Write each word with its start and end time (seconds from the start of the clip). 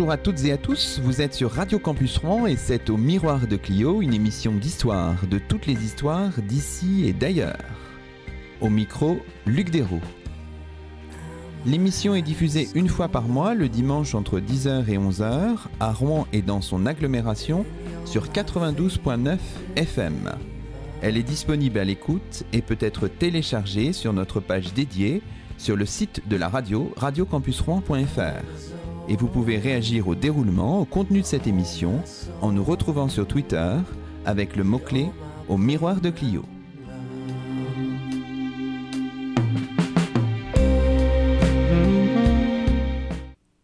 Bonjour 0.00 0.12
à 0.12 0.16
toutes 0.16 0.44
et 0.46 0.52
à 0.52 0.56
tous, 0.56 0.98
vous 1.04 1.20
êtes 1.20 1.34
sur 1.34 1.50
Radio 1.50 1.78
Campus 1.78 2.16
Rouen 2.16 2.46
et 2.46 2.56
c'est 2.56 2.88
au 2.88 2.96
Miroir 2.96 3.46
de 3.46 3.56
Clio, 3.56 4.00
une 4.00 4.14
émission 4.14 4.52
d'histoire, 4.52 5.26
de 5.26 5.36
toutes 5.36 5.66
les 5.66 5.84
histoires 5.84 6.32
d'ici 6.40 7.04
et 7.06 7.12
d'ailleurs. 7.12 7.58
Au 8.62 8.70
micro, 8.70 9.18
Luc 9.44 9.68
Dérault. 9.68 10.00
L'émission 11.66 12.14
est 12.14 12.22
diffusée 12.22 12.70
une 12.74 12.88
fois 12.88 13.08
par 13.08 13.24
mois, 13.24 13.52
le 13.52 13.68
dimanche 13.68 14.14
entre 14.14 14.40
10h 14.40 14.88
et 14.88 14.96
11h, 14.96 15.66
à 15.80 15.92
Rouen 15.92 16.26
et 16.32 16.40
dans 16.40 16.62
son 16.62 16.86
agglomération, 16.86 17.66
sur 18.06 18.28
92.9 18.28 19.36
FM. 19.76 20.30
Elle 21.02 21.18
est 21.18 21.22
disponible 21.22 21.78
à 21.78 21.84
l'écoute 21.84 22.44
et 22.54 22.62
peut 22.62 22.78
être 22.80 23.06
téléchargée 23.06 23.92
sur 23.92 24.14
notre 24.14 24.40
page 24.40 24.72
dédiée 24.72 25.20
sur 25.58 25.76
le 25.76 25.84
site 25.84 26.26
de 26.26 26.36
la 26.36 26.48
radio 26.48 26.90
radiocampusrouen.fr. 26.96 28.79
Et 29.10 29.16
vous 29.16 29.26
pouvez 29.26 29.58
réagir 29.58 30.06
au 30.06 30.14
déroulement, 30.14 30.78
au 30.78 30.84
contenu 30.84 31.22
de 31.22 31.26
cette 31.26 31.48
émission, 31.48 32.00
en 32.42 32.52
nous 32.52 32.62
retrouvant 32.62 33.08
sur 33.08 33.26
Twitter 33.26 33.74
avec 34.24 34.54
le 34.54 34.62
mot-clé 34.62 35.08
au 35.48 35.58
miroir 35.58 36.00
de 36.00 36.10
Clio. 36.10 36.44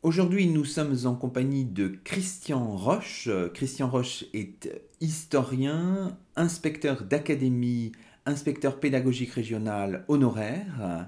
Aujourd'hui, 0.03 0.49
nous 0.49 0.65
sommes 0.65 0.97
en 1.05 1.15
compagnie 1.15 1.65
de 1.65 1.97
Christian 2.03 2.77
Roche. 2.77 3.29
Christian 3.55 3.89
Roche 3.89 4.25
est 4.35 4.69
historien, 5.01 6.19
inspecteur 6.35 7.05
d'académie, 7.05 7.93
inspecteur 8.25 8.81
pédagogique 8.81 9.31
régional 9.31 10.05
honoraire 10.09 11.07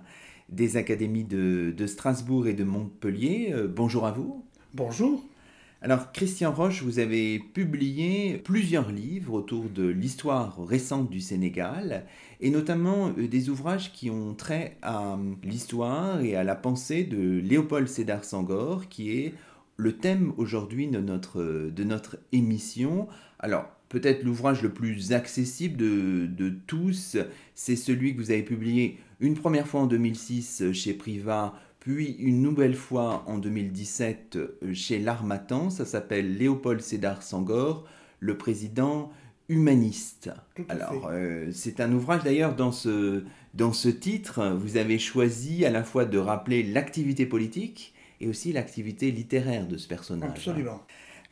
des 0.49 0.77
académies 0.77 1.25
de, 1.25 1.75
Strasbourg 1.87 2.47
et 2.47 2.55
de 2.55 2.65
Montpellier. 2.65 3.51
Euh, 3.53 3.69
bonjour 3.69 4.07
à 4.07 4.13
vous. 4.13 4.45
Bonjour. 4.75 5.25
Alors, 5.81 6.11
Christian 6.11 6.53
Roche, 6.53 6.83
vous 6.83 6.99
avez 6.99 7.39
publié 7.39 8.39
plusieurs 8.39 8.91
livres 8.91 9.35
autour 9.35 9.69
de 9.69 9.87
l'histoire 9.87 10.67
récente 10.67 11.09
du 11.09 11.21
Sénégal, 11.21 12.05
et 12.41 12.51
notamment 12.51 13.13
euh, 13.17 13.29
des 13.29 13.49
ouvrages 13.49 13.93
qui 13.93 14.11
ont 14.11 14.35
trait 14.35 14.77
à 14.83 15.15
euh, 15.15 15.35
l'histoire 15.45 16.21
et 16.21 16.35
à 16.35 16.45
la 16.45 16.57
pensée 16.57 17.05
de 17.05 17.39
Léopold 17.39 17.87
Sédar 17.87 18.25
Senghor, 18.25 18.89
qui 18.89 19.13
est 19.13 19.35
le 19.77 19.97
thème 19.97 20.33
aujourd'hui 20.37 20.89
de 20.89 20.99
notre, 20.99 21.71
de 21.71 21.85
notre 21.85 22.19
émission. 22.33 23.07
Alors, 23.39 23.67
peut-être 23.89 24.25
l'ouvrage 24.25 24.63
le 24.63 24.71
plus 24.71 25.13
accessible 25.13 25.77
de, 25.77 26.27
de 26.27 26.51
tous, 26.67 27.17
c'est 27.55 27.77
celui 27.77 28.17
que 28.17 28.21
vous 28.21 28.33
avez 28.33 28.43
publié 28.43 28.99
une 29.21 29.35
première 29.35 29.67
fois 29.67 29.81
en 29.81 29.87
2006 29.87 30.73
chez 30.73 30.95
Priva, 30.95 31.55
puis 31.81 32.17
une 32.19 32.43
nouvelle 32.43 32.75
fois 32.75 33.25
en 33.27 33.39
2017 33.39 34.37
euh, 34.37 34.75
chez 34.75 34.99
L'Armatan. 34.99 35.71
Ça 35.71 35.85
s'appelle 35.85 36.37
Léopold 36.37 36.81
Sédar 36.81 37.23
Sangor, 37.23 37.85
le 38.21 38.37
président 38.37 39.11
humaniste. 39.49 40.31
Alors, 40.69 41.09
euh, 41.11 41.49
c'est 41.53 41.81
un 41.81 41.93
ouvrage 41.93 42.23
d'ailleurs 42.23 42.55
dans 42.55 42.73
ce, 42.73 43.25
dans 43.55 43.73
ce 43.73 43.89
titre, 43.89 44.51
vous 44.51 44.77
avez 44.77 44.99
choisi 44.99 45.65
à 45.65 45.71
la 45.71 45.83
fois 45.83 46.05
de 46.05 46.19
rappeler 46.19 46.63
l'activité 46.63 47.25
politique 47.25 47.95
et 48.21 48.29
aussi 48.29 48.53
l'activité 48.53 49.11
littéraire 49.11 49.67
de 49.67 49.77
ce 49.79 49.89
personnage. 49.89 50.31
Absolument. 50.31 50.83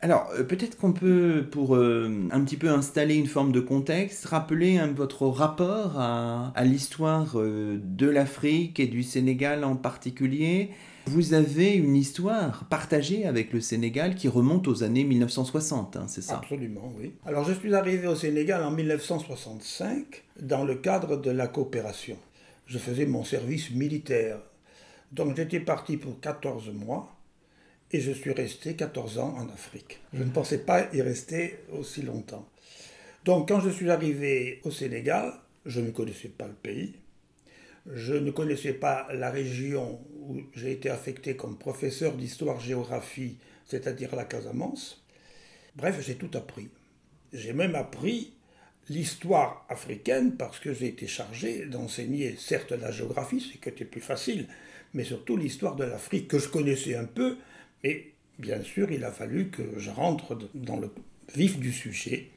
Alors, 0.03 0.31
euh, 0.39 0.45
peut-être 0.45 0.77
qu'on 0.77 0.93
peut, 0.93 1.47
pour 1.51 1.75
euh, 1.75 2.29
un 2.31 2.45
petit 2.45 2.59
peu 2.59 2.69
installer 2.69 3.15
une 3.15 3.27
forme 3.27 3.51
de 3.51 3.61
contexte, 3.61 4.27
rappeler 4.27 4.79
votre 4.95 5.27
rapport 5.27 5.99
à, 5.99 6.53
l'histoire 6.65 7.41
euh, 7.41 7.81
de 7.83 8.07
l'Afrique 8.07 8.79
et 8.79 8.87
du 8.87 9.03
Sénégal 9.03 9.65
en 9.65 9.75
particulier. 9.75 10.71
Vous 11.07 11.33
avez 11.33 11.75
une 11.75 11.97
histoire 11.97 12.65
partagée 12.69 13.25
avec 13.25 13.53
le 13.53 13.61
Sénégal 13.61 14.17
qui 14.17 14.29
remonte 14.29 14.69
aux 14.69 14.83
années 14.83 15.05
1960, 15.05 15.97
hein, 15.97 16.05
c'est 16.09 16.21
ça? 16.21 16.39
Absolument, 16.39 16.93
oui. 16.99 17.15
Alors, 17.25 17.45
je 17.45 17.55
suis 17.55 17.75
arrivé 17.75 18.07
au 18.07 18.17
Sénégal 18.17 18.63
en 18.65 18.73
1965 18.73 20.25
dans 20.41 20.65
le 20.65 20.75
cadre 20.75 21.17
de 21.17 21.31
la 21.31 21.47
coopération. 21.47 22.17
Je 22.67 22.79
faisais 22.79 23.07
mon 23.07 23.25
service 23.25 23.71
militaire. 23.71 24.39
Donc, 25.13 25.37
j'étais 25.37 25.61
parti 25.61 25.97
pour 25.97 26.21
14 26.21 26.71
mois 26.71 27.16
et 27.93 28.01
je 28.01 28.13
suis 28.13 28.33
resté 28.33 28.75
14 28.75 29.19
ans 29.19 29.35
en 29.37 29.49
Afrique. 29.49 30.01
Je 30.13 30.23
ne 30.23 30.31
pensais 30.31 30.59
pas 30.59 30.89
y 30.93 31.01
rester 31.03 31.59
aussi 31.73 32.03
longtemps. 32.03 32.49
Donc 33.25 33.49
quand 33.49 33.61
je 33.61 33.71
suis 33.71 33.91
arrivé 33.91 34.61
au 34.65 34.71
Sénégal, 34.71 35.33
je 35.65 35.81
ne 35.81 35.91
connaissais 35.91 36.29
pas 36.29 36.47
le 36.47 36.55
pays. 36.55 36.95
Je 37.93 38.15
ne 38.15 38.31
connaissais 38.31 38.73
pas 38.73 39.07
la 39.13 39.31
région 39.31 40.01
où 40.21 40.41
j'ai 40.55 40.73
été 40.73 40.91
affecté 40.91 41.37
comme 41.37 41.57
professeur 41.57 42.15
d'histoire-géographie, 42.15 43.39
c'est-à-dire 43.65 44.17
la 44.17 44.25
Casamance. 44.25 45.05
Bref, 45.77 46.05
j'ai 46.05 46.17
tout 46.17 46.31
appris. 46.35 46.69
J'ai 47.33 47.53
même 47.53 47.75
appris 47.75 48.33
l'histoire 48.89 49.67
africaine 49.69 50.37
parce 50.37 50.59
que 50.59 50.73
j'ai 50.73 50.87
été 50.87 51.07
chargé 51.07 51.67
d'enseigner 51.67 52.37
certes 52.39 52.73
la 52.73 52.91
géographie, 52.91 53.41
ce 53.41 53.57
qui 53.57 53.69
était 53.69 53.85
plus 53.85 54.01
facile, 54.01 54.47
mais 54.95 55.05
surtout 55.05 55.37
l'histoire 55.37 55.77
de 55.77 55.85
l'Afrique 55.85 56.29
que 56.29 56.39
je 56.39 56.49
connaissais 56.49 56.97
un 56.97 57.05
peu, 57.05 57.37
et 57.85 58.13
bien 58.39 58.63
sûr, 58.63 58.91
il 58.91 59.05
a 59.05 59.13
fallu 59.13 59.49
que 59.49 59.63
je 59.79 59.91
rentre 59.91 60.39
dans 60.55 60.79
le 60.79 60.91
vif 61.35 61.59
du 61.59 61.73
sujet. 61.73 62.31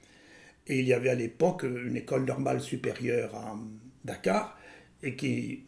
Et 0.67 0.79
il 0.79 0.88
y 0.88 0.94
avait 0.94 1.09
à 1.09 1.16
l'époque 1.16 1.63
une 1.63 1.97
école 1.97 2.25
normale 2.25 2.61
supérieure 2.61 3.33
à 3.35 3.57
Dakar 4.05 4.59
et 5.01 5.16
qui 5.16 5.63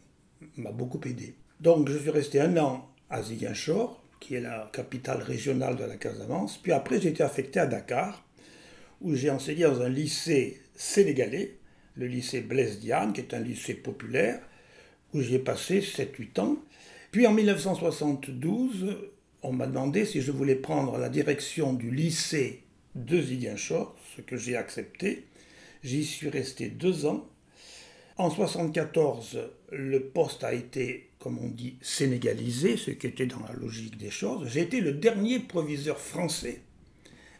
m'a 0.56 0.70
beaucoup 0.70 1.00
aidé. 1.04 1.34
Donc 1.60 1.88
je 1.88 1.98
suis 1.98 2.10
resté 2.10 2.40
un 2.40 2.56
an 2.56 2.88
à 3.10 3.22
Ziguinchor, 3.22 4.02
qui 4.20 4.34
est 4.36 4.40
la 4.40 4.70
capitale 4.72 5.20
régionale 5.20 5.76
de 5.76 5.84
la 5.84 5.96
Casamance. 5.96 6.58
Puis 6.58 6.72
après, 6.72 7.00
j'ai 7.00 7.08
été 7.08 7.22
affecté 7.22 7.58
à 7.58 7.66
Dakar, 7.66 8.24
où 9.00 9.14
j'ai 9.14 9.30
enseigné 9.30 9.64
dans 9.64 9.80
un 9.82 9.88
lycée 9.88 10.60
sénégalais, 10.76 11.56
le 11.96 12.06
lycée 12.06 12.40
Blaise 12.40 12.78
Diane, 12.78 13.12
qui 13.12 13.20
est 13.20 13.34
un 13.34 13.40
lycée 13.40 13.74
populaire, 13.74 14.40
où 15.12 15.20
j'ai 15.20 15.40
passé 15.40 15.80
7-8 15.80 16.40
ans. 16.40 16.56
Puis 17.10 17.26
en 17.26 17.32
1972, 17.32 19.11
on 19.42 19.52
m'a 19.52 19.66
demandé 19.66 20.04
si 20.04 20.20
je 20.20 20.30
voulais 20.32 20.54
prendre 20.54 20.98
la 20.98 21.08
direction 21.08 21.72
du 21.72 21.90
lycée 21.90 22.62
de 22.94 23.20
Ziguinchor, 23.20 23.96
ce 24.16 24.20
que 24.20 24.36
j'ai 24.36 24.56
accepté. 24.56 25.26
J'y 25.82 26.04
suis 26.04 26.28
resté 26.28 26.68
deux 26.68 27.06
ans. 27.06 27.28
En 28.18 28.28
1974, 28.28 29.40
le 29.72 30.00
poste 30.00 30.44
a 30.44 30.52
été, 30.52 31.10
comme 31.18 31.38
on 31.38 31.48
dit, 31.48 31.76
sénégalisé, 31.80 32.76
ce 32.76 32.90
qui 32.92 33.06
était 33.06 33.26
dans 33.26 33.40
la 33.40 33.52
logique 33.54 33.96
des 33.96 34.10
choses. 34.10 34.48
J'ai 34.48 34.60
été 34.60 34.80
le 34.80 34.92
dernier 34.92 35.40
proviseur 35.40 35.98
français 35.98 36.60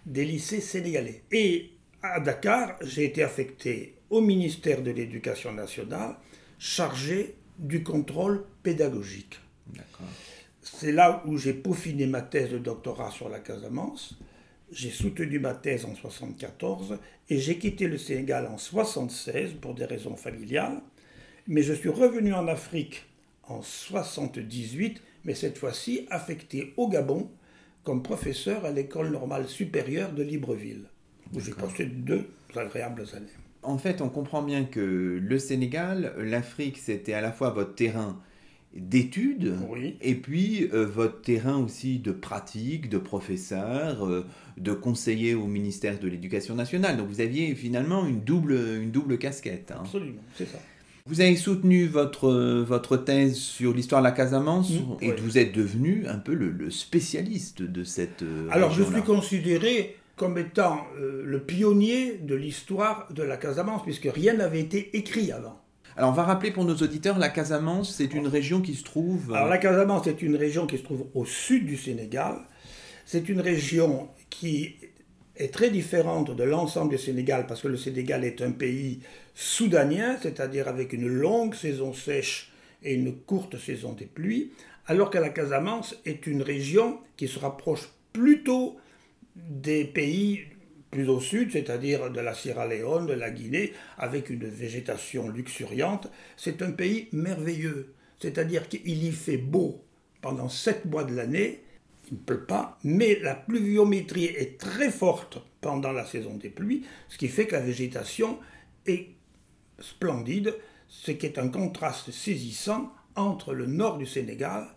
des 0.07 0.25
lycées 0.25 0.61
sénégalais. 0.61 1.23
Et 1.31 1.71
à 2.03 2.19
Dakar, 2.19 2.77
j'ai 2.83 3.05
été 3.05 3.23
affecté 3.23 3.95
au 4.11 4.21
ministère 4.21 4.83
de 4.83 4.91
l'Éducation 4.91 5.53
nationale, 5.53 6.17
chargé 6.59 7.37
du 7.59 7.85
contrôle 7.85 8.45
pédagogique. 8.63 9.39
D'accord 9.69 10.09
c'est 10.63 10.93
là 10.93 11.23
où 11.27 11.37
j'ai 11.37 11.53
peaufiné 11.55 12.07
ma 12.07 12.23
thèse 12.23 12.51
de 12.51 12.59
doctorat 12.59 13.11
sur 13.11 13.29
la 13.29 13.41
Casamance. 13.41 14.17
J'ai 14.71 14.91
soutenu 14.91 15.39
ma 15.39 15.55
thèse 15.55 15.85
en 15.85 15.89
1974 15.89 16.99
et 17.29 17.39
j'ai 17.39 17.59
quitté 17.59 17.89
le 17.89 17.99
Sénégal 17.99 18.45
en 18.47 18.57
1976 18.57 19.55
pour 19.61 19.75
des 19.75 19.85
raisons 19.85 20.17
familiales. 20.17 20.81
Mais 21.49 21.63
je 21.63 21.73
suis 21.73 21.89
revenu 21.89 22.33
en 22.33 22.47
Afrique 22.47 23.05
en 23.43 23.55
1978, 23.57 25.03
mais 25.25 25.35
cette 25.35 25.59
fois-ci 25.59 26.07
affecté 26.11 26.73
au 26.77 26.89
Gabon 26.89 27.29
comme 27.83 28.03
professeur 28.05 28.65
à 28.65 28.71
l'école 28.71 29.11
normale 29.11 29.49
supérieure 29.49 30.13
de 30.13 30.23
Libreville, 30.23 30.85
où 31.35 31.41
j'ai 31.41 31.53
passé 31.53 31.87
deux 31.87 32.29
agréables 32.55 33.05
années. 33.15 33.27
En 33.65 33.79
fait, 33.79 34.01
on 34.01 34.09
comprend 34.09 34.43
bien 34.43 34.65
que 34.65 35.21
le 35.21 35.39
Sénégal, 35.39 36.15
l'Afrique, 36.19 36.79
c'était 36.79 37.15
à 37.15 37.21
la 37.21 37.33
fois 37.33 37.51
votre 37.51 37.75
terrain 37.75 38.21
d'études 38.75 39.55
et 40.01 40.15
puis 40.15 40.69
euh, 40.73 40.87
votre 40.87 41.21
terrain 41.21 41.59
aussi 41.59 41.99
de 41.99 42.13
pratique, 42.13 42.89
de 42.89 42.99
professeur, 42.99 44.07
euh, 44.07 44.25
de 44.57 44.73
conseiller 44.73 45.35
au 45.35 45.47
ministère 45.47 45.99
de 45.99 46.09
l'Éducation 46.09 46.55
nationale. 46.55 46.97
Donc 46.97 47.09
vous 47.09 47.21
aviez 47.21 47.55
finalement 47.55 48.07
une 48.07 48.21
double, 48.21 48.55
une 48.81 48.91
double 48.91 49.19
casquette. 49.19 49.73
Hein. 49.73 49.83
Absolument, 49.83 50.23
c'est 50.37 50.47
ça. 50.49 50.59
Vous 51.05 51.21
avez 51.21 51.35
soutenu 51.37 51.87
votre, 51.87 52.63
votre 52.63 52.97
thèse 52.97 53.35
sur 53.35 53.75
l'histoire 53.75 54.01
de 54.01 54.07
la 54.07 54.13
Casamance 54.13 54.71
mmh, 54.71 54.97
et 55.03 55.13
vous 55.13 55.37
êtes 55.37 55.53
devenu 55.53 56.07
un 56.07 56.19
peu 56.19 56.33
le, 56.33 56.71
spécialiste 56.71 57.61
de 57.61 57.83
cette. 57.83 58.23
Euh, 58.23 58.49
Alors 58.51 58.71
je 58.71 58.85
suis 58.85 59.03
considéré 59.03 59.97
comme 60.15 60.39
étant 60.39 60.87
le 61.01 61.41
pionnier 61.41 62.19
de 62.19 62.37
l'histoire 62.37 63.09
de 63.13 63.23
la 63.25 63.37
Casamance, 63.37 63.83
puisque 63.83 64.09
rien 64.15 64.35
n'avait 64.35 64.61
été 64.61 64.97
écrit 64.97 65.33
avant. 65.33 65.62
Alors 65.97 66.11
on 66.11 66.15
va 66.15 66.23
rappeler 66.23 66.51
pour 66.51 66.65
nos 66.65 66.77
auditeurs, 66.77 67.19
la 67.19 67.29
Casamance, 67.29 67.95
c'est 67.95 68.15
une 68.15 68.27
région 68.27 68.63
qui 68.63 68.75
se 68.75 68.83
trouve... 68.83 69.33
Alors 69.35 69.49
la 69.49 69.59
Casamance 69.59 70.07
est 70.07 70.23
une 70.23 70.37
région 70.37 70.67
qui 70.67 70.79
se 70.79 70.83
trouve 70.83 71.07
au 71.15 71.27
sud 71.27 71.67
du 71.67 71.77
Sénégal. 71.77 72.37
C'est 73.05 73.29
une 73.29 73.41
région 73.41 74.09
qui 74.31 74.77
est 75.37 75.53
très 75.53 75.71
différente 75.71 76.35
de 76.35 76.45
l'ensemble 76.45 76.93
du 76.93 76.99
Sénégal 76.99 77.47
parce 77.47 77.61
que 77.61 77.69
le 77.69 77.77
Sénégal 77.77 78.25
est 78.25 78.41
un 78.41 78.53
pays 78.53 79.01
soudanien, 79.35 80.17
c'est-à-dire 80.23 80.67
avec 80.67 80.95
une 80.95 81.09
longue 81.09 81.55
saison 81.55 81.93
sèche 81.93 82.53
et 82.83 82.95
une 82.95 83.15
courte 83.15 83.59
saison 83.59 83.93
des 83.93 84.07
pluies, 84.07 84.53
alors 84.87 85.11
que 85.11 85.19
la 85.19 85.29
Casamance 85.29 85.95
est 86.07 86.27
une 86.27 86.43
région 86.43 87.01
qui 87.19 87.29
se 87.29 87.39
rapproche 87.39 87.91
plutôt 88.15 88.77
des 89.37 89.85
pays 89.85 90.41
plus 90.93 91.09
au 91.09 91.21
sud, 91.21 91.51
c'est-à-dire 91.51 92.11
de 92.11 92.21
la 92.21 92.35
Sierra 92.35 92.67
Leone, 92.67 93.07
de 93.07 93.15
la 93.15 93.31
Guinée, 93.31 93.73
avec 93.97 94.29
une 94.31 94.45
végétation 94.45 95.29
luxuriante. 95.29 96.09
C'est 96.37 96.61
un 96.63 96.71
pays 96.71 97.09
merveilleux, 97.13 97.95
c'est-à-dire 98.21 98.69
qu'il 98.69 99.03
y 99.03 99.11
fait 99.11 99.39
beau 99.39 99.83
pendant 100.21 100.51
sept 100.51 100.85
mois 100.85 101.05
de 101.05 101.15
l'année, 101.15 101.65
il 102.11 102.15
ne 102.15 102.23
pleut 102.23 102.45
pas, 102.45 102.79
mais 102.85 103.19
la 103.21 103.35
pluviométrie 103.35 104.27
est 104.27 104.61
très 104.61 104.91
forte 104.91 105.39
pendant 105.63 105.93
la 105.93 106.05
saison 106.05 106.37
des 106.37 106.51
pluies, 106.51 106.85
ce 107.09 107.17
qui 107.17 107.29
fait 107.29 107.47
que 107.47 107.57
la 107.57 107.63
végétation 107.63 108.39
est 108.87 109.09
splendide, 109.79 110.55
ce 110.89 111.11
qui 111.13 111.25
est 111.25 111.39
un 111.39 111.49
contraste 111.49 112.11
saisissant 112.11 112.93
entre 113.17 113.55
le 113.55 113.65
nord 113.65 113.97
du 113.97 114.07
Sénégal 114.07 114.69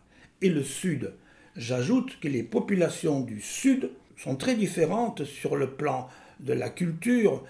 et 0.41 0.50
le 0.50 0.63
sud. 0.63 1.13
J'ajoute 1.57 2.19
que 2.21 2.29
les 2.29 2.44
populations 2.44 3.19
du 3.19 3.41
sud 3.41 3.91
sont 4.17 4.35
très 4.35 4.56
différentes 4.56 5.25
sur 5.25 5.56
le 5.56 5.71
plan 5.71 6.07
de 6.39 6.53
la 6.53 6.69
culture 6.69 7.44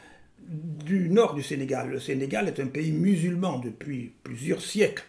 du 0.47 1.09
nord 1.09 1.33
du 1.33 1.44
Sénégal. 1.44 1.89
Le 1.89 2.00
Sénégal 2.00 2.47
est 2.47 2.59
un 2.59 2.67
pays 2.67 2.91
musulman 2.91 3.59
depuis 3.59 4.12
plusieurs 4.23 4.62
siècles, 4.62 5.06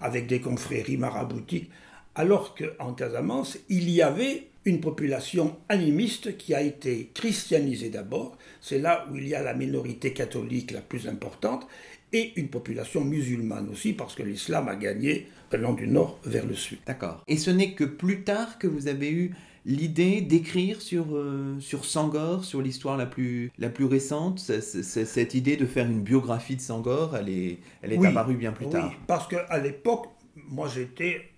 avec 0.00 0.26
des 0.26 0.40
confréries 0.40 0.96
maraboutiques, 0.96 1.70
alors 2.14 2.54
qu'en 2.54 2.92
Casamance, 2.92 3.58
il 3.68 3.88
y 3.90 4.02
avait 4.02 4.48
une 4.66 4.80
population 4.80 5.56
animiste 5.68 6.36
qui 6.36 6.54
a 6.54 6.62
été 6.62 7.10
christianisée 7.12 7.90
d'abord, 7.90 8.38
c'est 8.60 8.78
là 8.78 9.06
où 9.10 9.16
il 9.16 9.28
y 9.28 9.34
a 9.34 9.42
la 9.42 9.54
minorité 9.54 10.12
catholique 10.12 10.70
la 10.70 10.80
plus 10.80 11.08
importante, 11.08 11.66
et 12.12 12.32
une 12.36 12.48
population 12.48 13.04
musulmane 13.04 13.68
aussi, 13.70 13.92
parce 13.92 14.14
que 14.14 14.22
l'islam 14.22 14.68
a 14.68 14.76
gagné 14.76 15.26
allant 15.52 15.72
du 15.72 15.86
nord 15.86 16.18
vers 16.24 16.46
le 16.46 16.54
sud. 16.54 16.78
D'accord. 16.86 17.22
Et 17.28 17.36
ce 17.36 17.50
n'est 17.50 17.74
que 17.74 17.84
plus 17.84 18.22
tard 18.22 18.58
que 18.58 18.66
vous 18.66 18.88
avez 18.88 19.10
eu 19.10 19.34
l'idée 19.64 20.20
d'écrire 20.20 20.80
sur, 20.80 21.06
euh, 21.16 21.58
sur 21.60 21.84
Sangor, 21.84 22.44
sur 22.44 22.60
l'histoire 22.60 22.96
la 22.96 23.06
plus, 23.06 23.50
la 23.58 23.68
plus 23.68 23.84
récente, 23.84 24.38
cette 24.38 25.34
idée 25.34 25.56
de 25.56 25.66
faire 25.66 25.86
une 25.86 26.02
biographie 26.02 26.56
de 26.56 26.60
Sangor, 26.60 27.16
elle 27.16 27.28
est, 27.28 27.58
elle 27.82 27.92
est 27.92 28.06
apparue 28.06 28.36
bien 28.36 28.52
plus 28.52 28.68
tard. 28.68 28.90
Oui, 28.90 28.96
parce 29.06 29.28
qu'à 29.28 29.58
l'époque, 29.58 30.08
moi 30.48 30.68
j'étais 30.68 31.30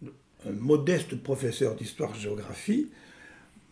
un 0.46 0.52
modeste 0.52 1.16
professeur 1.16 1.74
d'histoire-géographie, 1.76 2.88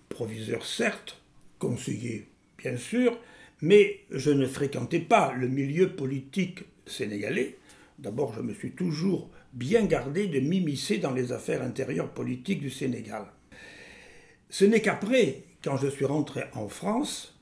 proviseur 0.09 0.65
certes, 0.65 1.21
conseiller 1.59 2.29
bien 2.59 2.77
sûr, 2.77 3.19
mais 3.61 4.01
je 4.11 4.31
ne 4.31 4.47
fréquentais 4.47 5.01
pas 5.01 5.33
le 5.33 5.49
milieu 5.49 5.91
politique 5.91 6.65
sénégalais. 6.87 7.57
D'abord, 7.99 8.35
je 8.35 8.41
me 8.41 8.53
suis 8.55 8.73
toujours 8.73 9.31
bien 9.53 9.85
gardé 9.85 10.27
de 10.27 10.41
m'immiscer 10.41 10.99
dans 10.99 11.13
les 11.13 11.33
affaires 11.33 11.63
intérieures 11.63 12.11
politiques 12.11 12.61
du 12.61 12.71
Sénégal. 12.71 13.25
Ce 14.55 14.65
n'est 14.65 14.81
qu'après, 14.81 15.43
quand 15.65 15.77
je 15.79 15.89
suis 15.89 16.05
rentré 16.05 16.45
en 16.55 16.69
France, 16.69 17.37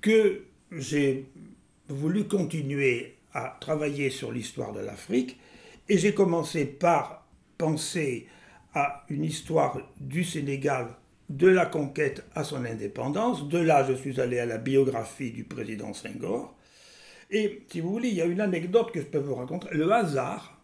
que 0.00 0.44
j'ai 0.72 1.26
voulu 1.90 2.26
continuer 2.26 3.16
à 3.34 3.58
travailler 3.60 4.08
sur 4.08 4.32
l'histoire 4.32 4.72
de 4.72 4.80
l'Afrique 4.80 5.38
et 5.90 5.98
j'ai 5.98 6.14
commencé 6.14 6.64
par 6.64 7.28
penser 7.58 8.28
à 8.72 9.04
une 9.10 9.24
histoire 9.24 9.78
du 10.00 10.24
Sénégal 10.24 10.88
de 11.28 11.48
la 11.48 11.66
conquête 11.66 12.24
à 12.34 12.44
son 12.44 12.64
indépendance. 12.64 13.46
De 13.50 13.58
là, 13.58 13.84
je 13.86 13.92
suis 13.92 14.18
allé 14.18 14.38
à 14.38 14.46
la 14.46 14.56
biographie 14.56 15.32
du 15.32 15.44
président 15.44 15.92
Senghor. 15.92 16.56
Et 17.30 17.66
si 17.70 17.80
vous 17.80 17.90
voulez, 17.90 18.08
il 18.08 18.14
y 18.14 18.22
a 18.22 18.24
une 18.24 18.40
anecdote 18.40 18.90
que 18.90 19.00
je 19.00 19.06
peux 19.06 19.18
vous 19.18 19.34
raconter. 19.34 19.68
Le 19.72 19.92
hasard, 19.92 20.58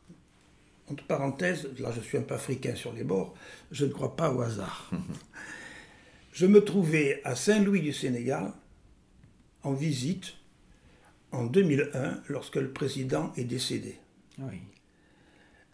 entre 0.90 1.04
parenthèses, 1.04 1.68
là 1.78 1.90
je 1.94 2.00
suis 2.00 2.16
un 2.16 2.22
peu 2.22 2.36
africain 2.36 2.74
sur 2.74 2.94
les 2.94 3.04
bords, 3.04 3.34
je 3.70 3.84
ne 3.84 3.92
crois 3.92 4.16
pas 4.16 4.32
au 4.32 4.40
hasard. 4.40 4.90
je 6.34 6.44
me 6.44 6.62
trouvais 6.62 7.22
à 7.24 7.34
Saint-Louis 7.34 7.80
du 7.80 7.94
Sénégal 7.94 8.52
en 9.62 9.72
visite 9.72 10.34
en 11.32 11.44
2001 11.44 12.20
lorsque 12.28 12.56
le 12.56 12.70
président 12.70 13.32
est 13.38 13.44
décédé. 13.44 13.98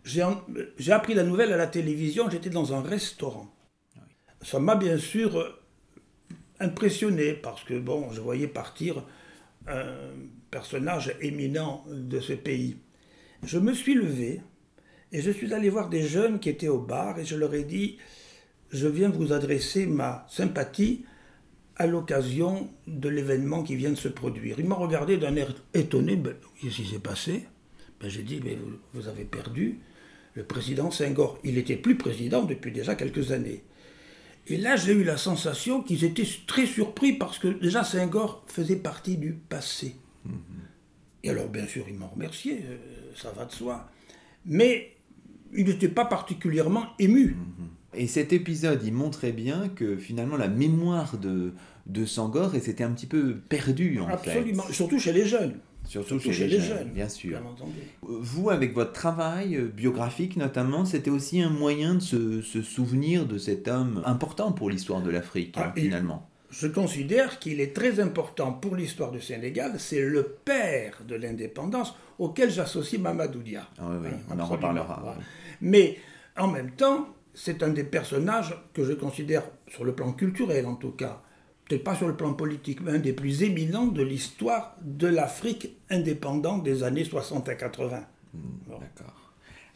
J'ai 0.05 0.93
appris 0.93 1.15
la 1.15 1.25
nouvelle 1.25 1.53
à 1.53 1.57
la 1.57 1.67
télévision, 1.67 2.31
j'étais 2.31 2.51
dans 2.51 2.73
un 2.73 2.83
restaurant 2.83 3.53
ça 4.43 4.59
m'a 4.59 4.75
bien 4.75 4.99
sûr 4.99 5.37
euh, 5.37 5.51
impressionné 6.61 7.35
parce 7.35 7.65
que 7.65 7.79
bon, 7.79 8.11
je 8.13 8.21
voyais 8.21 8.49
partir 8.49 9.05
un 9.67 9.87
personnage 10.51 11.15
éminent 11.21 11.85
de 11.89 12.21
ce 12.21 12.33
pays. 12.33 12.77
Je 13.43 13.59
me 13.59 13.73
suis 13.75 13.95
levé 13.95 14.41
et 15.13 15.21
je 15.21 15.31
suis 15.31 15.53
allé 15.53 15.69
voir 15.69 15.89
des 15.89 16.03
jeunes 16.03 16.41
qui 16.41 16.49
étaient 16.49 16.69
au 16.69 16.81
bar 16.81 17.19
et 17.19 17.25
je 17.25 17.37
leur 17.37 17.55
ai 17.55 17.65
dit 17.65 17.99
je 18.71 18.87
viens 18.87 19.09
vous 19.09 19.33
adresser 19.33 19.87
ma 19.87 20.27
sympathie 20.29 21.05
à 21.77 21.87
l'occasion 21.87 22.71
de 22.87 23.09
l'événement 23.09 23.63
qui 23.63 23.75
vient 23.75 23.91
de 23.91 23.97
se 23.97 24.09
produire. 24.09 24.59
Ils 24.59 24.67
m'ont 24.67 24.77
regardé 24.77 25.17
d'un 25.17 25.35
air 25.37 25.55
étonné. 25.75 26.17
Ben, 26.17 26.35
Qu'est-ce 26.61 26.77
qui 26.77 26.87
s'est 26.87 26.99
passé? 26.99 27.47
Ben, 28.01 28.09
J'ai 28.09 28.23
dit 28.23 28.41
mais 28.45 28.55
vous, 28.55 28.77
vous, 28.95 29.09
avez 29.09 29.25
perdu 29.25 29.79
le 30.35 30.45
président 30.45 30.91
Senghor. 30.91 31.39
Il 31.43 31.55
n'était 31.55 31.77
plus 31.77 31.97
président 31.97 32.43
depuis 32.45 32.71
déjà 32.71 32.95
quelques 32.95 33.33
années. 33.33 33.65
Et 34.47 34.57
là, 34.57 34.77
j'ai 34.77 34.93
eu 34.93 35.05
la 35.05 35.17
sensation 35.17 35.83
qu'ils 35.83 36.05
étaient 36.05 36.27
très 36.47 36.67
surpris 36.67 37.13
parce 37.13 37.39
que 37.39 37.49
déjà 37.49 37.85
Senghor 37.85 38.45
faisait 38.47 38.77
partie 38.77 39.17
du 39.17 39.33
passé. 39.33 39.97
Mhm. 40.25 40.35
Et 41.23 41.31
alors, 41.31 41.49
bien 41.49 41.67
sûr, 41.67 41.85
ils 41.89 41.97
m'ont 41.97 42.09
remercié, 42.09 42.65
euh, 42.65 42.77
ça 43.15 43.31
va 43.33 43.45
de 43.45 43.53
soi. 43.53 43.89
Mais 44.47 44.97
ils 45.55 45.67
n'étaient 45.67 45.89
pas 45.89 46.05
particulièrement 46.05 46.89
émus. 46.99 47.37
Mhm. 47.37 47.69
Et 47.95 48.07
cet 48.07 48.33
épisode, 48.33 48.83
il 48.85 48.93
montrait 48.93 49.33
bien 49.33 49.69
que 49.69 49.97
finalement 49.97 50.37
la 50.37 50.49
mémoire 50.49 51.19
de, 51.19 51.53
de 51.87 52.05
Sangor 52.05 52.53
s'était 52.53 52.85
un 52.85 52.93
petit 52.93 53.07
peu 53.07 53.37
perdue 53.49 53.99
en 54.01 54.09
Absolument, 54.09 54.63
surtout 54.71 54.99
chez 54.99 55.13
les 55.13 55.27
jeunes. 55.27 55.59
Surtout, 55.87 56.21
chez, 56.21 56.47
les, 56.47 56.61
jeunes, 56.61 56.91
bien 56.91 57.09
sûr. 57.09 57.41
Vous, 58.03 58.51
avec 58.51 58.75
votre 58.75 58.93
travail 58.93 59.57
euh, 59.57 59.65
biographique 59.65 60.37
notamment, 60.37 60.85
c'était 60.85 61.11
aussi 61.11 61.41
un 61.41 61.49
moyen 61.49 61.95
de 61.95 62.01
se, 62.01 62.63
souvenir 62.63 63.27
de 63.27 63.39
cet 63.39 63.67
homme 63.67 64.03
important 64.05 64.53
pour 64.53 64.71
l'histoire 64.71 65.01
de 65.01 65.11
l'Afrique, 65.11 65.55
ah, 65.57 65.69
hein, 65.69 65.73
finalement. 65.75 66.29
Je 66.51 66.69
considère 66.69 67.39
qu'il 67.39 67.61
est 67.61 67.75
très 67.75 67.99
important 67.99 68.53
pour 68.53 68.77
l'histoire 68.77 69.11
du 69.11 69.21
Sénégal. 69.21 69.73
C'est 69.79 70.03
le 70.03 70.23
père 70.45 70.99
de 71.09 71.15
l'indépendance 71.15 71.95
auquel 72.19 72.51
j'associe 72.51 73.01
Mamadou 73.01 73.41
Dia. 73.41 73.67
Ah 73.79 73.85
oui, 73.91 73.97
oui, 74.03 74.09
hein, 74.13 74.35
on 74.37 74.39
en 74.39 74.47
reparlera. 74.47 75.17
Mais 75.61 75.97
en 76.37 76.49
même 76.49 76.71
temps, 76.73 77.09
c'est 77.43 77.63
un 77.63 77.71
des 77.71 77.85
personnages 77.85 78.55
que 78.75 78.85
je 78.85 78.93
considère, 78.93 79.43
sur 79.69 79.85
le 79.85 79.95
plan 79.95 80.13
culturel 80.13 80.67
en 80.67 80.75
tout 80.75 80.91
cas, 80.91 81.23
peut-être 81.65 81.85
pas 81.85 81.95
sur 81.95 82.07
le 82.07 82.15
plan 82.15 82.35
politique, 82.35 82.81
mais 82.83 82.93
un 82.93 82.99
des 82.99 83.15
plus 83.15 83.43
éminents 83.43 83.87
de 83.87 84.03
l'histoire 84.03 84.77
de 84.83 85.07
l'Afrique 85.07 85.71
indépendante 85.89 86.63
des 86.63 86.83
années 86.83 87.05
60 87.05 87.49
à 87.49 87.55
80. 87.55 88.01
Hmm, 88.35 88.39
d'accord. 88.69 89.15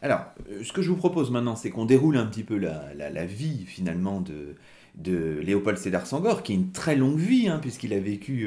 Alors, 0.02 0.20
euh, 0.50 0.62
ce 0.62 0.74
que 0.74 0.82
je 0.82 0.90
vous 0.90 0.96
propose 0.96 1.30
maintenant, 1.30 1.56
c'est 1.56 1.70
qu'on 1.70 1.86
déroule 1.86 2.18
un 2.18 2.26
petit 2.26 2.42
peu 2.42 2.58
la, 2.58 3.24
vie 3.24 3.64
finalement 3.66 4.20
de, 4.20 4.56
de 4.96 5.40
Léopold 5.42 5.78
Sédar 5.78 6.06
Senghor, 6.06 6.42
qui 6.42 6.52
est 6.52 6.56
une 6.56 6.70
très 6.70 6.96
longue 6.96 7.18
vie, 7.18 7.48
hein, 7.48 7.58
puisqu'il 7.62 7.94
a 7.94 7.98
vécu 7.98 8.46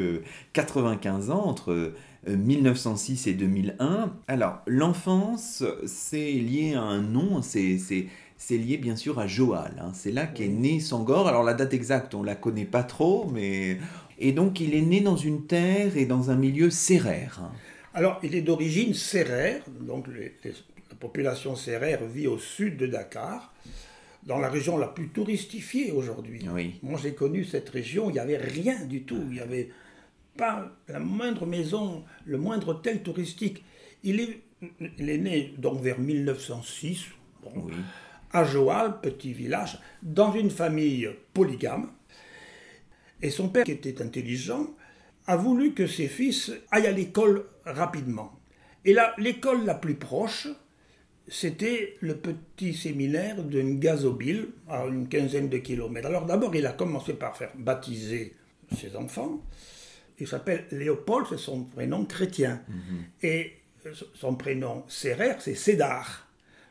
95 0.53 1.29
euh, 1.29 1.33
ans 1.33 1.43
entre 1.43 1.93
1906 2.27 3.25
euh, 3.25 3.31
et 3.31 3.33
2001. 3.33 4.13
Alors, 4.27 4.59
l'enfance, 4.67 5.63
c'est 5.87 6.33
lié 6.33 6.75
à 6.75 6.81
un 6.81 7.01
nom, 7.01 7.41
c'est 7.41 7.79
c'est 8.37 8.57
lié 8.57 8.77
bien 8.77 8.95
sûr 8.95 9.19
à 9.19 9.27
Joal. 9.27 9.73
Hein. 9.81 9.91
C'est 9.93 10.11
là 10.11 10.27
qu'est 10.27 10.47
né 10.47 10.79
Sangor. 10.79 11.27
Alors 11.27 11.43
la 11.43 11.53
date 11.53 11.73
exacte, 11.73 12.13
on 12.13 12.23
la 12.23 12.35
connaît 12.35 12.65
pas 12.65 12.83
trop, 12.83 13.29
mais 13.33 13.79
et 14.19 14.31
donc 14.31 14.59
il 14.59 14.75
est 14.75 14.81
né 14.81 15.01
dans 15.01 15.17
une 15.17 15.45
terre 15.45 15.97
et 15.97 16.05
dans 16.05 16.29
un 16.29 16.35
milieu 16.35 16.69
sérère. 16.69 17.39
Hein. 17.41 17.51
Alors 17.93 18.19
il 18.23 18.35
est 18.35 18.41
d'origine 18.41 18.93
sérère, 18.93 19.61
donc 19.81 20.07
la 20.07 20.95
population 20.99 21.55
sérère 21.55 22.05
vit 22.05 22.27
au 22.27 22.37
sud 22.37 22.77
de 22.77 22.85
Dakar, 22.85 23.53
dans 24.23 24.37
la 24.37 24.49
région 24.49 24.77
la 24.77 24.87
plus 24.87 25.09
touristifiée 25.09 25.91
aujourd'hui. 25.91 26.45
Moi 26.83 26.99
j'ai 27.01 27.13
connu 27.13 27.43
cette 27.43 27.69
région, 27.69 28.09
il 28.09 28.13
n'y 28.13 28.19
avait 28.19 28.37
rien 28.37 28.85
du 28.85 29.01
tout, 29.03 29.19
il 29.29 29.33
n'y 29.33 29.39
avait 29.39 29.69
pas 30.37 30.71
la 30.87 30.99
moindre 30.99 31.47
maison, 31.47 32.03
le 32.25 32.37
moindre 32.37 32.69
hôtel 32.69 33.01
touristique. 33.01 33.63
Il 34.03 34.19
est, 34.19 34.41
il 34.99 35.09
est 35.09 35.17
né 35.17 35.53
donc 35.57 35.81
vers 35.81 35.99
1906. 35.99 37.05
oui 37.55 37.73
à 38.31 38.43
Joal, 38.43 38.99
petit 39.01 39.33
village, 39.33 39.79
dans 40.01 40.33
une 40.33 40.49
famille 40.49 41.09
polygame. 41.33 41.91
Et 43.21 43.29
son 43.29 43.49
père, 43.49 43.63
qui 43.63 43.71
était 43.71 44.01
intelligent, 44.01 44.67
a 45.25 45.35
voulu 45.35 45.73
que 45.73 45.87
ses 45.87 46.07
fils 46.07 46.51
aillent 46.71 46.87
à 46.87 46.91
l'école 46.91 47.45
rapidement. 47.65 48.39
Et 48.85 48.93
là, 48.93 49.13
l'école 49.17 49.65
la 49.65 49.75
plus 49.75 49.95
proche, 49.95 50.47
c'était 51.27 51.97
le 51.99 52.15
petit 52.15 52.73
séminaire 52.73 53.43
de 53.43 53.61
Ngazobile, 53.61 54.49
à 54.69 54.85
une 54.85 55.09
quinzaine 55.09 55.49
de 55.49 55.57
kilomètres. 55.57 56.07
Alors 56.07 56.25
d'abord, 56.25 56.55
il 56.55 56.65
a 56.65 56.71
commencé 56.71 57.13
par 57.13 57.35
faire 57.35 57.51
baptiser 57.57 58.35
ses 58.77 58.95
enfants. 58.95 59.41
Il 60.19 60.27
s'appelle 60.27 60.65
Léopold, 60.71 61.27
c'est 61.29 61.37
son 61.37 61.65
prénom 61.65 62.05
chrétien. 62.05 62.61
Mhm. 62.67 63.03
Et 63.23 63.53
son 64.15 64.35
prénom 64.35 64.83
Sérère, 64.87 65.41
c'est 65.41 65.55
Cédar. 65.55 66.26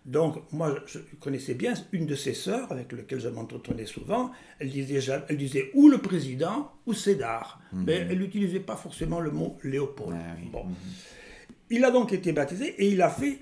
Donc, 0.06 0.36
moi, 0.52 0.72
je 0.86 1.00
connaissais 1.18 1.54
bien 1.54 1.74
une 1.90 2.06
de 2.06 2.14
ses 2.14 2.32
sœurs, 2.32 2.70
avec 2.70 2.92
laquelle 2.92 3.18
je 3.18 3.28
m'entretenais 3.28 3.86
souvent. 3.86 4.30
Elle 4.60 4.70
disait, 4.70 5.00
elle 5.28 5.36
disait 5.36 5.72
ou 5.74 5.88
le 5.88 5.98
président 5.98 6.70
ou 6.86 6.94
Cédar. 6.94 7.60
Mhm. 7.72 7.84
Mais 7.84 8.06
elle 8.08 8.20
n'utilisait 8.20 8.60
pas 8.60 8.76
forcément 8.76 9.18
le 9.18 9.32
mot 9.32 9.58
Léopold. 9.64 10.16
Ah 10.16 10.36
bon. 10.52 10.64
Mhm. 10.64 10.74
Il 11.70 11.84
a 11.84 11.90
donc 11.90 12.12
été 12.12 12.32
baptisé 12.32 12.68
et 12.78 12.88
il 12.88 13.02
a 13.02 13.10
fait 13.10 13.38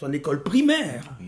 son 0.00 0.10
école 0.12 0.42
primaire 0.42 1.18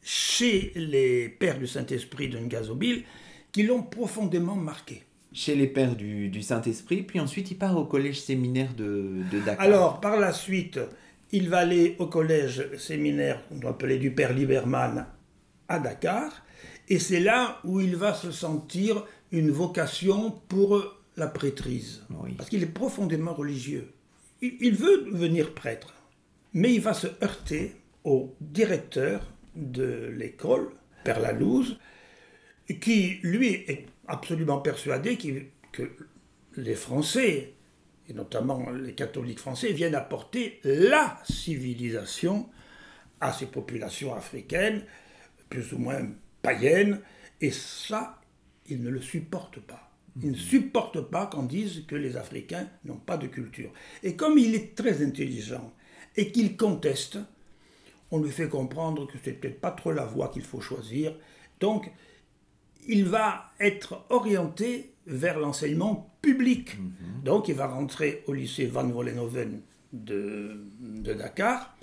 chez 0.00 0.72
les 0.74 1.28
pères 1.28 1.58
du 1.58 1.66
Saint-Esprit 1.66 2.28
de 2.28 2.38
Ngazobile 2.38 3.04
qui 3.52 3.64
l'ont 3.64 3.82
profondément 3.82 4.56
marqué. 4.56 5.02
Chez 5.34 5.54
les 5.54 5.66
pères 5.66 5.94
du, 5.94 6.42
Saint-Esprit, 6.42 7.02
puis 7.02 7.20
ensuite 7.20 7.50
il 7.50 7.56
part 7.56 7.76
au 7.76 7.84
collège 7.84 8.20
séminaire 8.20 8.74
de, 8.74 9.22
de 9.30 9.40
Dakar. 9.40 9.60
Alors, 9.60 10.00
par 10.00 10.18
la 10.18 10.32
suite, 10.32 10.78
il 11.32 11.48
va 11.48 11.58
aller 11.58 11.96
au 11.98 12.06
collège 12.06 12.76
séminaire 12.76 13.46
qu'on 13.48 13.56
doit 13.56 13.70
appeler 13.70 13.98
du 13.98 14.10
Père 14.10 14.34
Lieberman 14.34 15.06
à 15.68 15.78
Dakar, 15.78 16.44
et 16.88 16.98
c'est 16.98 17.20
là 17.20 17.58
où 17.64 17.80
il 17.80 17.96
va 17.96 18.12
se 18.12 18.30
sentir 18.30 19.04
une 19.30 19.50
vocation 19.50 20.30
pour 20.48 21.00
la 21.16 21.26
prêtrise, 21.26 22.04
parce 22.36 22.50
qu'il 22.50 22.62
est 22.62 22.66
profondément 22.66 23.32
religieux. 23.32 23.92
Il, 24.42 24.74
veut 24.74 25.04
devenir 25.10 25.54
prêtre, 25.54 25.94
mais 26.52 26.74
il 26.74 26.80
va 26.80 26.94
se 26.94 27.06
heurter 27.22 27.76
au 28.04 28.34
directeur 28.40 29.32
de 29.54 30.12
l'école, 30.16 30.70
Père 31.04 31.20
Lalouse, 31.20 31.78
qui, 32.80 33.18
lui, 33.22 33.48
est 33.68 33.86
absolument 34.08 34.58
persuadé 34.58 35.16
que 35.72 35.88
les 36.56 36.74
Français 36.74 37.54
et 38.12 38.14
notamment 38.14 38.70
les 38.70 38.94
catholiques 38.94 39.40
français, 39.40 39.72
viennent 39.72 39.94
apporter 39.94 40.60
la 40.64 41.18
civilisation 41.24 42.48
à 43.20 43.32
ces 43.32 43.46
populations 43.46 44.14
africaines, 44.14 44.84
plus 45.48 45.72
ou 45.72 45.78
moins 45.78 46.06
païennes, 46.42 47.00
et 47.40 47.50
ça, 47.50 48.20
ils 48.68 48.82
ne 48.82 48.90
le 48.90 49.00
supportent 49.00 49.60
pas. 49.60 49.90
Ils 50.20 50.32
ne 50.32 50.36
supportent 50.36 51.00
pas 51.00 51.26
qu'on 51.26 51.44
dise 51.44 51.84
que 51.86 51.96
les 51.96 52.16
Africains 52.16 52.68
n'ont 52.84 52.96
pas 52.96 53.16
de 53.16 53.26
culture. 53.26 53.72
Et 54.02 54.14
comme 54.14 54.38
il 54.38 54.54
est 54.54 54.74
très 54.74 55.02
intelligent 55.04 55.72
et 56.16 56.30
qu'il 56.30 56.56
conteste, 56.56 57.18
on 58.10 58.20
lui 58.20 58.30
fait 58.30 58.48
comprendre 58.48 59.06
que 59.06 59.16
c'est 59.24 59.32
peut-être 59.32 59.60
pas 59.60 59.70
trop 59.70 59.92
la 59.92 60.04
voie 60.04 60.28
qu'il 60.28 60.42
faut 60.42 60.60
choisir. 60.60 61.14
Donc, 61.60 61.90
il 62.86 63.06
va 63.06 63.52
être 63.58 64.04
orienté 64.10 64.91
vers 65.06 65.38
l'enseignement 65.38 66.14
public. 66.22 66.78
Mhm. 66.78 67.22
Donc 67.24 67.48
il 67.48 67.54
va 67.54 67.66
rentrer 67.66 68.22
au 68.26 68.32
lycée 68.32 68.66
Van 68.66 68.86
Vollenhoven 68.86 69.60
de, 69.92 70.64
de, 70.80 71.12
Dakar. 71.14 71.76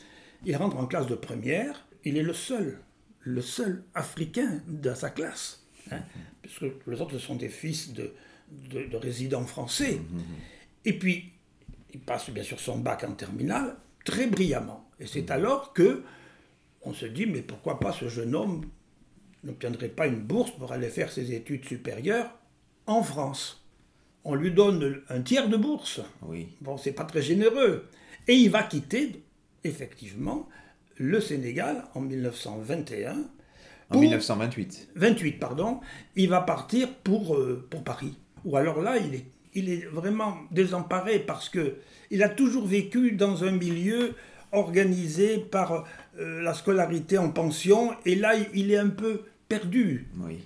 Il 0.46 0.56
rentre 0.56 0.78
en 0.78 0.86
classe 0.86 1.08
de 1.08 1.16
première. 1.16 1.86
Il 2.06 2.18
est 2.18 2.24
le 2.24 2.34
seul, 2.34 2.80
le 3.22 3.42
seul 3.42 3.84
africain 3.94 4.62
de 4.68 4.94
sa 4.94 5.10
classe. 5.10 5.66
Hein, 5.92 5.98
mhm. 5.98 6.22
puisque 6.42 6.66
les 6.88 7.02
autres 7.02 7.18
sont 7.18 7.36
des 7.36 7.50
fils 7.50 7.94
de, 7.94 8.14
de, 8.72 8.98
résidents 8.98 9.46
français. 9.46 9.96
Mhm. 9.96 10.22
Et 10.86 10.98
puis, 10.98 11.34
il 11.94 12.00
passe 12.00 12.30
bien 12.30 12.44
sûr 12.44 12.60
son 12.60 12.80
bac 12.80 13.04
en 13.04 13.14
terminale 13.14 13.76
très 14.06 14.28
brillamment. 14.28 14.90
Et 15.00 15.06
c'est 15.08 15.30
alors 15.32 15.74
que 15.74 16.04
on 16.82 16.94
se 16.94 17.06
dit, 17.06 17.26
mais 17.26 17.42
pourquoi 17.42 17.80
pas 17.80 17.92
ce 17.92 18.08
jeune 18.08 18.36
homme 18.36 18.62
n'obtiendrait 19.44 19.90
pas 19.90 20.08
une 20.08 20.22
bourse 20.22 20.52
pour 20.52 20.72
aller 20.72 20.90
faire 20.90 21.12
ses 21.12 21.34
études 21.34 21.66
supérieures 21.66 22.39
en 22.90 23.04
France 23.04 23.60
on 24.24 24.36
lui 24.36 24.52
donne 24.52 25.02
un 25.10 25.22
tiers 25.22 25.50
de 25.50 25.58
bourse. 25.58 26.02
Oui. 26.22 26.50
Bon, 26.62 26.78
c'est 26.78 26.92
pas 26.92 27.04
très 27.04 27.22
généreux. 27.22 27.88
Et 28.28 28.34
il 28.34 28.50
va 28.50 28.64
quitter, 28.64 29.24
effectivement, 29.64 30.48
le 30.98 31.20
Sénégal 31.20 31.86
en 31.96 32.02
1921. 32.02 33.18
En 33.90 34.00
1928. 34.00 34.90
28, 34.96 35.32
pardon. 35.40 35.80
Il 36.16 36.30
va 36.30 36.42
partir 36.42 36.94
pour, 37.04 37.36
euh, 37.36 37.66
pour 37.70 37.84
Paris. 37.84 38.18
Ou 38.46 38.56
alors 38.56 38.82
là, 38.82 38.98
il 38.98 39.16
est, 39.16 39.26
il 39.56 39.70
est 39.70 39.86
vraiment 39.86 40.38
désemparé 40.52 41.20
parce 41.20 41.50
que 41.50 41.78
il 42.12 42.22
a 42.22 42.30
toujours 42.30 42.68
vécu 42.68 43.14
dans 43.14 43.44
un 43.44 43.52
milieu 43.52 44.14
organisé 44.52 45.40
par 45.40 45.86
euh, 46.20 46.42
la 46.42 46.54
scolarité 46.54 47.18
en 47.18 47.32
pension. 47.32 47.96
Et 48.06 48.16
là, 48.16 48.34
il 48.54 48.72
est 48.72 48.78
un 48.78 48.90
peu 48.90 49.24
perdu. 49.48 50.08
Oui. 50.20 50.40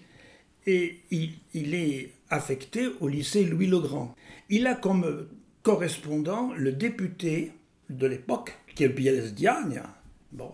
Et 0.66 1.02
il, 1.12 1.32
il 1.54 1.76
est 1.76 2.12
affecté 2.34 2.88
au 3.00 3.08
lycée 3.08 3.46
Louis-le-Grand. 3.46 4.16
Il 4.50 4.68
a 4.68 4.76
comme 4.76 5.28
correspondant 5.62 6.52
le 6.56 6.72
député 6.72 7.54
de 7.90 8.08
l'époque, 8.08 8.58
qui 8.76 8.84
est 8.84 8.90
Biels 8.90 9.34
Diagne. 9.34 9.82
Bon. 10.32 10.52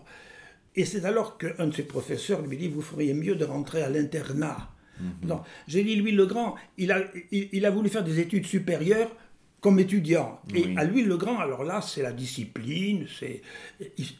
Et 0.76 0.84
c'est 0.84 1.04
alors 1.04 1.36
qu'un 1.38 1.66
de 1.66 1.74
ses 1.74 1.82
professeurs 1.82 2.42
lui 2.42 2.56
dit 2.56 2.68
Vous 2.68 2.82
feriez 2.82 3.14
mieux 3.14 3.34
de 3.34 3.44
rentrer 3.44 3.82
à 3.82 3.88
l'internat. 3.88 4.70
Mhm. 5.00 5.40
J'ai 5.66 5.82
dit 5.82 5.96
Louis-le-Grand, 5.96 6.54
il 6.76 6.92
a, 6.92 7.02
il 7.32 7.64
a 7.64 7.70
voulu 7.70 7.88
faire 7.88 8.04
des 8.04 8.20
études 8.20 8.46
supérieures 8.46 9.10
comme 9.60 9.78
étudiant. 9.78 10.40
Et 10.54 10.74
à 10.76 10.84
lui, 10.84 11.04
le 11.04 11.16
grand, 11.16 11.38
alors 11.38 11.64
là, 11.64 11.80
c'est 11.80 12.02
la 12.02 12.12
discipline, 12.12 13.06
c'est, 13.18 13.42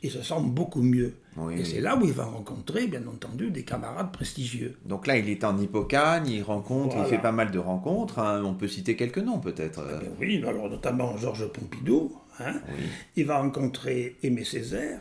il, 0.03 0.11
se 0.11 0.23
sent 0.23 0.41
beaucoup 0.43 0.83
mieux. 0.83 1.15
et 1.53 1.65
c'est 1.65 1.81
là 1.81 1.97
où 1.97 2.05
il 2.05 2.13
va 2.13 2.25
rencontrer, 2.25 2.87
bien 2.87 3.07
entendu, 3.07 3.51
des 3.51 3.65
camarades 3.65 4.13
prestigieux. 4.13 4.77
Donc 4.85 5.07
là, 5.07 5.17
il 5.17 5.29
est 5.29 5.45
en 5.45 5.59
Hippocagne, 5.59 6.29
il 6.29 6.43
rencontre, 6.43 6.97
il 6.99 7.05
fait 7.05 7.19
pas 7.19 7.33
mal 7.33 7.51
de 7.51 7.59
rencontres. 7.59 8.19
Hein. 8.19 8.43
On 8.45 8.55
peut 8.55 8.69
citer 8.69 8.97
quelques 8.97 9.19
noms, 9.19 9.39
peut-être. 9.39 9.83
Eh 10.03 10.09
oui, 10.21 10.45
alors 10.47 10.69
notamment 10.69 11.17
Georges 11.17 11.51
Pompidou. 11.51 12.17
Hein. 12.39 12.61
Il 13.17 13.27
va 13.27 13.39
rencontrer 13.39 14.17
Aimé 14.23 14.45
Césaire. 14.45 15.01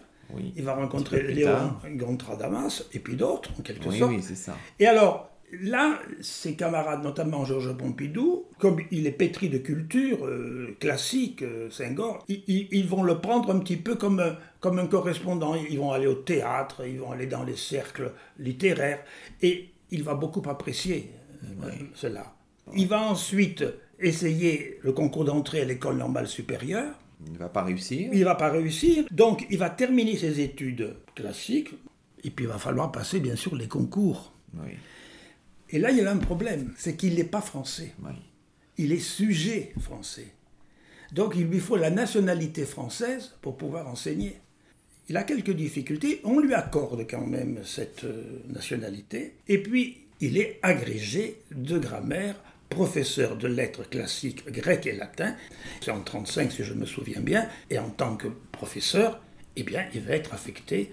Il 0.56 0.64
va 0.64 0.76
rencontrer 0.76 1.24
Léon 1.24 1.74
Gontran-Damas, 1.96 2.86
et 2.94 3.00
puis 3.00 3.16
d'autres, 3.16 3.50
en 3.60 3.64
quelque 3.64 3.92
sorte. 3.92 4.12
Oui, 4.12 4.20
c'est 4.22 4.36
ça. 4.36 4.56
Et 4.80 4.86
alors, 4.86 5.32
Là, 5.52 6.00
ses 6.22 6.56
camarades, 6.56 7.04
notamment 7.04 7.44
Georges 7.44 7.76
Pompidou, 7.76 8.46
comme 8.60 8.80
il 8.92 9.08
est 9.08 9.12
pétri 9.12 9.50
de 9.50 9.58
culture 9.58 10.26
euh, 10.26 10.76
classique, 10.80 11.42
euh, 11.42 11.70
Senghor, 11.72 12.24
ils, 12.28 12.88
vont 12.88 13.02
le 13.02 13.20
prendre 13.20 13.54
un 13.54 13.60
petit 13.60 13.78
peu 13.78 13.96
comme 13.96 14.20
un, 14.20 14.38
comme 14.60 14.78
un 14.78 14.86
correspondant. 14.86 15.56
Ils 15.56 15.80
vont 15.80 15.92
aller 15.92 16.06
au 16.06 16.14
théâtre, 16.14 16.86
ils 16.86 17.00
vont 17.00 17.12
aller 17.12 17.26
dans 17.26 17.44
les 17.44 17.56
cercles 17.56 18.12
littéraires, 18.38 19.04
et 19.42 19.70
il 19.90 20.04
va 20.04 20.14
beaucoup 20.14 20.44
apprécier 20.48 21.12
euh, 21.44 21.70
cela. 21.96 22.36
Il 22.76 22.88
va 22.88 23.02
ensuite 23.02 23.66
essayer 24.00 24.80
le 24.84 24.92
concours 24.92 25.26
d'entrée 25.26 25.62
à 25.62 25.66
l'école 25.66 25.98
normale 25.98 26.28
supérieure. 26.28 26.94
Il 27.26 27.34
ne 27.34 27.38
va 27.40 27.50
pas 27.50 27.64
réussir. 27.64 28.10
Il 28.14 28.20
ne 28.20 28.26
va 28.26 28.36
pas 28.36 28.50
réussir. 28.50 29.06
Donc, 29.10 29.48
il 29.50 29.58
va 29.58 29.72
terminer 29.72 30.16
ses 30.16 30.42
études 30.42 30.96
classiques, 31.16 31.74
et 32.24 32.30
puis 32.30 32.46
il 32.46 32.50
va 32.50 32.60
falloir 32.60 32.92
passer, 32.92 33.20
bien 33.20 33.36
sûr, 33.36 33.56
les 33.56 33.68
concours. 33.68 34.32
Oui. 34.54 34.74
Et 35.72 35.80
là, 35.80 35.92
il 35.92 35.98
y 35.98 36.02
a 36.02 36.12
un 36.12 36.18
problème, 36.18 36.74
c'est 36.78 36.96
qu'il 36.96 37.16
n'est 37.16 37.24
pas 37.24 37.42
français. 37.42 37.94
Il 38.78 38.92
est 38.92 39.00
sujet 39.00 39.74
français. 39.80 40.28
Donc 41.12 41.34
il 41.36 41.48
lui 41.48 41.60
faut 41.60 41.76
la 41.76 41.90
nationalité 41.90 42.66
française 42.66 43.34
pour 43.42 43.58
pouvoir 43.58 43.88
enseigner. 43.88 44.40
Il 45.10 45.18
a 45.18 45.24
quelques 45.24 45.52
difficultés, 45.52 46.22
on 46.24 46.40
lui 46.40 46.54
accorde 46.54 47.06
quand 47.10 47.26
même 47.26 47.62
cette 47.66 48.04
euh, 48.04 48.44
nationalité. 48.48 49.34
Et 49.48 49.58
puis, 49.58 50.02
il 50.22 50.38
est 50.38 50.60
agrégé 50.62 51.42
de 51.52 51.80
grammaire, 51.80 52.36
professeur 52.70 53.36
de 53.36 53.48
lettres 53.48 53.90
classiques 53.90 54.48
grec 54.52 54.86
et 54.86 54.92
latin. 54.92 55.36
C'est 55.82 55.90
en 55.90 56.02
35 56.02 56.52
si 56.52 56.64
je 56.64 56.76
me 56.76 56.86
souviens 56.86 57.22
bien. 57.22 57.50
Et 57.72 57.80
en 57.80 57.90
tant 57.90 58.18
que 58.18 58.28
professeur, 58.52 59.20
eh 59.56 59.64
bien, 59.64 59.86
il 59.96 60.02
va 60.02 60.16
être 60.16 60.36
affecté 60.36 60.92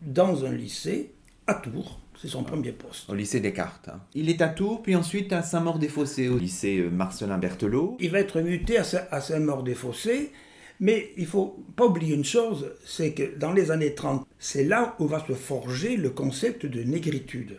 dans 0.00 0.44
un 0.44 0.52
lycée 0.52 1.12
à 1.46 1.54
Tours, 1.54 2.00
c'est 2.22 2.28
son 2.28 2.44
premier 2.44 2.70
poste. 2.70 3.10
Au 3.10 3.14
lycée 3.14 3.40
Descartes. 3.40 3.88
Hein. 3.88 4.00
Il 4.14 4.30
est 4.30 4.40
à 4.42 4.48
Tours, 4.48 4.80
puis 4.80 4.94
ensuite 4.94 5.32
à 5.32 5.42
Saint-Maur-des-Fossés, 5.42 6.28
au 6.28 6.38
lycée 6.38 6.78
euh, 6.78 6.88
Marcelin 6.88 7.36
Berthelot. 7.36 7.96
Il 7.98 8.10
va 8.10 8.20
être 8.20 8.40
muté 8.40 8.78
à 8.78 9.20
Saint-Maur-des-Fossés, 9.20 10.30
mais 10.78 11.10
il 11.16 11.26
faut 11.26 11.64
pas 11.74 11.86
oublier 11.86 12.14
une 12.14 12.24
chose, 12.24 12.70
c'est 12.84 13.12
que 13.12 13.36
dans 13.36 13.52
les 13.52 13.72
années 13.72 13.96
30, 13.96 14.24
c'est 14.38 14.62
là 14.62 14.94
où 15.00 15.08
va 15.08 15.26
se 15.26 15.32
forger 15.32 15.96
le 15.96 16.10
concept 16.10 16.64
de 16.64 16.84
négritude. 16.84 17.58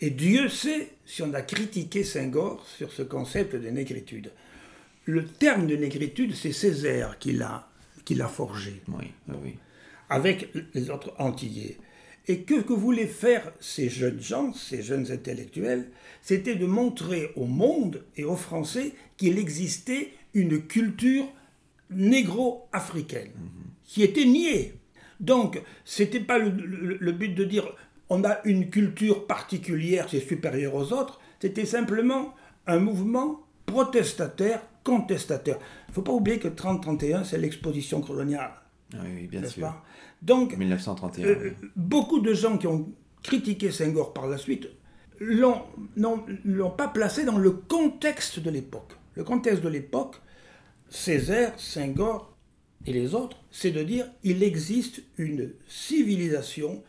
Et 0.00 0.10
Dieu 0.10 0.48
sait 0.48 0.90
si 1.04 1.22
on 1.22 1.34
a 1.34 1.42
critiqué 1.42 2.04
Senghor 2.04 2.64
sur 2.64 2.92
ce 2.92 3.02
concept 3.02 3.56
de 3.56 3.68
négritude. 3.70 4.30
Le 5.04 5.26
terme 5.26 5.66
de 5.66 5.74
négritude, 5.74 6.32
c'est 6.36 6.52
Césaire 6.52 7.18
qui 7.18 7.32
l'a, 7.32 7.68
qui 8.04 8.14
l'a 8.14 8.28
forgé. 8.28 8.82
Oui, 8.86 9.06
oui. 9.42 9.56
Avec 10.08 10.52
les 10.74 10.90
autres 10.90 11.12
Antillais. 11.18 11.76
Et 12.28 12.42
que, 12.42 12.60
que 12.60 12.72
voulaient 12.72 13.06
faire 13.06 13.52
ces 13.60 13.88
jeunes 13.88 14.20
gens, 14.20 14.52
ces 14.52 14.82
jeunes 14.82 15.10
intellectuels? 15.12 15.90
C'était 16.22 16.56
de 16.56 16.66
montrer 16.66 17.30
au 17.36 17.44
monde 17.44 18.04
et 18.16 18.24
aux 18.24 18.36
Français 18.36 18.92
qu'il 19.16 19.38
existait 19.38 20.12
une 20.34 20.62
culture 20.62 21.26
négro-africaine 21.90 23.30
qui 23.84 24.02
était 24.02 24.24
niée. 24.24 24.74
Donc, 25.20 25.62
ce 25.84 26.02
n'était 26.02 26.20
pas 26.20 26.38
le, 26.38 27.12
but 27.12 27.34
de 27.34 27.44
dire 27.44 27.72
on 28.08 28.24
a 28.24 28.38
une 28.44 28.70
culture 28.70 29.26
particulière, 29.26 30.06
c'est 30.10 30.20
supérieur 30.20 30.74
aux 30.74 30.92
autres. 30.92 31.20
C'était 31.40 31.64
simplement 31.64 32.34
un 32.66 32.78
mouvement 32.78 33.40
protestataire, 33.66 34.62
contestataire. 34.84 35.58
Il 35.88 35.90
ne 35.90 35.94
faut 35.94 36.02
pas 36.02 36.12
oublier 36.12 36.38
que 36.38 36.48
30-31, 36.48 37.24
c'est 37.24 37.38
l'exposition 37.38 38.00
coloniale 38.00 38.52
oui, 38.94 39.26
bien 39.26 39.44
sûr. 39.46 39.74
Donc, 40.22 40.56
1931. 40.56 41.26
Euh, 41.26 41.52
beaucoup 41.74 42.20
de 42.20 42.32
gens 42.34 42.56
qui 42.58 42.66
ont 42.66 42.92
critiqué 43.22 43.70
Senghor 43.70 44.12
par 44.12 44.26
la 44.26 44.38
suite 44.38 44.68
l'ont 45.18 45.62
l'ont 45.96 46.70
pas 46.70 46.88
placé 46.88 47.24
dans 47.24 47.38
le 47.38 47.50
contexte 47.50 48.38
de 48.38 48.50
l'époque. 48.50 48.92
Le 49.14 49.24
contexte 49.24 49.62
de 49.62 49.68
l'époque, 49.68 50.16
Césaire, 50.88 51.58
Senghor 51.58 52.36
et 52.84 52.92
les 52.92 53.14
autres, 53.14 53.38
c'est 53.50 53.70
de 53.70 53.82
dire 53.82 54.06
il 54.22 54.42
existe 54.42 55.02
une 55.16 55.52
civilisation 55.66 56.82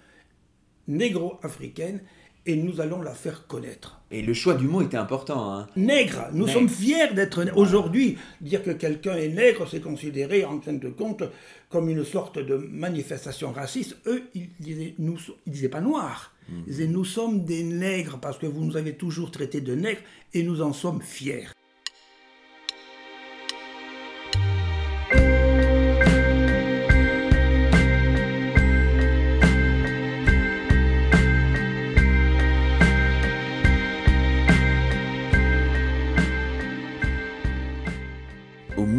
négro-africaine 0.87 2.01
et 2.45 2.55
nous 2.55 2.81
allons 2.81 3.01
la 3.01 3.13
faire 3.13 3.47
connaître. 3.47 3.96
Et 4.09 4.21
le 4.21 4.33
choix 4.33 4.53
du 4.53 4.67
mot 4.67 4.81
était 4.81 4.97
important. 4.97 5.53
Hein. 5.53 5.67
Nègre, 5.75 6.29
nous 6.31 6.47
sommes 6.47 6.69
fiers 6.69 7.13
d'être 7.13 7.45
aujourd'hui. 7.55 8.17
Dire 8.39 8.63
que 8.63 8.71
quelqu'un 8.71 9.15
est 9.15 9.27
nègre, 9.27 9.67
c'est 9.69 9.81
considéré 9.81 10.45
en 10.45 10.61
fin 10.61 10.73
de 10.73 10.89
compte 10.89 11.23
comme 11.69 11.89
une 11.89 12.05
sorte 12.05 12.39
de 12.39 12.55
manifestation 12.55 13.51
raciste. 13.51 13.97
Eux, 14.05 14.23
ils 14.33 14.49
disaient, 14.59 14.95
nous, 14.97 15.17
ils 15.45 15.51
disaient 15.51 15.67
pas 15.67 15.81
noirs. 15.81 16.33
Ils 16.49 16.55
hmm. 16.55 16.63
disaient 16.65 16.87
nous 16.87 17.03
sommes 17.03 17.43
des 17.43 17.63
nègres 17.63 18.19
parce 18.21 18.37
que 18.37 18.45
vous 18.45 18.63
nous 18.63 18.77
avez 18.77 18.93
toujours 18.93 19.31
traités 19.31 19.59
de 19.59 19.75
nègres 19.75 20.01
et 20.33 20.43
nous 20.43 20.61
en 20.61 20.71
sommes 20.71 21.01
fiers. 21.01 21.47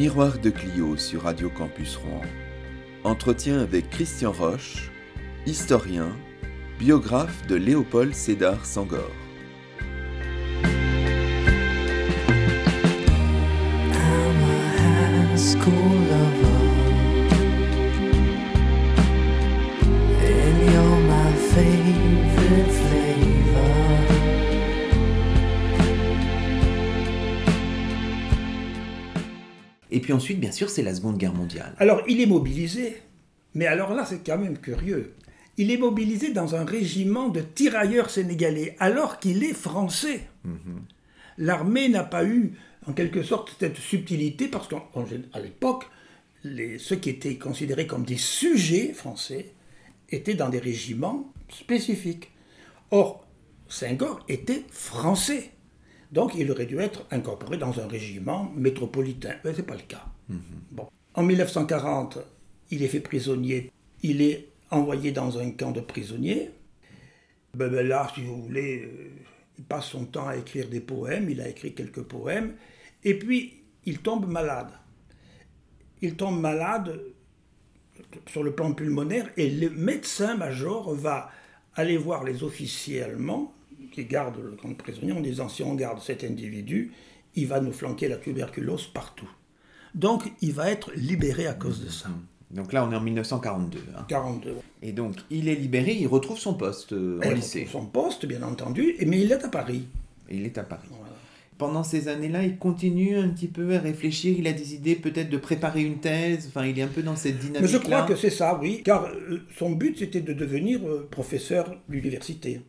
Miroir 0.08 0.38
de 0.38 0.48
Clio 0.48 0.96
sur 0.96 1.24
Radio 1.24 1.50
Campus 1.50 1.96
Rouen. 1.96 2.22
Entretien 3.04 3.60
avec 3.60 3.90
Christian 3.90 4.32
Roche, 4.32 4.90
historien, 5.44 6.08
biographe 6.78 7.46
de 7.46 7.56
Léopold 7.56 8.14
Sédar 8.14 8.64
Sangor. 8.64 9.12
Et 29.98 30.00
puis 30.00 30.12
ensuite, 30.12 30.38
bien 30.38 30.52
sûr, 30.52 30.70
c'est 30.70 30.84
la 30.84 30.94
Seconde 30.94 31.18
Guerre 31.18 31.34
mondiale. 31.34 31.74
Alors, 31.78 32.02
il 32.06 32.20
est 32.20 32.26
mobilisé, 32.26 32.98
mais 33.54 33.66
alors 33.66 33.94
là, 33.94 34.04
c'est 34.04 34.24
quand 34.24 34.38
même 34.38 34.56
curieux. 34.56 35.14
Il 35.56 35.72
est 35.72 35.76
mobilisé 35.76 36.32
dans 36.32 36.54
un 36.54 36.64
régiment 36.64 37.30
de 37.30 37.40
tirailleurs 37.40 38.08
sénégalais, 38.08 38.76
alors 38.78 39.18
qu'il 39.18 39.42
est 39.42 39.54
français. 39.54 40.20
Mhm. 40.44 40.82
L'armée 41.38 41.88
n'a 41.88 42.04
pas 42.04 42.24
eu, 42.24 42.52
en 42.86 42.92
quelque 42.92 43.24
sorte, 43.24 43.56
cette 43.58 43.76
subtilité, 43.76 44.46
parce 44.46 44.68
qu'à 44.68 45.40
l'époque, 45.42 45.86
ceux 46.44 46.96
qui 46.96 47.10
étaient 47.10 47.34
considérés 47.34 47.88
comme 47.88 48.04
des 48.04 48.18
sujets 48.18 48.92
français 48.92 49.52
étaient 50.10 50.34
dans 50.34 50.48
des 50.48 50.60
régiments 50.60 51.32
spécifiques. 51.48 52.30
Or, 52.92 53.26
Senghor 53.66 54.24
était 54.28 54.62
français. 54.70 55.50
Donc 56.12 56.34
il 56.34 56.50
aurait 56.50 56.66
dû 56.66 56.78
être 56.78 57.06
incorporé 57.10 57.58
dans 57.58 57.78
un 57.80 57.86
régiment 57.86 58.52
métropolitain. 58.56 59.34
Mais 59.44 59.52
ce 59.52 59.58
n'est 59.58 59.66
pas 59.66 59.76
le 59.76 59.82
cas. 59.82 60.04
Mhm. 60.28 60.40
Bon. 60.72 60.88
En 61.14 61.22
1940, 61.22 62.18
il 62.70 62.82
est 62.82 62.88
fait 62.88 63.00
prisonnier. 63.00 63.70
Il 64.02 64.22
est 64.22 64.48
envoyé 64.70 65.12
dans 65.12 65.38
un 65.38 65.50
camp 65.50 65.72
de 65.72 65.80
prisonniers. 65.80 66.50
Ben, 67.54 67.68
ben 67.68 67.86
là, 67.86 68.10
si 68.14 68.22
vous 68.22 68.42
voulez, 68.42 68.82
euh, 68.82 69.10
il 69.58 69.64
passe 69.64 69.86
son 69.86 70.04
temps 70.04 70.28
à 70.28 70.36
écrire 70.36 70.68
des 70.68 70.80
poèmes. 70.80 71.28
Il 71.30 71.40
a 71.40 71.48
écrit 71.48 71.74
quelques 71.74 72.02
poèmes. 72.02 72.54
Et 73.04 73.18
puis, 73.18 73.62
il 73.84 73.98
tombe 73.98 74.26
malade. 74.30 74.70
Il 76.00 76.14
tombe 76.14 76.40
malade 76.40 77.00
sur 78.26 78.42
le 78.42 78.52
plan 78.52 78.72
pulmonaire 78.72 79.30
et 79.36 79.50
le 79.50 79.70
médecin-major 79.70 80.94
va 80.94 81.30
aller 81.74 81.96
voir 81.96 82.24
les 82.24 82.42
officiers 82.42 83.02
allemands 83.02 83.52
qui 83.90 84.04
garde 84.04 84.36
le 84.38 84.56
camp 84.56 84.68
de 84.68 84.74
prisonniers 84.74 85.12
en 85.12 85.20
disant 85.20 85.48
si 85.48 85.62
on 85.62 85.74
garde 85.74 86.00
cet 86.00 86.24
individu, 86.24 86.92
il 87.34 87.46
va 87.46 87.60
nous 87.60 87.72
flanquer 87.72 88.08
la 88.08 88.16
tuberculose 88.16 88.86
partout. 88.86 89.28
Donc 89.94 90.30
il 90.40 90.52
va 90.52 90.70
être 90.70 90.92
libéré 90.94 91.46
à 91.46 91.54
cause 91.54 91.84
de 91.84 91.90
ça. 91.90 92.08
Mmh. 92.08 92.20
Donc 92.50 92.72
là, 92.72 92.86
on 92.86 92.92
est 92.92 92.96
en 92.96 93.00
1942. 93.00 93.78
42. 94.08 94.50
Hein. 94.50 94.54
Et 94.82 94.92
donc, 94.92 95.16
il 95.30 95.48
est 95.48 95.54
libéré, 95.54 95.92
il 95.92 96.06
retrouve 96.06 96.38
son 96.38 96.54
poste 96.54 96.92
euh, 96.94 97.20
au 97.24 97.34
lycée. 97.34 97.68
Son 97.70 97.84
poste, 97.84 98.24
bien 98.24 98.42
entendu, 98.42 98.94
mais 99.06 99.20
il 99.20 99.30
est 99.30 99.44
à 99.44 99.48
Paris. 99.48 99.84
il 100.30 100.46
est 100.46 100.56
à 100.56 100.62
Paris. 100.62 100.88
Pendant 101.58 101.82
ces 101.82 102.06
années-là, 102.06 102.44
il 102.44 102.56
continue 102.56 103.18
un 103.18 103.28
petit 103.30 103.48
peu 103.48 103.74
à 103.74 103.80
réfléchir. 103.80 104.36
Il 104.38 104.46
a 104.46 104.52
des 104.52 104.74
idées 104.74 104.94
peut-être 104.94 105.28
de 105.28 105.36
préparer 105.36 105.82
une 105.82 105.98
thèse. 105.98 106.46
Enfin, 106.46 106.64
il 106.64 106.78
est 106.78 106.82
un 106.82 106.88
peu 106.88 107.02
dans 107.02 107.16
cette 107.16 107.38
dynamique-là. 107.38 107.60
Mais 107.60 107.66
je 107.66 107.78
crois 107.78 108.02
que 108.02 108.14
c'est 108.14 108.30
ça, 108.30 108.56
oui. 108.62 108.82
Car 108.84 109.06
euh, 109.06 109.40
son 109.58 109.72
but, 109.72 109.98
c'était 109.98 110.20
de 110.20 110.32
devenir 110.32 110.80
euh, 110.86 111.08
professeur 111.10 111.74
d'université. 111.88 112.60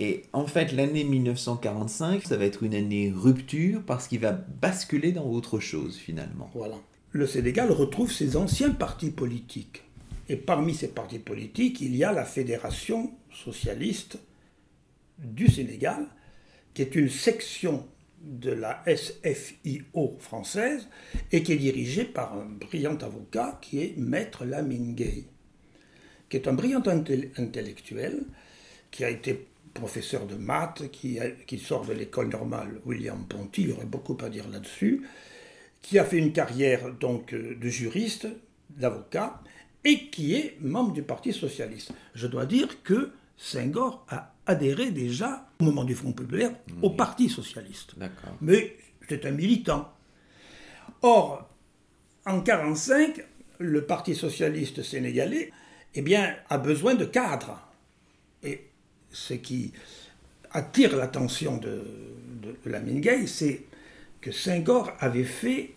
Et 0.00 0.22
en 0.32 0.46
fait, 0.46 0.72
l'année 0.72 1.02
1945, 1.02 2.22
ça 2.22 2.36
va 2.36 2.44
être 2.44 2.62
une 2.62 2.74
année 2.74 3.12
rupture 3.14 3.82
parce 3.84 4.06
qu'il 4.06 4.20
va 4.20 4.30
basculer 4.32 5.10
dans 5.10 5.26
autre 5.26 5.58
chose 5.58 5.96
finalement. 5.96 6.48
Voilà. 6.54 6.76
Le 7.10 7.26
Sénégal 7.26 7.72
retrouve 7.72 8.12
ses 8.12 8.36
anciens 8.36 8.70
partis 8.70 9.10
politiques. 9.10 9.82
Et 10.28 10.36
parmi 10.36 10.72
ces 10.74 10.88
partis 10.88 11.18
politiques, 11.18 11.80
il 11.80 11.96
y 11.96 12.04
a 12.04 12.12
la 12.12 12.24
Fédération 12.24 13.10
socialiste 13.32 14.18
du 15.18 15.48
Sénégal, 15.48 16.06
qui 16.74 16.82
est 16.82 16.94
une 16.94 17.08
section 17.08 17.84
de 18.22 18.52
la 18.52 18.84
SFIO 18.86 20.16
française 20.20 20.88
et 21.32 21.42
qui 21.42 21.52
est 21.52 21.56
dirigée 21.56 22.04
par 22.04 22.34
un 22.34 22.44
brillant 22.44 22.96
avocat 22.98 23.58
qui 23.60 23.80
est 23.80 23.96
Maître 23.96 24.44
Lamine 24.44 24.94
Gay, 24.94 25.24
qui 26.28 26.36
est 26.36 26.46
un 26.46 26.52
brillant 26.52 26.82
intellectuel 26.86 28.22
qui 28.90 29.04
a 29.04 29.10
été 29.10 29.46
professeur 29.78 30.26
de 30.26 30.34
maths 30.34 30.90
qui, 30.90 31.18
qui 31.46 31.58
sort 31.58 31.86
de 31.86 31.92
l'école 31.92 32.28
normale 32.28 32.80
William 32.84 33.24
Ponty, 33.26 33.62
il 33.62 33.68
y 33.70 33.72
aurait 33.72 33.86
beaucoup 33.86 34.16
à 34.22 34.28
dire 34.28 34.48
là-dessus, 34.48 35.06
qui 35.82 35.98
a 35.98 36.04
fait 36.04 36.18
une 36.18 36.32
carrière 36.32 36.92
donc 36.92 37.32
euh, 37.32 37.56
de 37.60 37.68
juriste, 37.68 38.26
d'avocat, 38.70 39.40
et 39.84 40.10
qui 40.10 40.34
est 40.34 40.56
membre 40.60 40.92
du 40.92 41.02
Parti 41.02 41.32
socialiste. 41.32 41.92
Je 42.14 42.26
dois 42.26 42.46
dire 42.46 42.82
que 42.82 43.12
Senghor 43.36 44.04
a 44.08 44.34
adhéré 44.46 44.90
déjà, 44.90 45.48
au 45.60 45.64
moment 45.64 45.84
du 45.84 45.94
Front 45.94 46.12
populaire, 46.12 46.50
au 46.82 46.90
Parti 46.90 47.28
socialiste. 47.28 47.94
Mais 48.40 48.76
c'est 49.08 49.24
un 49.24 49.30
militant. 49.30 49.92
Or, 51.02 51.48
en 52.26 52.42
1945, 52.42 53.24
le 53.60 53.84
Parti 53.84 54.14
socialiste 54.14 54.82
sénégalais 54.82 55.52
eh 55.94 56.02
bien, 56.02 56.36
a 56.48 56.58
besoin 56.58 56.94
de 56.94 57.04
cadres. 57.04 57.60
Et 58.42 58.68
ce 59.10 59.34
qui 59.34 59.72
attire 60.50 60.96
l'attention 60.96 61.56
de, 61.56 61.84
de, 62.42 62.70
la 62.70 62.80
c'est 63.26 63.62
que 64.20 64.32
Senghor 64.32 64.92
avait 65.00 65.24
fait 65.24 65.74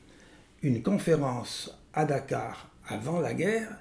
une 0.62 0.82
conférence 0.82 1.78
à 1.94 2.06
Dakar 2.06 2.70
avant 2.88 3.20
la 3.20 3.34
guerre 3.34 3.78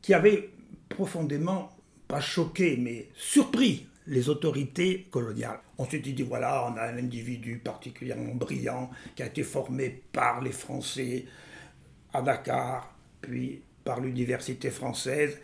qui 0.00 0.14
avait 0.14 0.50
profondément, 0.88 1.76
pas 2.08 2.20
choqué, 2.20 2.76
mais 2.76 3.08
surpris 3.14 3.86
les 4.06 4.28
autorités 4.28 5.06
coloniales. 5.10 5.60
On 5.78 5.84
s'était 5.84 6.12
dit, 6.12 6.22
voilà, 6.22 6.68
on 6.68 6.76
a 6.76 6.82
un 6.82 6.98
individu 6.98 7.58
particulièrement 7.58 8.34
brillant 8.34 8.90
qui 9.14 9.22
a 9.22 9.26
été 9.26 9.42
formé 9.42 10.02
par 10.12 10.40
les 10.42 10.52
Français 10.52 11.24
à 12.12 12.20
Dakar, 12.20 12.94
puis 13.20 13.62
par 13.84 14.00
l'université 14.00 14.70
française, 14.70 15.38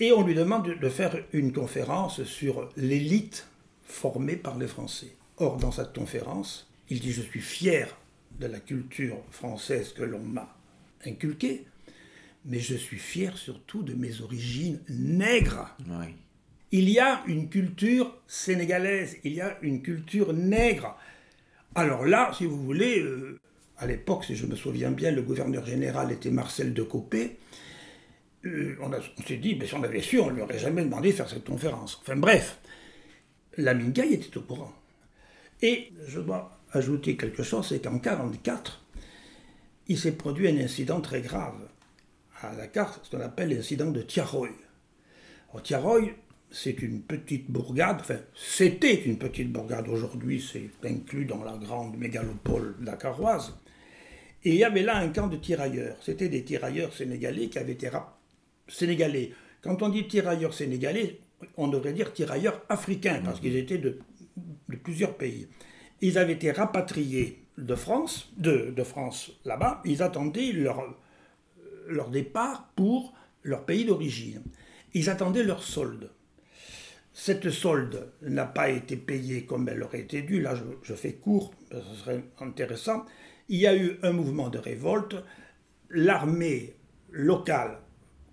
et 0.00 0.12
on 0.12 0.22
lui 0.26 0.34
demande 0.34 0.66
de 0.66 0.88
faire 0.88 1.16
une 1.32 1.52
conférence 1.52 2.24
sur 2.24 2.70
l'élite 2.76 3.46
formée 3.84 4.36
par 4.36 4.58
les 4.58 4.66
Français. 4.66 5.14
Or, 5.36 5.58
dans 5.58 5.70
cette 5.70 5.94
conférence, 5.94 6.68
il 6.88 7.00
dit 7.00 7.12
Je 7.12 7.20
suis 7.20 7.40
fier 7.40 7.96
de 8.40 8.46
la 8.46 8.58
culture 8.58 9.18
française 9.30 9.92
que 9.92 10.02
l'on 10.02 10.20
m'a 10.20 10.56
inculquée, 11.04 11.66
mais 12.46 12.58
je 12.58 12.74
suis 12.74 12.98
fier 12.98 13.36
surtout 13.36 13.82
de 13.82 13.92
mes 13.92 14.22
origines 14.22 14.80
nègres. 14.88 15.76
Il 16.72 16.88
y 16.88 16.98
a 16.98 17.22
une 17.26 17.48
culture 17.48 18.16
sénégalaise, 18.26 19.18
il 19.24 19.34
y 19.34 19.40
a 19.40 19.58
une 19.60 19.82
culture 19.82 20.32
nègre. 20.32 20.96
Alors 21.74 22.06
là, 22.06 22.32
si 22.36 22.46
vous 22.46 22.62
voulez, 22.62 23.00
euh, 23.00 23.38
à 23.76 23.86
l'époque, 23.86 24.24
si 24.24 24.34
je 24.34 24.46
me 24.46 24.56
souviens 24.56 24.92
bien, 24.92 25.10
le 25.10 25.22
gouverneur 25.22 25.66
général 25.66 26.10
était 26.10 26.30
Marcel 26.30 26.72
de 26.72 26.82
Copé. 26.82 27.36
Euh, 28.46 28.76
on, 28.80 28.90
s'est 29.26 29.36
dit, 29.36 29.54
mais 29.54 29.66
si 29.66 29.74
on 29.74 29.82
avait 29.82 30.00
su, 30.00 30.18
on 30.18 30.30
ne 30.30 30.36
lui 30.36 30.42
aurait 30.42 30.58
jamais 30.58 30.82
demandé 30.82 31.10
de 31.10 31.16
faire 31.16 31.28
cette 31.28 31.44
conférence. 31.44 31.98
Enfin 32.00 32.16
bref, 32.16 32.58
la 33.56 33.74
Mingaï 33.74 34.14
était 34.14 34.36
au 34.38 34.42
courant. 34.42 34.72
Et 35.60 35.92
je 36.06 36.20
dois 36.20 36.58
ajouter 36.72 37.16
quelque 37.16 37.42
chose, 37.42 37.68
c'est 37.68 37.82
qu'en 37.82 37.90
1944, 37.90 38.82
il 39.88 39.98
s'est 39.98 40.12
produit 40.12 40.48
un 40.48 40.56
incident 40.56 41.00
très 41.00 41.20
grave 41.20 41.68
à 42.42 42.54
Dakar 42.54 42.98
ce 43.02 43.10
qu'on 43.10 43.22
appelle 43.22 43.50
l'incident 43.50 43.90
de 43.90 44.00
Tiaroy. 44.00 44.48
Tiaroy, 45.62 46.12
c'est 46.50 46.80
une 46.80 47.02
petite 47.02 47.50
bourgade, 47.50 47.98
enfin, 48.00 48.18
c'était 48.34 49.02
une 49.04 49.18
petite 49.18 49.52
bourgade, 49.52 49.88
aujourd'hui 49.88 50.40
c'est 50.40 50.70
inclus 50.88 51.24
dans 51.24 51.42
la 51.44 51.56
grande 51.58 51.98
mégalopole 51.98 52.76
dakaroise. 52.80 53.52
Et 54.44 54.50
il 54.50 54.56
y 54.56 54.64
avait 54.64 54.82
là 54.82 54.96
un 54.96 55.08
camp 55.10 55.26
de 55.26 55.36
tirailleurs. 55.36 55.96
C'était 56.00 56.28
des 56.28 56.42
tirailleurs 56.44 56.94
sénégalais 56.94 57.48
qui 57.48 57.58
avaient 57.58 57.72
été 57.72 57.90
sénégalais. 58.70 59.32
Quand 59.62 59.82
on 59.82 59.88
dit 59.88 60.08
tirailleurs 60.08 60.54
sénégalais, 60.54 61.18
on 61.56 61.68
devrait 61.68 61.92
dire 61.92 62.12
tirailleurs 62.12 62.62
africains, 62.68 63.20
parce 63.24 63.40
qu'ils 63.40 63.56
étaient 63.56 63.78
de, 63.78 63.98
plusieurs 64.82 65.16
pays. 65.16 65.48
Ils 66.00 66.16
avaient 66.18 66.34
été 66.34 66.50
rapatriés 66.50 67.44
de 67.58 67.74
France, 67.74 68.32
de, 68.36 68.72
de 68.74 68.82
France 68.82 69.32
là-bas, 69.44 69.82
ils 69.84 70.02
attendaient 70.02 70.52
leur, 70.52 70.82
leur 71.88 72.08
départ 72.08 72.70
pour 72.74 73.12
leur 73.42 73.64
pays 73.64 73.84
d'origine. 73.84 74.42
Ils 74.94 75.10
attendaient 75.10 75.44
leur 75.44 75.62
solde. 75.62 76.10
Cette 77.12 77.50
solde 77.50 78.12
n'a 78.22 78.46
pas 78.46 78.70
été 78.70 78.96
payée 78.96 79.44
comme 79.44 79.68
elle 79.68 79.82
aurait 79.82 80.00
été 80.00 80.22
due. 80.22 80.40
Là, 80.40 80.54
je, 80.82 80.94
fais 80.94 81.14
court, 81.14 81.52
ce 81.70 81.94
serait 81.96 82.24
intéressant. 82.40 83.04
Il 83.48 83.58
y 83.58 83.66
a 83.66 83.76
eu 83.76 83.98
un 84.02 84.12
mouvement 84.12 84.48
de 84.48 84.58
révolte. 84.58 85.16
L'armée 85.90 86.74
locale, 87.10 87.78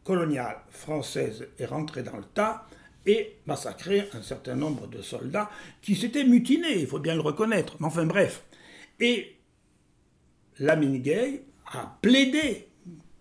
coloniale, 0.07 0.55
française 0.69 1.49
est 1.59 1.65
rentrée 1.65 2.01
dans 2.01 2.15
le 2.15 2.23
tas 2.23 2.65
et 3.05 3.35
massacré 3.45 4.07
un 4.13 4.21
certain 4.21 4.55
nombre 4.55 4.87
de 4.87 5.01
soldats 5.01 5.49
qui 5.81 5.97
s'étaient 5.97 6.23
mutinés, 6.23 6.79
il 6.79 6.87
faut 6.87 6.99
bien 6.99 7.13
le 7.13 7.19
reconnaître. 7.19 7.75
Mais 7.81 7.87
enfin 7.87 8.05
bref. 8.05 8.43
Et 9.01 9.35
Lamine 10.59 11.01
Gay 11.01 11.43
a 11.73 11.97
plaidé 12.01 12.69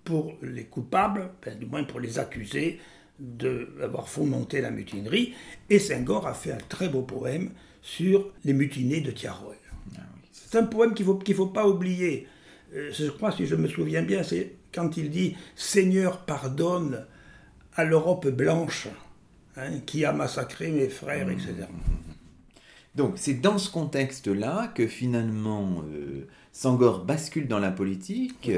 pour 0.04 0.34
les 0.42 0.66
coupables, 0.66 1.32
du 1.58 1.66
moins 1.66 1.82
pour 1.82 1.98
les 1.98 2.20
accusés 2.20 2.78
d'avoir 3.18 4.08
fomenté 4.08 4.60
la 4.60 4.70
mutinerie, 4.70 5.34
et 5.68 5.80
Senghor 5.80 6.28
a 6.28 6.34
fait 6.34 6.52
un 6.52 6.64
très 6.68 6.88
beau 6.88 7.02
poème 7.02 7.50
sur 7.82 8.32
les 8.44 8.52
mutinés 8.52 9.00
de 9.00 9.10
Tiaroy. 9.10 9.56
Ah 9.96 10.02
c'est 10.30 10.56
un 10.56 10.64
poème 10.64 10.94
qu'il 10.94 11.04
ne 11.04 11.12
faut, 11.12 11.18
qu'il 11.18 11.34
faut 11.34 11.46
pas 11.46 11.66
oublier. 11.66 12.28
Euh, 12.76 12.90
je 12.92 13.06
crois, 13.06 13.32
si 13.32 13.46
je 13.46 13.56
me 13.56 13.68
souviens 13.68 14.02
bien, 14.02 14.22
c'est 14.22 14.52
quand 14.72 14.96
il 14.96 15.10
dit 15.10 15.36
Seigneur, 15.54 16.24
pardonne 16.24 17.04
à 17.74 17.84
l'Europe 17.84 18.28
blanche 18.28 18.88
hein, 19.56 19.80
qui 19.86 20.04
a 20.04 20.12
massacré 20.12 20.70
mes 20.70 20.88
frères, 20.88 21.30
etc. 21.30 21.54
Donc 22.94 23.14
c'est 23.16 23.34
dans 23.34 23.58
ce 23.58 23.70
contexte-là 23.70 24.72
que 24.74 24.86
finalement 24.86 25.82
euh, 25.92 26.26
Sangor 26.52 27.04
bascule 27.04 27.46
dans 27.46 27.58
la 27.58 27.70
politique. 27.70 28.50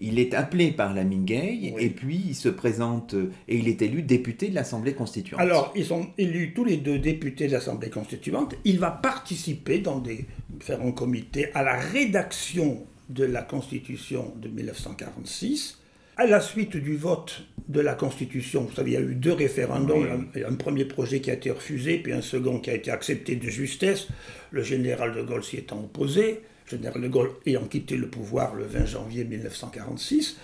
Il 0.00 0.18
est 0.18 0.34
appelé 0.34 0.72
par 0.72 0.94
la 0.94 1.04
Mingay 1.04 1.74
et 1.78 1.90
puis 1.90 2.20
il 2.26 2.34
se 2.34 2.48
présente 2.48 3.14
et 3.46 3.56
il 3.56 3.68
est 3.68 3.80
élu 3.82 4.02
député 4.02 4.48
de 4.48 4.56
l'Assemblée 4.56 4.94
constituante. 4.94 5.40
Alors 5.40 5.72
ils 5.76 5.84
sont 5.84 6.08
élus 6.18 6.54
tous 6.54 6.64
les 6.64 6.78
deux 6.78 6.98
députés 6.98 7.46
de 7.46 7.52
l'Assemblée 7.52 7.90
constituante. 7.90 8.56
Il 8.64 8.80
va 8.80 8.90
participer 8.90 9.78
dans 9.78 10.00
des 10.00 10.26
différents 10.50 10.90
comités 10.90 11.54
à 11.54 11.62
la 11.62 11.76
rédaction 11.76 12.84
de 13.08 13.24
la 13.24 13.42
Constitution 13.42 14.34
de 14.36 14.48
1946 14.48 15.78
à 16.16 16.26
la 16.26 16.40
suite 16.40 16.76
du 16.76 16.96
vote 16.96 17.42
de 17.68 17.80
la 17.80 17.94
Constitution, 17.94 18.62
vous 18.62 18.74
savez, 18.74 18.92
il 18.92 18.94
y 18.94 18.96
a 18.96 19.00
eu 19.00 19.14
deux 19.14 19.32
référendums, 19.32 20.28
un, 20.34 20.54
premier 20.54 20.84
projet 20.84 21.20
qui 21.20 21.30
a 21.30 21.34
été 21.34 21.50
refusé, 21.50 21.98
puis 21.98 22.12
un 22.12 22.20
second 22.20 22.60
qui 22.60 22.70
a 22.70 22.74
été 22.74 22.90
accepté 22.90 23.36
de 23.36 23.48
justesse, 23.48 24.08
le 24.50 24.62
général 24.62 25.14
de 25.14 25.22
Gaulle 25.22 25.42
s'y 25.42 25.56
étant 25.56 25.80
opposé, 25.80 26.42
le 26.70 26.78
général 26.78 27.02
de 27.02 27.08
Gaulle 27.08 27.30
ayant 27.46 27.64
quitté 27.64 27.96
le 27.96 28.08
pouvoir 28.08 28.54
le 28.54 28.64
20 28.64 28.84
janvier 28.86 29.24
1946. 29.24 30.36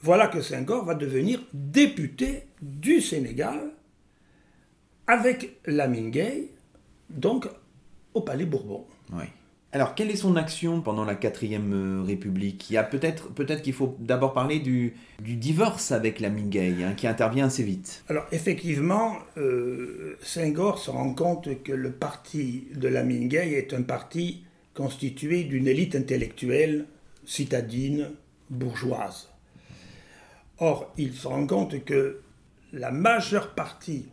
Voilà 0.00 0.28
que 0.28 0.40
Senghor 0.40 0.84
va 0.84 0.94
devenir 0.94 1.40
député 1.52 2.44
du 2.62 3.00
Sénégal 3.00 3.60
avec 5.06 5.58
Lamine 5.66 6.10
Gay, 6.10 6.48
donc 7.10 7.48
au 8.14 8.22
Palais 8.22 8.46
Bourbon. 8.46 8.86
Oui. 9.12 9.24
Alors, 9.72 9.94
quelle 9.94 10.10
est 10.10 10.16
son 10.16 10.36
action 10.36 10.80
pendant 10.80 11.04
la 11.04 11.16
quatrième 11.16 11.72
euh, 11.74 12.02
République? 12.02 12.70
Il 12.70 12.74
y 12.74 12.76
a 12.76 12.84
peut-être 12.84 13.28
peut-être 13.34 13.62
qu'il 13.62 13.72
faut 13.72 13.96
d'abord 13.98 14.32
parler 14.32 14.58
du, 14.58 14.94
divorce 15.20 15.92
avec 15.92 16.20
la 16.20 16.30
Mingay, 16.30 16.84
hein, 16.84 16.94
qui 16.96 17.06
intervient 17.06 17.46
assez 17.46 17.64
vite. 17.64 18.04
Alors, 18.08 18.26
effectivement, 18.32 19.18
euh, 19.36 20.16
Senghor 20.20 20.78
se 20.78 20.90
rend 20.90 21.12
compte 21.14 21.62
que 21.62 21.72
le 21.72 21.90
parti 21.90 22.68
de 22.74 22.88
la 22.88 23.02
Mingay 23.02 23.52
est 23.52 23.74
un 23.74 23.82
parti 23.82 24.44
constitué 24.72 25.44
d'une 25.44 25.66
élite 25.66 25.96
intellectuelle 25.96 26.86
citadine, 27.24 28.12
bourgeoise. 28.48 29.28
Or, 30.58 30.92
il 30.96 31.12
se 31.12 31.26
rend 31.26 31.46
compte 31.46 31.84
que 31.84 32.20
la 32.72 32.92
majeure 32.92 33.54
partie, 33.54 34.08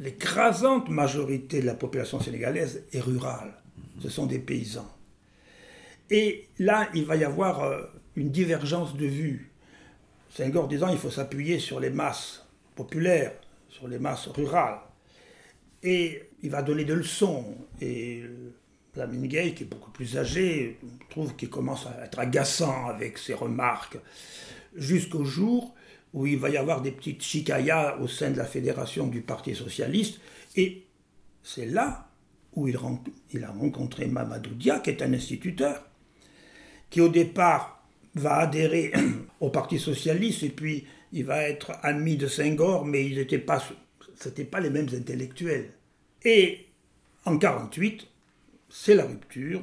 l'écrasante 0.00 0.88
majorité 0.88 1.60
de 1.60 1.66
la 1.66 1.74
population 1.74 2.20
sénégalaise 2.20 2.84
est 2.92 3.00
rurale 3.00 3.61
ce 4.02 4.08
sont 4.08 4.26
des 4.26 4.38
paysans. 4.38 4.90
Et 6.10 6.48
là, 6.58 6.88
il 6.94 7.04
va 7.04 7.16
y 7.16 7.24
avoir 7.24 7.62
euh, 7.62 7.82
une 8.16 8.30
divergence 8.30 8.96
de 8.96 9.06
vues. 9.06 9.50
Senghor 10.30 10.68
disant 10.68 10.88
il 10.88 10.98
faut 10.98 11.10
s'appuyer 11.10 11.58
sur 11.58 11.80
les 11.80 11.90
masses 11.90 12.44
populaires, 12.74 13.32
sur 13.68 13.88
les 13.88 13.98
masses 13.98 14.28
rurales. 14.28 14.80
Et 15.82 16.30
il 16.42 16.50
va 16.50 16.62
donner 16.62 16.84
des 16.84 16.94
leçons. 16.94 17.56
Et 17.80 18.24
la 18.94 19.06
Gay, 19.06 19.54
qui 19.54 19.62
est 19.64 19.66
beaucoup 19.66 19.90
plus 19.90 20.16
âgé, 20.18 20.78
trouve 21.10 21.34
qu'il 21.34 21.48
commence 21.48 21.86
à 21.86 22.04
être 22.04 22.18
agaçant 22.18 22.86
avec 22.86 23.18
ses 23.18 23.34
remarques, 23.34 23.98
jusqu'au 24.76 25.24
jour 25.24 25.74
où 26.12 26.26
il 26.26 26.38
va 26.38 26.50
y 26.50 26.56
avoir 26.56 26.82
des 26.82 26.92
petites 26.92 27.22
chicayas 27.22 27.96
au 27.98 28.08
sein 28.08 28.30
de 28.30 28.36
la 28.36 28.44
fédération 28.44 29.06
du 29.06 29.22
Parti 29.22 29.54
socialiste. 29.54 30.20
Et 30.56 30.84
c'est 31.42 31.66
là 31.66 32.11
où 32.54 32.68
il, 32.68 32.76
a 33.44 33.50
rencontré 33.50 34.06
Mamadou 34.06 34.50
Dia, 34.54 34.80
qui 34.80 34.90
est 34.90 35.02
un 35.02 35.12
instituteur, 35.12 35.86
qui 36.90 37.00
au 37.00 37.08
départ 37.08 37.82
va 38.14 38.36
adhérer 38.36 38.92
au 39.40 39.50
Parti 39.50 39.78
socialiste 39.78 40.42
et 40.42 40.50
puis 40.50 40.86
il 41.12 41.24
va 41.24 41.42
être 41.42 41.72
ami 41.82 42.16
de 42.16 42.26
Senghor, 42.26 42.84
mais 42.84 43.06
ils 43.06 43.16
n'étaient 43.16 43.38
pas, 43.38 43.62
c'était 44.16 44.44
pas 44.44 44.60
les 44.60 44.70
mêmes 44.70 44.88
intellectuels. 44.94 45.70
Et 46.24 46.66
en 47.24 47.38
48, 47.38 48.06
c'est 48.68 48.94
la 48.94 49.04
rupture. 49.04 49.62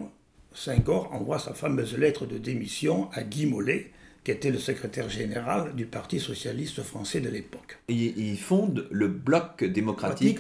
Senghor 0.54 1.14
envoie 1.14 1.40
sa 1.40 1.54
fameuse 1.54 1.98
lettre 1.98 2.26
de 2.26 2.38
démission 2.38 3.10
à 3.14 3.24
Guy 3.24 3.46
Mollet, 3.46 3.92
qui 4.24 4.32
était 4.32 4.52
le 4.52 4.60
secrétaire 4.60 5.10
général 5.10 5.76
du 5.76 5.86
Parti 5.86 6.20
socialiste 6.20 6.84
français 6.84 7.22
de 7.22 7.30
l'époque. 7.30 7.80
Et 7.88 7.94
il 7.94 8.38
fonde 8.38 8.88
le 8.92 9.08
Bloc 9.08 9.64
démocratique 9.64 10.40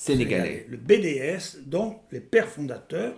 sénégalais. 0.00 0.66
Le 0.68 0.76
BDS, 0.78 1.60
dont 1.66 1.96
les 2.10 2.20
pères 2.20 2.48
fondateurs, 2.48 3.14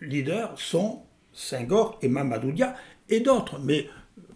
leaders, 0.00 0.52
sont 0.58 1.02
Senghor 1.32 1.98
et 2.02 2.08
Mamadou 2.08 2.52
Dia, 2.52 2.74
et 3.08 3.20
d'autres, 3.20 3.58
mais 3.58 3.86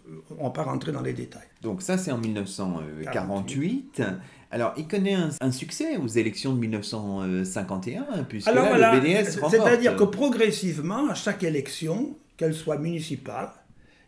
euh, 0.09 0.15
on 0.39 0.45
va 0.45 0.49
pas 0.49 0.63
rentrer 0.63 0.91
dans 0.91 1.01
les 1.01 1.13
détails. 1.13 1.47
Donc 1.61 1.81
ça, 1.81 1.97
c'est 1.97 2.11
en 2.11 2.17
1948. 2.17 4.01
Alors, 4.49 4.73
il 4.77 4.87
connaît 4.87 5.15
un, 5.15 5.51
succès 5.51 5.97
aux 5.97 6.07
élections 6.07 6.53
de 6.53 6.59
1951, 6.59 8.23
puisque 8.23 8.47
le 8.47 8.99
BDS 8.99 9.35
remporte. 9.35 9.51
C'est-à-dire 9.51 9.95
que 9.95 10.03
progressivement, 10.03 11.09
à 11.09 11.15
chaque 11.15 11.43
élection, 11.43 12.17
qu'elle 12.37 12.53
soit 12.53 12.77
municipale, 12.77 13.49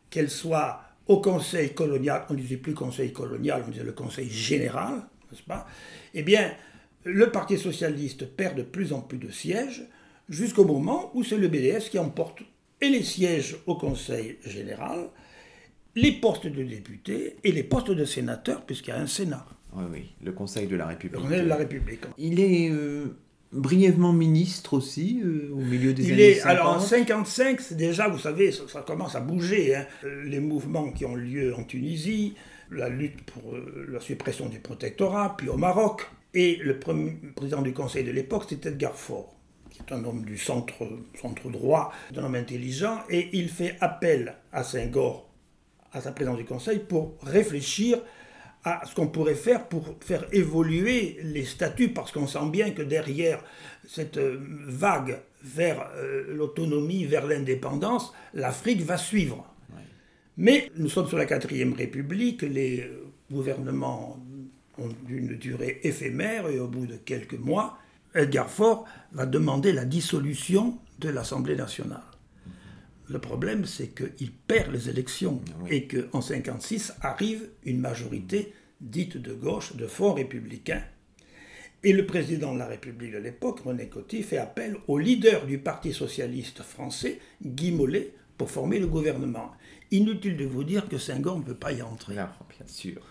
qu'elle 0.10 0.30
soit 0.30 0.82
au 1.08 1.22
conseil 1.22 1.74
colonial, 1.74 2.26
on 2.30 2.34
ne 2.34 2.40
disait 2.40 2.58
plus 2.58 2.74
conseil 2.74 3.14
colonial, 3.14 3.64
on 3.68 3.70
disait 3.70 3.84
le 3.84 3.92
conseil 3.92 4.30
général, 4.30 5.04
n'est-ce 5.32 5.44
pas? 5.44 5.68
Eh 6.14 6.24
bien, 6.24 6.52
le 7.06 7.32
Parti 7.32 7.58
socialiste 7.58 8.26
perd 8.26 8.58
de 8.58 8.64
plus 8.64 8.92
en 8.92 9.02
plus 9.02 9.20
de 9.20 9.30
sièges, 9.30 9.88
jusqu'au 10.28 10.66
moment 10.66 11.12
où 11.14 11.24
c'est 11.24 11.38
le 11.38 11.48
BDS 11.48 11.90
qui 11.90 12.00
emporte 12.00 12.42
et 12.82 12.90
les 12.90 13.04
sièges 13.04 13.58
au 13.68 13.76
Conseil 13.76 14.38
général, 14.46 15.10
les 15.96 16.12
postes 16.12 16.48
de 16.48 16.64
députés 16.64 17.38
et 17.44 17.52
les 17.52 17.64
postes 17.64 17.92
de 17.92 18.06
sénateurs, 18.06 18.66
puisqu'il 18.66 18.90
y 18.90 18.94
a 18.94 19.00
un 19.00 19.08
Sénat. 19.08 19.46
Oui, 19.74 19.84
oui, 19.92 20.12
le 20.24 20.32
Conseil 20.32 20.68
de 20.68 20.76
la 20.76 20.88
République. 20.88 21.18
Le 21.18 21.24
Conseil 21.24 21.42
de 21.44 21.48
la 21.48 21.56
République. 21.56 22.02
Il 22.18 22.40
est 22.40 22.70
euh, 22.70 23.18
brièvement 23.52 24.14
ministre 24.14 24.74
aussi, 24.74 25.22
euh, 25.24 25.50
au 25.54 25.58
milieu 25.58 25.94
des 25.94 26.08
Il 26.08 26.14
années 26.14 26.30
est, 26.32 26.36
50. 26.36 26.52
Alors 26.52 26.76
en 26.76 26.80
55, 26.80 27.62
c'est 27.62 27.76
déjà, 27.76 28.08
vous 28.08 28.20
savez, 28.20 28.52
ça, 28.52 28.82
commence 28.82 29.16
à 29.16 29.22
bouger. 29.22 29.76
Hein. 29.76 29.86
Les 30.26 30.40
mouvements 30.40 30.92
qui 30.92 31.06
ont 31.06 31.16
lieu 31.16 31.54
en 31.56 31.64
Tunisie, 31.64 32.36
la 32.72 32.90
lutte 32.90 33.22
pour 33.24 33.56
euh, 33.56 33.88
la 33.90 34.00
suppression 34.00 34.50
du 34.50 34.60
protectorat, 34.60 35.36
puis 35.38 35.50
au 35.50 35.58
Maroc. 35.58 36.08
Et 36.36 36.58
le 36.58 36.78
premier 36.78 37.12
président 37.34 37.62
du 37.62 37.72
Conseil 37.72 38.04
de 38.04 38.12
l'époque, 38.12 38.44
c'était 38.50 38.68
Edgar 38.68 38.94
Faure, 38.94 39.34
qui 39.70 39.80
est 39.80 39.94
un 39.94 40.04
homme 40.04 40.26
du 40.26 40.38
centre, 40.38 40.74
centre 41.20 41.50
droit, 41.50 41.94
un 42.14 42.24
homme 42.26 42.36
intelligent, 42.36 43.00
et 43.10 43.30
il 43.32 43.48
fait 43.48 43.78
appel 43.80 44.36
à 44.52 44.66
Senghor, 44.66 45.30
à 45.94 46.02
sa 46.02 46.12
présidence 46.12 46.38
du 46.38 46.44
Conseil, 46.44 46.80
pour 46.80 47.16
réfléchir 47.24 48.00
à 48.66 48.82
ce 48.86 48.94
qu'on 48.94 49.08
pourrait 49.08 49.36
faire 49.36 49.70
pour 49.70 49.96
faire 50.02 50.26
évoluer 50.34 51.20
les 51.24 51.46
statuts, 51.46 51.90
parce 51.90 52.12
qu'on 52.12 52.28
sent 52.28 52.50
bien 52.52 52.72
que 52.72 52.82
derrière 52.82 53.42
cette 53.88 54.18
vague 54.18 55.22
vers 55.42 55.90
euh, 55.96 56.26
l'autonomie, 56.36 57.06
vers 57.06 57.28
l'indépendance, 57.28 58.12
l'Afrique 58.34 58.82
va 58.82 58.98
suivre. 58.98 59.50
Mais 60.36 60.70
nous 60.76 60.90
sommes 60.90 61.08
sur 61.08 61.18
la 61.18 61.26
quatrième 61.26 61.72
République, 61.72 62.42
les 62.42 62.92
gouvernements 63.32 64.20
ont 64.78 64.90
une 65.10 65.36
durée 65.38 65.80
éphémère 65.84 66.48
et 66.50 66.60
au 66.60 66.68
bout 66.68 66.86
de 66.86 66.96
quelques 66.96 67.40
mois, 67.40 67.78
Edgar 68.14 68.50
Faure 68.50 68.86
va 69.12 69.26
demander 69.26 69.74
la 69.74 69.86
dissolution 69.86 70.78
de 71.00 71.10
l'Assemblée 71.10 71.56
nationale. 71.56 72.04
Le 73.08 73.20
problème, 73.20 73.66
c'est 73.66 73.90
qu'il 73.90 74.32
perd 74.32 74.72
les 74.74 74.90
élections 74.90 75.42
et 75.70 75.88
qu'en 75.88 76.20
1956 76.20 76.94
arrive 77.02 77.50
une 77.64 77.80
majorité 77.80 78.54
dite 78.82 79.18
de 79.18 79.34
gauche, 79.34 79.76
de 79.76 79.86
fonds 79.86 80.14
républicains. 80.14 80.82
Et 81.84 81.94
le 81.94 82.06
président 82.06 82.54
de 82.54 82.60
la 82.60 82.66
République 82.66 83.12
de 83.12 83.20
l'époque, 83.20 83.60
René 83.60 83.90
Coty, 83.90 84.24
fait 84.24 84.38
appel 84.38 84.78
au 84.88 84.98
leader 84.98 85.46
du 85.46 85.60
Parti 85.60 85.94
socialiste 85.94 86.64
français, 86.64 87.20
Guy 87.44 87.72
Mollet, 87.72 88.14
pour 88.38 88.50
former 88.50 88.80
le 88.80 88.88
gouvernement. 88.88 89.52
Inutile 89.92 90.36
de 90.36 90.46
vous 90.46 90.64
dire 90.64 90.90
que 90.90 90.98
Senghor 90.98 91.38
ne 91.38 91.44
peut 91.44 91.54
pas 91.54 91.74
y 91.74 91.84
entrer. 91.84 92.18
Ah, 92.18 92.36
bien 92.50 92.68
sûr. 92.68 93.02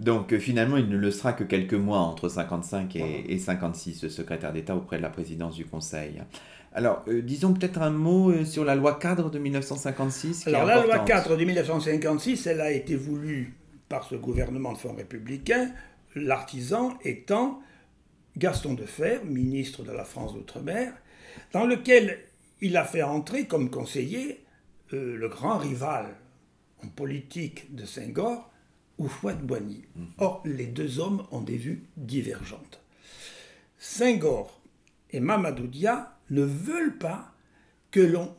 Donc 0.00 0.32
euh, 0.32 0.38
finalement, 0.38 0.78
il 0.78 0.88
ne 0.88 0.96
le 0.96 1.10
sera 1.10 1.34
que 1.34 1.44
quelques 1.44 1.74
mois 1.74 1.98
entre 1.98 2.28
55 2.28 2.96
et, 2.96 3.38
56, 3.38 4.08
secrétaire 4.08 4.52
d'État 4.52 4.74
auprès 4.74 4.96
de 4.96 5.02
la 5.02 5.10
présidence 5.10 5.54
du 5.54 5.66
Conseil. 5.66 6.22
Alors, 6.72 7.04
euh, 7.08 7.20
disons 7.20 7.52
peut-être 7.52 7.82
un 7.82 7.90
mot 7.90 8.30
euh, 8.30 8.44
sur 8.46 8.64
la 8.64 8.74
loi 8.74 8.98
cadre 8.98 9.30
de 9.30 9.38
1956. 9.38 10.46
Alors, 10.46 10.64
la 10.64 10.82
loi 10.82 11.00
cadre 11.00 11.36
de 11.36 11.44
1956, 11.44 12.46
elle 12.46 12.62
a 12.62 12.70
été 12.70 12.96
voulue 12.96 13.54
par 13.90 14.04
ce 14.04 14.14
gouvernement 14.14 14.72
de 14.72 14.78
fonds 14.78 14.94
républicain, 14.94 15.70
l'artisan 16.14 16.96
étant 17.04 17.60
Gaston 18.38 18.74
Defer, 18.74 19.18
ministre 19.24 19.82
de 19.82 19.92
la 19.92 20.04
France 20.04 20.32
d'Outre-mer, 20.32 20.94
dans 21.52 21.66
lequel 21.66 22.20
il 22.62 22.76
a 22.76 22.84
fait 22.84 23.02
entrer 23.02 23.46
comme 23.46 23.68
conseiller 23.68 24.44
le 24.92 25.28
grand 25.28 25.58
rival 25.58 26.06
en 26.84 26.88
politique 26.88 27.74
de 27.74 27.84
Senghor, 27.84 28.49
Houphouët-Boigny. 29.00 29.84
Mhm. 29.96 30.06
Or, 30.18 30.42
les 30.44 30.66
deux 30.66 31.00
hommes 31.00 31.26
ont 31.30 31.40
des 31.40 31.56
vues 31.56 31.84
divergentes. 31.96 32.80
Senghor 33.78 34.60
et 35.10 35.20
Mamadou 35.20 35.66
Dia 35.66 36.16
ne 36.28 36.42
veulent 36.42 36.98
pas 36.98 37.32
que 37.90 38.00
l'on 38.00 38.34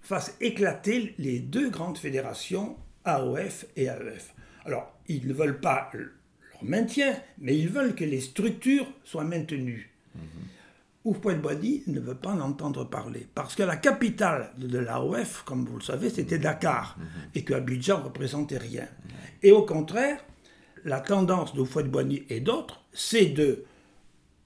fasse 0.00 0.36
éclater 0.40 1.14
les 1.18 1.38
deux 1.38 1.68
grandes 1.68 1.98
fédérations, 1.98 2.76
AOF 3.04 3.66
et 3.76 3.84
AEF. 3.84 4.34
Alors, 4.64 4.98
ils 5.06 5.28
ne 5.28 5.32
veulent 5.32 5.60
pas 5.60 5.90
leur 5.94 6.64
maintien, 6.64 7.16
mais 7.38 7.56
ils 7.56 7.68
veulent 7.68 7.94
que 7.94 8.04
les 8.04 8.20
structures 8.20 8.90
soient 9.04 9.24
maintenues. 9.24 9.92
Mmh. 10.14 10.20
Houphouët-Boigny 11.06 11.84
ne 11.86 12.00
veut 12.00 12.16
pas 12.16 12.30
en 12.30 12.40
entendre 12.40 12.84
parler, 12.84 13.28
parce 13.32 13.54
que 13.54 13.62
la 13.62 13.76
capitale 13.76 14.52
de 14.58 14.78
l'AOF, 14.78 15.44
comme 15.44 15.64
vous 15.64 15.76
le 15.76 15.82
savez, 15.82 16.10
c'était 16.10 16.38
Dakar, 16.38 16.96
mhm. 16.98 17.06
et 17.36 17.44
que 17.44 17.54
Abidjan 17.54 18.02
représentait 18.02 18.58
rien. 18.58 18.88
Et 19.42 19.52
au 19.52 19.62
contraire, 19.62 20.18
la 20.84 21.00
tendance 21.00 21.54
de 21.54 21.60
Houphouët-Boigny 21.60 22.24
et 22.28 22.40
d'autres, 22.40 22.82
c'est 22.92 23.26
de 23.26 23.64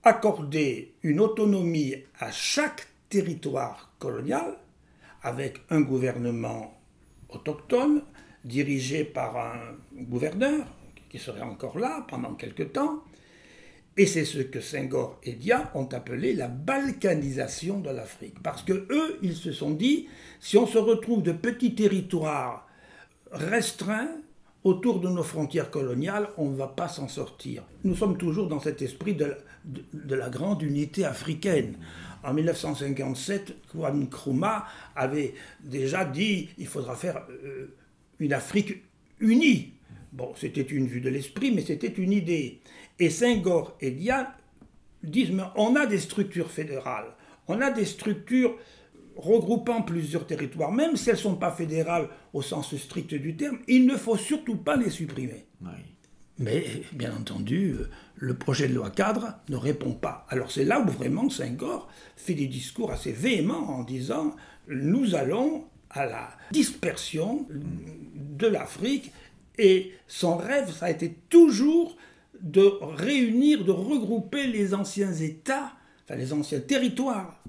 accorder 0.05 0.95
une 1.03 1.21
autonomie 1.21 1.95
à 2.19 2.31
chaque 2.31 2.89
territoire 3.09 3.93
colonial, 3.99 4.59
avec 5.23 5.63
un 5.71 5.81
gouvernement 5.81 6.79
autochtone, 7.31 8.03
dirigé 8.45 9.05
par 9.05 9.37
un 9.37 9.77
gouverneur, 9.95 10.67
qui 11.09 11.19
serait 11.19 11.43
encore 11.43 11.79
là 11.79 12.05
pendant 12.09 12.35
quelque 12.35 12.63
temps, 12.63 13.03
et 14.01 14.07
c'est 14.07 14.25
ce 14.25 14.39
que 14.39 14.61
Senghor 14.63 15.21
et 15.25 15.35
Dia 15.35 15.71
ont 15.75 15.85
appelé 15.93 16.33
la 16.33 16.49
balkanisation 16.49 17.81
de 17.81 17.91
l'Afrique. 17.91 18.43
Parce 18.43 18.63
que 18.63 18.73
eux, 18.73 19.19
ils 19.21 19.37
se 19.37 19.53
sont 19.53 19.73
dit, 19.73 20.09
si 20.41 20.57
on 20.57 20.67
se 20.67 20.79
retrouve 20.79 21.23
de 21.23 21.33
petits 21.33 21.75
territoires 21.75 22.67
restreints 23.31 24.09
autour 24.65 25.01
de 25.01 25.09
nos 25.11 25.23
frontières 25.23 25.71
coloniales, 25.71 26.31
on 26.39 26.49
ne 26.49 26.57
va 26.57 26.69
pas 26.69 26.89
s'en 26.89 27.09
sortir. 27.09 27.63
Nous 27.85 27.95
sommes 27.95 28.17
toujours 28.17 28.49
dans 28.49 28.59
cet 28.59 28.81
esprit 28.81 29.15
de 29.15 29.37
la, 30.09 30.31
grande 30.31 30.63
unité 30.63 31.05
africaine. 31.05 31.75
En 32.25 32.33
1957, 32.33 33.55
Kwame 33.71 34.05
Nkrumah 34.05 34.65
avait 34.97 35.35
déjà 35.63 36.07
dit 36.07 36.49
il 36.57 36.69
faudra 36.69 36.97
faire 36.97 37.27
euh, 37.45 37.77
une 38.19 38.33
Afrique 38.33 38.83
unie. 39.19 39.75
Bon, 40.13 40.33
c'était 40.37 40.63
une 40.63 40.87
vue 40.87 41.03
de 41.03 41.11
l'esprit, 41.11 41.53
mais 41.53 41.61
c'était 41.61 41.87
une 41.89 42.13
idée. 42.13 42.61
Et 43.01 43.11
Senghor 43.11 43.77
et 43.81 43.91
Diane 43.91 44.29
disent, 45.03 45.31
mais 45.31 45.43
on 45.57 45.75
a 45.75 45.87
des 45.87 45.99
structures 45.99 46.51
fédérales, 46.51 47.17
on 47.49 47.61
a 47.61 47.71
des 47.71 47.87
structures 47.87 48.57
regroupant 49.17 49.83
plusieurs 49.83 50.27
territoires, 50.27 50.71
même 50.71 50.97
si 50.97 51.09
elles 51.09 51.17
ne 51.17 51.21
sont 51.21 51.37
pas 51.37 51.51
fédérales 51.51 52.09
au 52.33 52.43
sens 52.43 52.77
strict 52.77 53.15
du 53.15 53.37
terme, 53.37 53.59
il 53.67 53.87
ne 53.87 53.97
faut 53.97 54.17
surtout 54.17 54.57
pas 54.57 54.77
les 54.77 54.91
supprimer. 54.91 55.47
Mais 56.39 56.65
bien 56.93 57.15
entendu, 57.15 57.77
le 58.17 58.35
projet 58.35 58.69
de 58.69 58.75
loi 58.75 58.91
cadre 58.91 59.35
ne 59.49 59.57
répond 59.57 59.93
pas. 59.93 60.27
Alors 60.29 60.51
c'est 60.51 60.65
là 60.65 60.81
où 60.81 60.89
vraiment 60.89 61.29
Senghor 61.29 61.89
fait 62.17 62.35
des 62.35 62.47
discours 62.47 62.93
assez 62.93 63.13
véhéments 63.13 63.79
en 63.79 63.85
disant 63.85 64.35
nous 64.69 65.15
allons 65.15 65.65
à 65.91 66.07
la 66.07 66.31
dispersion 66.51 67.47
de 67.51 68.47
l'Afrique 68.47 69.13
et 69.59 69.93
son 70.07 70.37
rêve, 70.37 70.73
ça 70.73 70.87
a 70.87 70.91
été 70.91 71.15
toujours 71.29 71.97
de 72.43 72.73
réunir, 72.81 73.65
de 73.65 73.71
regrouper 73.73 74.47
les 74.47 74.75
anciens 74.75 75.13
États, 75.13 75.73
enfin 76.05 76.17
les 76.17 76.33
anciens 76.33 76.61
territoires 76.61 77.43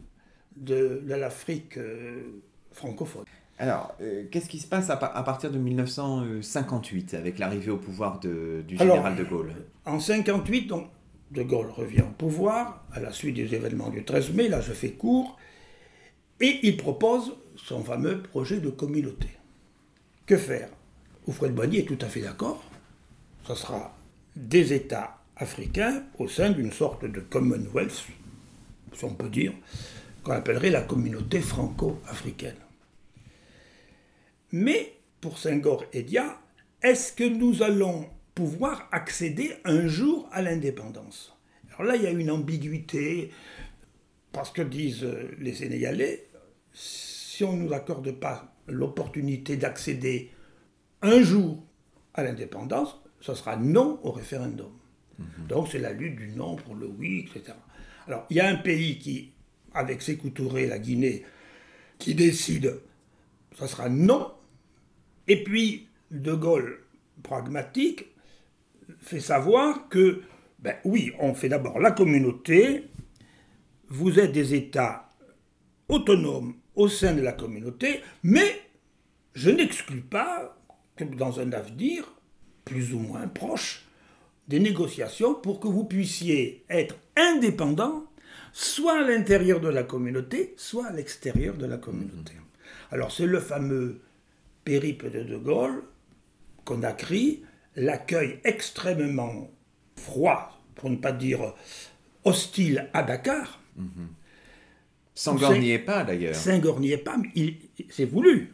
de, 0.55 1.01
l'Afrique 1.07 1.77
euh, 1.77 2.41
francophone. 2.71 3.25
Alors, 3.57 3.93
euh, 4.01 4.25
qu'est-ce 4.31 4.49
qui 4.49 4.59
se 4.59 4.67
passe 4.67 4.89
à, 4.89 4.97
partir 4.97 5.51
de 5.51 5.59
1958 5.59 7.13
avec 7.13 7.37
l'arrivée 7.37 7.71
au 7.71 7.77
pouvoir 7.77 8.19
de, 8.19 8.63
du 8.67 8.75
général 8.75 9.15
de 9.15 9.23
Gaulle? 9.23 9.53
En 9.85 9.97
1958, 9.97 10.67
donc, 10.67 10.87
de 11.31 11.43
Gaulle 11.43 11.69
revient 11.69 12.01
au 12.01 12.13
pouvoir 12.17 12.83
à 12.91 12.99
la 12.99 13.11
suite 13.11 13.35
des 13.35 13.53
événements 13.53 13.89
du 13.89 14.03
13 14.03 14.33
mai, 14.33 14.47
là 14.47 14.61
je 14.61 14.73
fais 14.73 14.91
court, 14.91 15.37
et 16.39 16.59
il 16.63 16.75
propose 16.75 17.35
son 17.55 17.83
fameux 17.83 18.21
projet 18.21 18.59
de 18.59 18.69
communauté. 18.69 19.27
Que 20.25 20.37
faire? 20.37 20.69
Oufouette-Boigny 21.27 21.77
est 21.79 21.85
tout 21.85 21.99
à 22.01 22.07
fait 22.07 22.21
d'accord. 22.21 22.63
Ce 23.45 23.53
sera 23.53 23.95
des 24.35 24.73
États 24.73 25.17
africains 25.35 26.03
au 26.17 26.27
sein 26.27 26.51
d'une 26.51 26.71
sorte 26.71 27.05
de 27.05 27.19
Commonwealth, 27.19 28.05
si 28.93 29.05
on 29.05 29.13
peut 29.13 29.29
dire, 29.29 29.53
qu'on 30.23 30.33
appellerait 30.33 30.69
la 30.69 30.81
communauté 30.81 31.39
franco-africaine. 31.39 32.55
Mais 34.51 34.93
pour 35.19 35.37
Senghor 35.37 35.85
et 35.93 36.03
Dia, 36.03 36.39
est-ce 36.81 37.13
que 37.13 37.23
nous 37.23 37.63
allons 37.63 38.09
pouvoir 38.35 38.87
accéder 38.91 39.53
un 39.65 39.87
jour 39.87 40.27
à 40.31 40.41
l'indépendance? 40.41 41.35
Alors 41.73 41.83
là, 41.83 41.95
il 41.95 42.03
y 42.03 42.07
a 42.07 42.11
une 42.11 42.31
ambiguïté, 42.31 43.31
parce 44.31 44.51
que 44.51 44.61
disent 44.61 45.07
les 45.39 45.53
Sénégalais, 45.53 46.27
si 46.73 47.43
on 47.43 47.53
ne 47.53 47.63
nous 47.63 47.73
accorde 47.73 48.11
pas 48.11 48.53
l'opportunité 48.67 49.57
d'accéder 49.57 50.31
un 51.01 51.21
jour 51.21 51.63
à 52.13 52.23
l'indépendance, 52.23 53.01
ce 53.21 53.33
sera 53.33 53.55
non 53.55 53.99
au 54.03 54.11
référendum. 54.11 54.71
Mhm. 55.17 55.47
Donc 55.47 55.67
c'est 55.71 55.79
la 55.79 55.93
lutte 55.93 56.17
du 56.17 56.29
non 56.29 56.55
pour 56.57 56.75
le 56.75 56.87
oui, 56.87 57.27
etc. 57.27 57.53
Alors 58.07 58.25
il 58.29 58.37
y 58.37 58.39
a 58.39 58.49
un 58.49 58.57
pays 58.57 58.97
qui, 58.97 59.31
avec 59.73 60.01
ses 60.01 60.17
Touré, 60.17 60.67
la 60.67 60.79
Guinée, 60.79 61.23
qui 61.97 62.15
décide, 62.15 62.79
ce 63.57 63.67
sera 63.67 63.87
non. 63.89 64.33
Et 65.27 65.43
puis 65.43 65.87
De 66.09 66.33
Gaulle, 66.33 66.83
pragmatique, 67.23 68.07
fait 68.99 69.19
savoir 69.19 69.87
que, 69.87 70.21
ben 70.59 70.75
oui, 70.83 71.13
on 71.19 71.33
fait 71.33 71.49
d'abord 71.49 71.79
la 71.79 71.91
communauté, 71.91 72.89
vous 73.87 74.19
êtes 74.19 74.31
des 74.31 74.55
États 74.55 75.09
autonomes 75.89 76.55
au 76.75 76.87
sein 76.87 77.13
de 77.13 77.21
la 77.21 77.33
communauté, 77.33 78.01
mais 78.23 78.61
je 79.33 79.49
n'exclus 79.49 80.01
pas 80.01 80.57
que 80.95 81.03
dans 81.03 81.39
un 81.39 81.51
avenir, 81.51 82.13
plus 82.65 82.93
ou 82.93 82.99
moins 82.99 83.27
proche 83.27 83.85
des 84.47 84.59
négociations 84.59 85.33
pour 85.33 85.59
que 85.59 85.67
vous 85.67 85.83
puissiez 85.85 86.63
être 86.69 86.95
indépendant, 87.15 88.05
soit 88.53 88.99
à 88.99 89.01
l'intérieur 89.01 89.59
de 89.59 89.69
la 89.69 89.83
communauté, 89.83 90.53
soit 90.57 90.87
à 90.87 90.91
l'extérieur 90.91 91.55
de 91.55 91.65
la 91.65 91.77
communauté. 91.77 92.33
Alors 92.91 93.11
c'est 93.11 93.25
le 93.25 93.39
fameux 93.39 94.01
périple 94.63 95.09
de 95.09 95.23
De 95.23 95.37
Gaulle 95.37 95.83
qu'on 96.65 96.83
a 96.83 96.91
crié, 96.91 97.43
l'accueil 97.75 98.39
extrêmement 98.43 99.49
froid, 99.95 100.61
pour 100.75 100.89
ne 100.89 100.97
pas 100.97 101.11
dire 101.11 101.53
hostile 102.23 102.89
à 102.93 103.03
Dakar. 103.03 103.59
Est 105.73 105.79
pas 105.79 106.03
d'ailleurs. 106.03 106.35
Est 106.47 106.97
pas, 106.97 107.17
mais 107.17 107.57
c'est 107.89 108.05
voulu. 108.05 108.53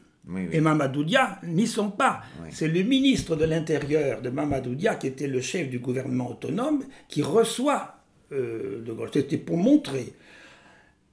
Et 0.52 0.60
Mamadou 0.62 1.04
Dia 1.04 1.40
n'y 1.44 1.68
sont 1.68 1.92
pas. 1.92 2.22
C'est 2.50 2.68
le 2.68 2.84
ministre 2.84 3.36
de 3.36 3.46
l'Intérieur 3.46 4.22
de 4.22 4.30
Mamadou 4.30 4.76
Dia, 4.76 4.96
qui 4.96 5.08
était 5.08 5.28
le 5.28 5.42
chef 5.42 5.70
du 5.70 5.80
gouvernement 5.80 6.32
autonome, 6.32 6.84
qui 7.08 7.22
reçoit 7.22 7.96
euh, 8.32 8.84
De 8.84 8.92
Gaulle. 8.94 9.10
C'était 9.14 9.38
pour 9.38 9.58
montrer. 9.58 10.14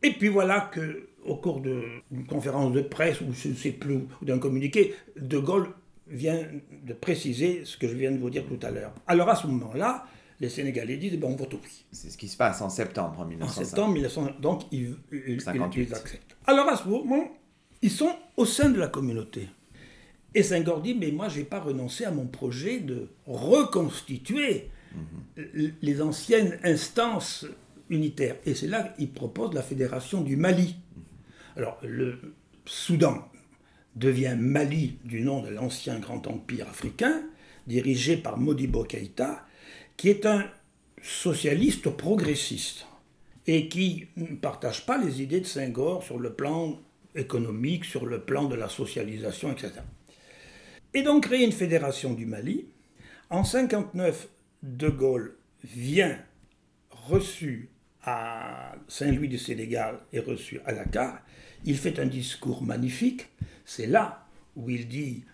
Et 0.03 0.11
puis 0.11 0.29
voilà 0.29 0.69
que 0.73 1.09
au 1.25 1.37
cours 1.37 1.61
d'une 1.61 2.27
conférence 2.29 2.73
de 2.73 2.83
presse, 2.83 3.21
ou 3.21 3.33
je 3.33 3.49
ne 3.49 3.55
sais 3.55 3.71
plus, 3.73 4.01
d'un 4.23 4.39
communiqué, 4.39 4.95
De 5.17 5.39
Gaulle 5.39 5.69
vient 6.09 6.41
de 6.85 6.93
préciser 6.93 7.63
ce 7.65 7.77
que 7.79 7.89
je 7.89 7.95
viens 7.95 8.13
de 8.13 8.19
vous 8.19 8.31
dire 8.31 8.45
tout 8.47 8.59
à 8.63 8.71
l'heure. 8.71 8.93
Alors 9.07 9.29
à 9.31 9.37
ce 9.37 9.47
moment-là, 9.47 10.07
les 10.41 10.49
Sénégalais 10.49 10.97
disent 10.97 11.19
bon, 11.19 11.29
on 11.33 11.37
vote 11.37 11.55
oui. 11.55 11.85
C'est 11.93 12.11
ce 12.11 12.19
qui 12.19 12.29
se 12.29 12.37
passe 12.37 12.61
en 12.61 12.69
septembre 12.69 13.21
en 13.21 13.25
1905. 13.25 13.63
En 13.63 13.65
septembre 13.65 13.93
1900, 13.95 14.27
donc 14.41 14.63
ils, 14.73 14.97
ils, 15.13 15.49
acceptent. 15.49 16.37
Alors 16.47 16.69
à 16.69 16.77
ce 16.77 16.87
moment, 16.89 17.25
ils 17.85 17.91
sont 17.91 18.17
au 18.39 18.47
sein 18.47 18.71
de 18.71 18.79
la 18.79 18.89
communauté. 18.89 19.47
Et 20.35 20.43
Senghor 20.43 20.81
dit 20.81 20.95
mais 20.95 21.11
moi 21.13 21.29
je 21.29 21.39
n'ai 21.41 21.45
pas 21.45 21.61
renoncé 21.61 22.07
à 22.07 22.11
mon 22.11 22.27
projet 22.27 22.81
de 22.81 23.09
reconstituer 23.27 24.71
mhm. 25.37 25.73
les 25.83 26.01
anciennes 26.01 26.59
instances 26.65 27.45
unitaires. 27.91 28.37
Et 28.47 28.55
c'est 28.55 28.69
là 28.69 28.95
qu'il 28.97 29.11
propose 29.13 29.53
la 29.53 29.61
fédération 29.63 30.23
du 30.23 30.37
Mali. 30.37 30.77
Mhm. 30.97 31.03
Alors 31.59 31.79
le 31.83 32.19
Soudan 32.65 33.29
devient 33.97 34.35
Mali 34.39 34.97
du 35.05 35.21
nom 35.21 35.43
de 35.43 35.51
l'ancien 35.51 35.99
grand 35.99 36.27
empire 36.27 36.67
africain, 36.71 37.23
dirigé 37.67 38.17
par 38.17 38.39
Modibo 38.39 38.85
Keïta, 38.85 39.47
qui 39.99 40.09
est 40.09 40.25
un 40.25 40.47
socialiste 41.03 41.91
progressiste 41.91 42.87
et 43.47 43.69
qui 43.69 44.07
ne 44.17 44.37
partage 44.37 44.87
pas 44.87 44.97
les 44.97 45.21
idées 45.21 45.41
de 45.41 45.47
Senghor 45.47 46.03
sur 46.03 46.19
le 46.19 46.33
plan 46.33 46.81
économique, 47.15 47.85
sur 47.85 48.07
le 48.07 48.21
plan 48.21 48.45
de 48.45 48.55
la 48.55 48.69
socialisation, 48.69 49.53
etc. 49.53 49.73
Et 50.95 51.03
donc 51.03 51.25
créer 51.25 51.45
une 51.45 51.53
fédération 51.53 52.15
du 52.15 52.27
Mali. 52.27 52.67
En 53.31 53.45
59, 53.45 54.29
De 54.63 54.89
Gaulle 54.89 55.37
vient 55.63 56.19
reçu 56.91 57.71
à 58.03 58.75
Saint-Louis 58.89 59.29
du 59.29 59.39
Sénégal 59.39 59.99
et 60.13 60.21
reçu 60.21 60.61
à 60.67 60.73
Dakar. 60.73 61.21
Il 61.65 61.79
fait 61.79 61.99
un 61.99 62.07
discours 62.07 62.63
magnifique. 62.63 63.29
C'est 63.65 63.87
là 63.87 64.27
où 64.57 64.71
il 64.71 64.89
dit 64.89 65.25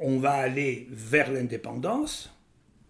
on 0.00 0.18
va 0.18 0.32
aller 0.32 0.88
vers 0.90 1.30
l'indépendance. 1.30 2.34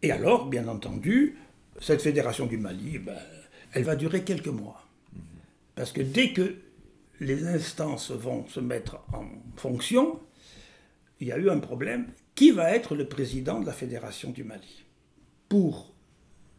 Et 0.03 0.13
alors, 0.13 0.47
bien 0.47 0.69
entendu, 0.69 1.37
cette 1.81 2.01
fédération 2.01 2.47
du 2.47 2.57
Mali, 2.57 2.99
ben, 2.99 3.19
elle 3.73 3.83
va 3.83 3.97
durer 3.97 4.23
quelques 4.23 4.47
mois. 4.47 4.87
Parce 5.75 5.93
que 5.93 6.01
dès 6.01 6.33
que 6.33 6.57
les 7.21 7.47
instances 7.47 8.11
vont 8.11 8.47
se 8.49 8.61
mettre 8.61 9.01
en 9.13 9.25
fonction, 9.57 10.19
il 11.21 11.29
y 11.29 11.33
a 11.33 11.39
eu 11.39 11.51
un 11.51 11.59
problème. 11.59 12.07
Qui 12.35 12.51
va 12.51 12.75
être 12.75 12.95
le 12.97 13.07
président 13.07 13.61
de 13.61 13.67
la 13.67 13.73
fédération 13.73 14.31
du 14.31 14.45
Mali? 14.45 14.85
Pour 15.49 15.93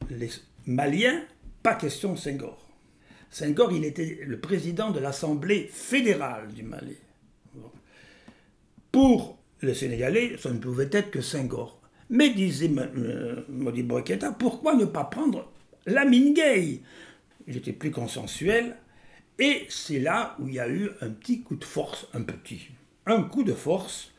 les 0.10 0.30
Maliens, 0.68 1.24
pas 1.64 1.74
question 1.74 2.16
Senghor. 2.16 2.68
Senghor, 3.32 3.72
il 3.72 3.86
était 3.86 4.20
le 4.24 4.40
président 4.40 4.92
de 4.92 5.00
l'Assemblée 5.00 5.68
fédérale 5.72 6.50
du 6.50 6.64
Mali. 6.64 6.98
Pour 8.92 9.40
les 9.62 9.74
Sénégalais, 9.74 10.36
ça 10.38 10.52
ne 10.52 10.60
pouvait 10.60 10.90
être 10.92 11.10
que 11.12 11.22
Senghor. 11.22 11.82
Mais 12.10 12.30
disait 12.32 12.70
euh, 12.78 13.42
Modibo 13.48 14.02
Keïta, 14.02 14.34
pourquoi 14.34 14.76
ne 14.76 14.86
pas 14.86 15.06
prendre 15.06 15.50
Lamine 15.86 16.34
Gay 16.34 16.82
Il 17.48 17.58
était 17.58 17.72
plus 17.72 17.92
consensuel. 17.92 18.76
Et 19.42 19.66
c'est 19.70 20.00
là 20.00 20.36
où 20.40 20.48
il 20.48 20.54
y 20.54 20.60
a 20.60 20.70
eu 20.70 20.92
un 21.02 21.10
petit 21.10 21.42
coup 21.42 21.56
de 21.56 21.66
force, 21.66 22.08
un 22.14 22.22
petit, 22.22 22.70
un 23.08 23.24
coup 23.24 23.44
de 23.44 23.54
force, 23.54 24.12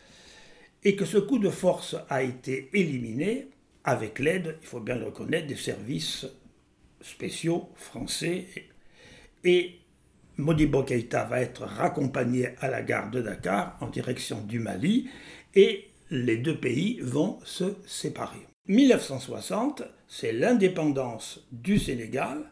et 0.82 0.96
que 0.96 1.04
ce 1.04 1.16
coup 1.16 1.38
de 1.38 1.48
force 1.48 1.94
a 2.10 2.24
été 2.24 2.68
éliminé 2.74 3.46
avec 3.84 4.18
l'aide, 4.18 4.58
il 4.62 4.66
faut 4.66 4.80
bien 4.80 4.96
le 4.96 5.06
reconnaître, 5.06 5.46
des 5.46 5.54
services 5.54 6.26
spéciaux 7.00 7.68
français. 7.76 8.46
Et 9.44 9.78
Modibo 10.38 10.82
Keïta 10.82 11.22
va 11.22 11.40
être 11.40 11.66
raccompagné 11.66 12.56
à 12.58 12.68
la 12.68 12.82
gare 12.82 13.12
de 13.12 13.22
Dakar 13.22 13.78
en 13.80 13.90
direction 13.90 14.40
du 14.40 14.58
Mali, 14.58 15.08
et 15.54 15.88
les 16.10 16.36
deux 16.36 16.58
pays 16.58 16.98
vont 17.00 17.38
se 17.44 17.76
séparer. 17.86 18.48
1960, 18.66 19.84
c'est 20.08 20.32
l'indépendance 20.32 21.46
du 21.52 21.78
Sénégal. 21.78 22.50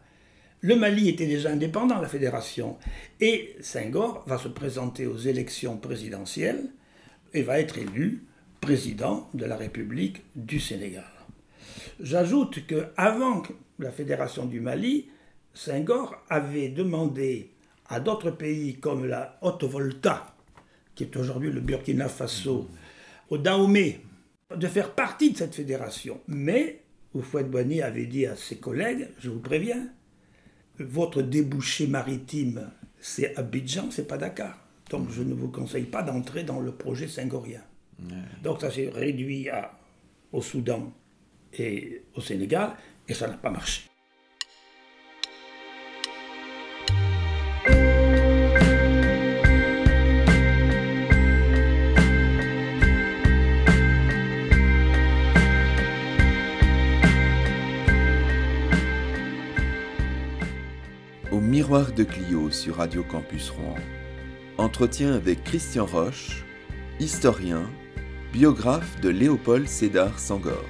Le 0.63 0.75
Mali 0.75 1.09
était 1.09 1.25
déjà 1.25 1.49
indépendant, 1.49 1.99
la 1.99 2.07
fédération, 2.07 2.77
et 3.19 3.55
Senghor 3.61 4.23
va 4.27 4.37
se 4.37 4.47
présenter 4.47 5.07
aux 5.07 5.17
élections 5.17 5.77
présidentielles 5.77 6.69
et 7.33 7.41
va 7.41 7.59
être 7.59 7.79
élu 7.79 8.25
président 8.59 9.27
de 9.33 9.45
la 9.45 9.57
République 9.57 10.21
du 10.35 10.59
Sénégal. 10.59 11.03
J'ajoute 11.99 12.67
que 12.67 12.89
avant 12.95 13.41
la 13.79 13.91
fédération 13.91 14.45
du 14.45 14.59
Mali, 14.59 15.07
Senghor 15.55 16.15
avait 16.29 16.69
demandé 16.69 17.49
à 17.89 17.99
d'autres 17.99 18.29
pays 18.29 18.75
comme 18.75 19.07
la 19.07 19.39
Haute-Volta, 19.41 20.35
qui 20.93 21.05
est 21.05 21.17
aujourd'hui 21.17 21.49
le 21.51 21.61
Burkina 21.61 22.07
Faso, 22.07 22.69
au 23.31 23.37
Dahomey 23.39 23.99
de 24.55 24.67
faire 24.67 24.93
partie 24.93 25.31
de 25.31 25.37
cette 25.37 25.55
fédération. 25.55 26.21
Mais 26.27 26.83
Oufouette-Boigny 27.15 27.81
avait 27.81 28.05
dit 28.05 28.27
à 28.27 28.35
ses 28.35 28.57
collègues, 28.57 29.09
je 29.17 29.29
vous 29.31 29.39
préviens, 29.39 29.89
votre 30.83 31.21
débouché 31.21 31.87
maritime, 31.87 32.71
c'est 32.99 33.35
Abidjan, 33.37 33.89
c'est 33.91 34.07
pas 34.07 34.17
Dakar. 34.17 34.57
Donc 34.89 35.09
je 35.09 35.23
ne 35.23 35.33
vous 35.33 35.49
conseille 35.49 35.85
pas 35.85 36.03
d'entrer 36.03 36.43
dans 36.43 36.59
le 36.59 36.71
projet 36.71 37.07
singorien. 37.07 37.61
Donc 38.43 38.61
ça 38.61 38.71
s'est 38.71 38.89
réduit 38.89 39.49
à, 39.49 39.71
au 40.31 40.41
Soudan 40.41 40.91
et 41.53 42.03
au 42.15 42.21
Sénégal, 42.21 42.71
et 43.07 43.13
ça 43.13 43.27
n'a 43.27 43.37
pas 43.37 43.51
marché. 43.51 43.90
Miroir 61.61 61.91
de 61.91 62.03
Clio 62.03 62.49
sur 62.49 62.77
Radio 62.77 63.03
Campus 63.03 63.51
Rouen. 63.51 63.75
Entretien 64.57 65.13
avec 65.13 65.43
Christian 65.43 65.85
Roche, 65.85 66.43
historien, 66.99 67.69
biographe 68.33 68.99
de 68.99 69.09
Léopold 69.09 69.67
Sédar 69.67 70.17
Sangor. 70.17 70.65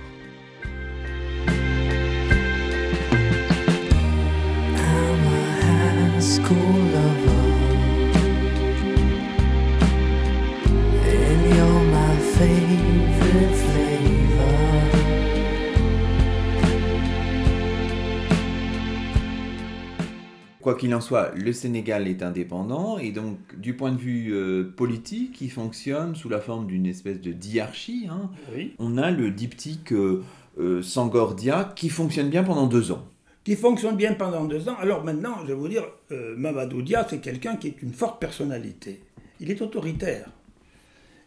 Quoi 20.61 20.75
qu'il 20.75 20.93
en 20.93 21.01
soit, 21.01 21.31
le 21.35 21.53
Sénégal 21.53 22.07
est 22.07 22.21
indépendant 22.21 22.99
et 22.99 23.11
donc 23.11 23.37
du 23.57 23.73
point 23.73 23.91
de 23.91 23.97
vue 23.97 24.31
euh, 24.31 24.63
politique, 24.63 25.41
il 25.41 25.49
fonctionne 25.49 26.15
sous 26.15 26.29
la 26.29 26.39
forme 26.39 26.67
d'une 26.67 26.85
espèce 26.85 27.19
de 27.19 27.31
diarchie. 27.31 28.07
Hein. 28.09 28.29
On 28.77 28.99
a 28.99 29.09
le 29.09 29.31
diptyque 29.31 29.91
euh, 29.91 30.23
euh, 30.59 30.83
Sangordia 30.83 31.73
qui 31.75 31.89
fonctionne 31.89 32.29
bien 32.29 32.43
pendant 32.43 32.67
deux 32.67 32.91
ans. 32.91 33.07
Qui 33.43 33.55
fonctionne 33.55 33.95
bien 33.95 34.13
pendant 34.13 34.45
deux 34.45 34.69
ans. 34.69 34.75
Alors 34.79 35.03
maintenant, 35.03 35.37
je 35.41 35.47
vais 35.47 35.53
vous 35.55 35.67
dire, 35.67 35.83
Mamadou 36.11 36.83
Dia, 36.83 37.07
c'est 37.09 37.21
quelqu'un 37.21 37.55
qui 37.55 37.69
est 37.69 37.81
une 37.81 37.93
forte 37.93 38.21
personnalité. 38.21 39.01
Il 39.39 39.49
est 39.49 39.63
autoritaire. 39.63 40.29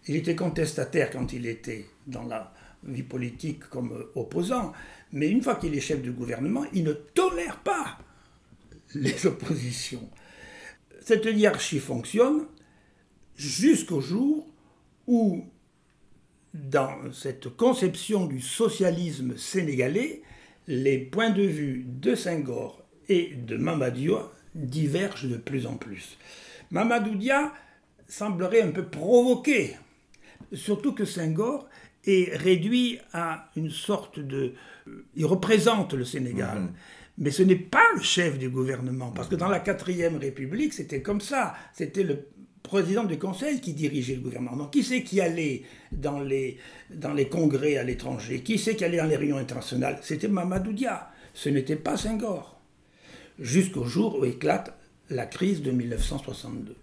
Il 0.06 0.14
était 0.14 0.36
contestataire 0.36 1.10
quand 1.10 1.32
il 1.32 1.46
était 1.46 1.86
dans 2.06 2.22
la 2.22 2.52
vie 2.84 3.02
politique 3.02 3.68
comme 3.68 3.92
opposant. 4.14 4.72
Mais 5.12 5.28
une 5.28 5.42
fois 5.42 5.56
qu'il 5.56 5.74
est 5.74 5.80
chef 5.80 6.00
du 6.02 6.12
gouvernement, 6.12 6.64
il 6.72 6.84
ne 6.84 6.92
tolère 6.92 7.58
pas 7.58 7.98
les 8.94 9.26
oppositions. 9.26 10.08
Cette 11.00 11.26
hiérarchie 11.26 11.80
fonctionne 11.80 12.46
jusqu'au 13.36 14.00
jour 14.00 14.46
où, 15.06 15.44
dans 16.54 17.12
cette 17.12 17.48
conception 17.56 18.26
du 18.26 18.40
socialisme 18.40 19.36
sénégalais, 19.36 20.22
les 20.66 20.98
points 20.98 21.30
de 21.30 21.42
vue 21.42 21.84
de 21.86 22.14
Senghor 22.14 22.82
et 23.08 23.34
de 23.34 23.56
Mamadou 23.56 24.16
divergent 24.54 25.28
de 25.28 25.36
plus 25.36 25.66
en 25.66 25.76
plus. 25.76 26.16
Mamadou 26.70 27.16
Dia 27.16 27.52
semblerait 28.08 28.62
un 28.62 28.70
peu 28.70 28.84
provoqué, 28.84 29.76
surtout 30.52 30.92
que 30.92 31.04
Senghor 31.04 31.68
est 32.06 32.34
réduit 32.36 32.98
à 33.12 33.50
une 33.56 33.70
sorte 33.70 34.20
de... 34.20 34.54
Il 35.16 35.26
représente 35.26 35.94
le 35.94 36.04
Sénégal. 36.04 36.60
Mhm. 36.60 36.72
Mais 37.18 37.30
ce 37.30 37.42
n'est 37.42 37.56
pas 37.56 37.84
le 37.94 38.02
chef 38.02 38.38
du 38.38 38.48
gouvernement, 38.48 39.12
parce 39.12 39.28
que 39.28 39.36
dans 39.36 39.48
la 39.48 39.60
quatrième 39.60 40.16
République, 40.16 40.72
c'était 40.72 41.00
comme 41.00 41.20
ça. 41.20 41.54
C'était 41.72 42.02
le 42.02 42.26
président 42.62 43.04
du 43.04 43.18
Conseil 43.18 43.60
qui 43.60 43.72
dirigeait 43.72 44.16
le 44.16 44.22
gouvernement. 44.22 44.56
Donc, 44.56 44.72
qui 44.72 44.82
c'est 44.82 45.02
qui 45.02 45.20
allait 45.20 45.62
dans 45.92 46.18
les, 46.18 46.58
dans 46.90 47.12
les 47.12 47.28
congrès 47.28 47.76
à 47.76 47.84
l'étranger? 47.84 48.40
Qui 48.40 48.58
c'est 48.58 48.74
qui 48.74 48.84
allait 48.84 48.96
dans 48.96 49.04
les 49.04 49.16
réunions 49.16 49.36
internationales? 49.36 49.98
C'était 50.02 50.28
Mamadou 50.28 50.72
Dia. 50.72 51.08
Ce 51.34 51.48
n'était 51.48 51.76
pas 51.76 51.96
Senghor. 51.96 52.60
Jusqu'au 53.38 53.84
jour 53.84 54.18
où 54.18 54.24
éclate 54.24 54.76
la 55.10 55.26
crise 55.26 55.62
de 55.62 55.70
1962. 55.70 56.76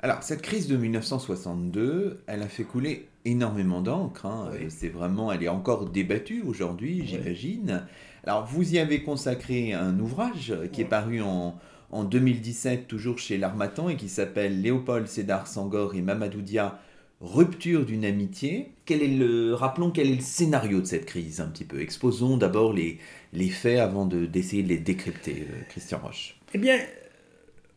Alors, 0.00 0.22
cette 0.22 0.42
crise 0.42 0.68
de 0.68 0.76
1962, 0.76 2.22
elle 2.26 2.42
a 2.42 2.48
fait 2.48 2.62
couler 2.62 3.08
énormément 3.24 3.80
d'encre. 3.80 4.26
Hein. 4.26 4.50
C'est 4.68 4.88
vraiment, 4.88 5.32
elle 5.32 5.42
est 5.42 5.48
encore 5.48 5.90
débattue 5.90 6.42
aujourd'hui, 6.46 7.04
j'imagine. 7.04 7.82
Alors, 8.24 8.46
vous 8.46 8.74
y 8.74 8.78
avez 8.78 9.02
consacré 9.02 9.72
un 9.72 9.98
ouvrage 9.98 10.54
qui 10.72 10.82
est 10.82 10.86
paru 10.86 11.20
en, 11.22 11.58
en 11.90 12.04
2017, 12.04 12.86
toujours 12.86 13.18
chez 13.18 13.38
l'Armatan, 13.38 13.88
et 13.88 13.96
qui 13.96 14.08
s'appelle 14.08 14.60
Léopold 14.60 15.06
Sédar 15.06 15.46
Sangor 15.46 15.94
et 15.94 16.02
Mamadou 16.02 16.42
Dia, 16.42 16.78
Rupture 17.20 17.84
d'une 17.84 18.04
amitié. 18.04 18.70
Quel 18.84 19.02
est 19.02 19.08
le, 19.08 19.52
rappelons 19.52 19.90
quel 19.90 20.08
est 20.08 20.14
le 20.14 20.20
scénario 20.20 20.80
de 20.80 20.86
cette 20.86 21.04
crise 21.04 21.40
un 21.40 21.48
petit 21.48 21.64
peu. 21.64 21.80
Exposons 21.80 22.36
d'abord 22.36 22.72
les, 22.72 22.98
les 23.32 23.48
faits 23.48 23.80
avant 23.80 24.06
d'essayer 24.06 24.62
de, 24.62 24.68
les 24.68 24.78
décrypter, 24.78 25.48
euh, 25.50 25.62
Christian 25.68 25.98
Roche. 25.98 26.38
Eh 26.54 26.58
bien, 26.58 26.78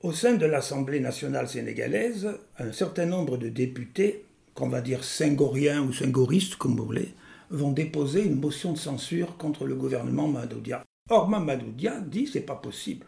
au 0.04 0.12
sein 0.12 0.36
de 0.36 0.46
l'Assemblée 0.46 1.00
nationale 1.00 1.48
sénégalaise, 1.48 2.30
un 2.60 2.72
certain 2.72 3.08
nombre 3.08 3.38
de 3.38 3.50
députés, 3.50 4.26
qu'on 4.54 4.70
va 4.70 4.82
dire 4.82 5.04
singoriens 5.04 5.82
ou 5.82 5.92
singoristes, 5.92 6.58
comme 6.58 6.76
vous 6.76 6.86
voulez, 6.86 7.14
vont 7.52 7.72
déposer 7.72 8.24
une 8.24 8.39
motion 8.39 8.74
de 8.74 8.78
censure 8.78 9.38
contre 9.38 9.66
le 9.66 9.76
gouvernement 9.76 10.28
Mamadoudia. 10.28 10.84
Or, 11.10 11.30
Mamadoudia 11.30 11.99
dit 11.99 12.28
c'est 12.28 12.41
pas 12.41 12.56
possible. 12.56 13.06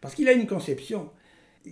Parce 0.00 0.14
qu'il 0.14 0.28
a 0.28 0.32
une 0.32 0.46
conception 0.46 1.10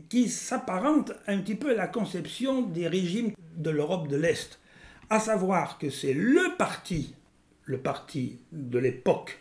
qui 0.09 0.29
s'apparente 0.29 1.13
un 1.27 1.39
petit 1.39 1.55
peu 1.55 1.71
à 1.71 1.75
la 1.75 1.87
conception 1.87 2.63
des 2.63 2.89
régimes 2.89 3.33
de 3.57 3.71
l'Europe 3.71 4.09
de 4.09 4.17
l'Est, 4.17 4.61
à 5.09 5.19
savoir 5.21 5.79
que 5.79 5.89
c'est 5.89 6.13
le 6.13 6.57
parti, 6.59 7.15
le 7.65 7.79
parti 7.79 8.39
de 8.53 8.79
l'époque 8.79 9.39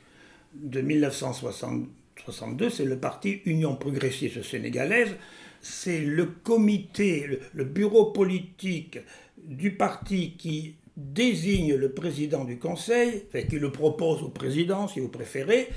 de 0.53 0.79
1960 0.79 1.89
62, 2.23 2.69
c'est 2.69 2.85
le 2.85 2.97
parti 2.97 3.41
Union 3.45 3.75
progressiste 3.75 4.43
sénégalaise. 4.43 5.15
C'est 5.61 5.99
le 5.99 6.25
comité, 6.25 7.39
le, 7.53 7.63
bureau 7.63 8.11
politique 8.11 8.99
du 9.43 9.71
parti 9.75 10.35
qui 10.37 10.75
désigne 10.97 11.75
le 11.75 11.91
président 11.91 12.43
du 12.43 12.57
Conseil, 12.57 13.23
enfin, 13.27 13.43
qui 13.43 13.59
le 13.59 13.71
propose 13.71 14.23
au 14.23 14.29
président, 14.29 14.87
si 14.87 14.99
vous 14.99 15.09
préférez. 15.09 15.69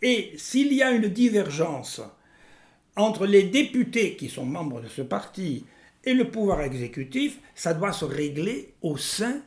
Et 0.00 0.32
s'il 0.36 0.72
y 0.72 0.82
a 0.82 0.92
une 0.92 1.08
divergence 1.08 2.00
entre 2.96 3.26
les 3.26 3.42
députés 3.42 4.14
qui 4.14 4.28
sont 4.28 4.46
membres 4.46 4.80
de 4.80 4.88
ce 4.88 5.02
parti 5.02 5.66
et 6.04 6.14
le 6.14 6.30
pouvoir 6.30 6.60
exécutif, 6.62 7.38
ça 7.54 7.74
doit 7.74 7.92
se 7.92 8.04
régler 8.04 8.74
au 8.80 8.96
sein 8.96 9.42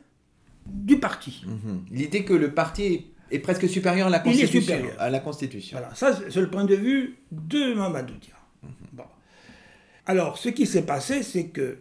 du 0.65 0.99
parti. 0.99 1.43
Mhm. 1.47 1.86
L'idée 1.91 2.25
que 2.25 2.34
le 2.34 2.53
parti 2.53 3.07
est 3.32 3.39
presque 3.39 3.69
supérieur 3.69 4.07
à 4.07 4.09
la 4.09 4.19
Constitution. 4.19 4.75
À 4.99 5.09
la 5.09 5.19
Constitution. 5.21 5.77
Voilà, 5.79 5.95
ça 5.95 6.19
c'est 6.29 6.41
le 6.41 6.49
point 6.49 6.65
de 6.65 6.75
vue 6.75 7.17
de 7.32 7.73
Mamadou 7.73 8.13
Dia. 8.15 8.36
Mhm. 8.63 9.01
Alors, 10.07 10.38
ce 10.38 10.49
qui 10.49 10.65
s'est 10.65 10.86
passé, 10.86 11.23
c'est 11.23 11.47
que 11.47 11.77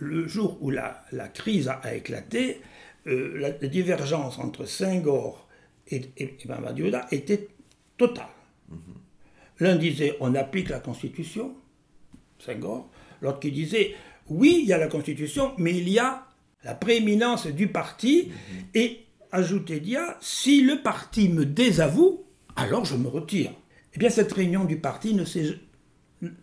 le 0.00 0.26
jour 0.26 0.58
où 0.60 0.70
la, 0.70 1.04
la 1.12 1.28
crise 1.28 1.68
a, 1.68 1.94
éclaté, 1.94 2.60
euh, 3.06 3.38
la, 3.38 3.50
divergence 3.68 4.38
entre 4.38 4.64
Senghor 4.64 5.46
et, 5.88 6.02
et, 6.16 6.36
était 7.12 7.48
totale. 7.96 8.26
Mhm. 8.68 8.78
L'un 9.60 9.76
disait 9.76 10.16
on 10.20 10.34
applique 10.34 10.70
la 10.70 10.80
Constitution, 10.80 11.54
Senghor, 12.38 12.88
l'autre 13.20 13.40
qui 13.40 13.52
disait 13.52 13.94
oui, 14.28 14.60
il 14.62 14.68
y 14.68 14.72
a 14.72 14.78
la 14.78 14.86
Constitution, 14.86 15.52
mais 15.58 15.76
il 15.76 15.88
y 15.88 15.98
a 15.98 16.26
la 16.64 16.74
prééminence 16.74 17.46
du 17.46 17.68
parti 17.68 18.28
mhm. 18.28 18.64
et 18.74 19.00
ajoutait 19.32 19.80
Dia, 19.80 20.16
si 20.20 20.62
le 20.62 20.82
parti 20.82 21.28
me 21.28 21.44
désavoue, 21.44 22.24
alors 22.56 22.84
je 22.84 22.96
me 22.96 23.08
retire. 23.08 23.52
Eh 23.94 23.98
bien, 23.98 24.10
cette 24.10 24.32
réunion 24.32 24.64
du 24.64 24.76
parti 24.76 25.16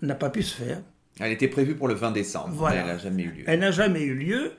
n'a 0.01 0.16
pas 0.16 0.30
pu 0.30 0.43
se 0.43 0.55
faire. 0.55 0.82
Elle 1.20 1.32
était 1.32 1.47
prévue 1.47 1.76
pour 1.76 1.88
le 1.88 1.93
20 1.93 2.11
décembre, 2.11 2.70
elle 2.70 2.86
n'a 2.86 2.97
jamais 2.97 3.24
eu 3.24 3.32
lieu. 3.32 3.43
Elle 3.47 3.59
n'a 3.59 3.72
jamais 3.72 4.01
eu 4.01 4.13
lieu, 4.13 4.53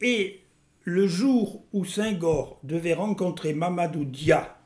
et 0.00 0.40
le 0.84 1.06
jour 1.06 1.64
où 1.72 1.84
Senghor 1.84 2.58
devait 2.64 2.94
rencontrer 2.94 3.54
Mamadou 3.54 4.04
Dia 4.04 4.56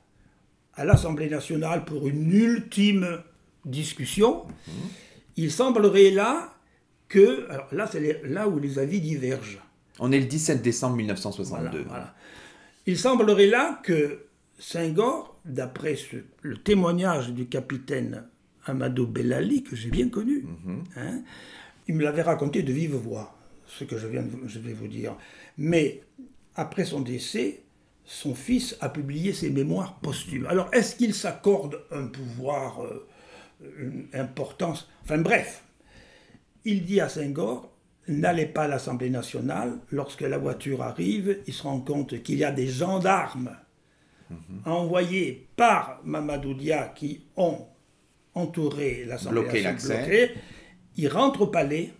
à 0.74 0.84
l'Assemblée 0.84 1.28
nationale 1.28 1.84
pour 1.84 2.06
une 2.06 2.30
ultime 2.32 3.22
discussion, 3.64 4.44
mhm. 4.66 4.74
il 5.36 5.50
semblerait 5.50 6.10
là 6.10 6.54
que, 7.08 7.48
alors 7.50 7.68
là 7.72 7.86
c'est 7.90 8.22
là 8.24 8.48
où 8.48 8.58
les 8.58 8.78
avis 8.78 9.00
divergent. 9.00 9.60
On 9.98 10.12
est 10.12 10.20
le 10.20 10.26
17 10.26 10.62
décembre 10.62 10.96
1962. 10.96 11.84
voilà. 11.88 12.14
Il 12.86 12.98
semblerait 12.98 13.46
là 13.46 13.80
que 13.82 14.26
Senghor, 14.58 15.38
d'après 15.44 15.96
le 16.42 16.56
témoignage 16.56 17.30
du 17.30 17.46
capitaine 17.46 18.24
Amadou 18.66 19.06
Bellali, 19.06 19.62
que 19.62 19.76
j'ai 19.76 19.90
bien 19.90 20.08
connu, 20.08 20.44
mhm. 20.44 20.84
hein, 20.96 21.22
il 21.88 21.94
me 21.94 22.02
l'avait 22.02 22.22
raconté 22.22 22.62
de 22.62 22.72
vive 22.72 22.96
voix, 22.96 23.36
ce 23.66 23.84
que 23.84 23.96
je, 23.96 24.06
viens 24.06 24.22
de, 24.22 24.30
je 24.46 24.58
vais 24.58 24.72
vous 24.72 24.88
dire. 24.88 25.16
Mais 25.56 26.02
après 26.54 26.84
son 26.84 27.00
décès, 27.00 27.62
son 28.04 28.34
fils 28.34 28.76
a 28.80 28.88
publié 28.88 29.32
ses 29.32 29.50
mémoires 29.50 29.98
posthumes. 30.00 30.46
Alors, 30.46 30.68
est-ce 30.72 30.96
qu'il 30.96 31.14
s'accorde 31.14 31.80
un 31.90 32.06
pouvoir, 32.06 32.84
euh, 32.84 33.06
une 33.78 34.06
importance? 34.12 34.88
Enfin 35.02 35.18
bref, 35.18 35.64
il 36.64 36.84
dit 36.84 37.00
à 37.00 37.08
Senghor, 37.08 37.72
n'allez 38.08 38.46
pas 38.46 38.64
à 38.64 38.68
l'Assemblée 38.68 39.10
nationale. 39.10 39.78
Lorsque 39.90 40.22
la 40.22 40.38
voiture 40.38 40.82
arrive, 40.82 41.38
il 41.46 41.52
se 41.52 41.62
rend 41.64 41.80
compte 41.80 42.22
qu'il 42.22 42.38
y 42.38 42.44
a 42.44 42.52
des 42.52 42.68
gendarmes 42.68 43.56
mhm. 44.30 44.62
envoyés 44.64 45.48
par 45.56 46.00
Mamadou 46.04 46.54
Dia 46.54 46.92
qui 46.94 47.22
ont 47.36 47.66
entouré 48.36 49.04
l'Assemblée 49.06 49.62
nationale. 49.62 50.30
Il 50.96 51.08
rentre 51.08 51.42
au 51.42 51.46
palais. 51.48 51.90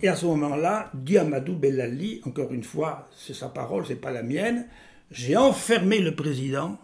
Et 0.00 0.06
à 0.06 0.14
ce 0.14 0.26
moment-là, 0.26 0.92
dit 0.94 1.18
Amadou 1.18 1.56
Bellali, 1.56 2.20
encore 2.24 2.52
une 2.52 2.62
fois, 2.62 3.08
c'est 3.16 3.34
sa 3.34 3.48
parole, 3.48 3.84
c'est 3.84 3.96
pas 3.96 4.12
la 4.12 4.22
mienne, 4.22 4.68
j'ai 5.10 5.36
enfermé 5.36 5.98
le 5.98 6.14
président, 6.14 6.78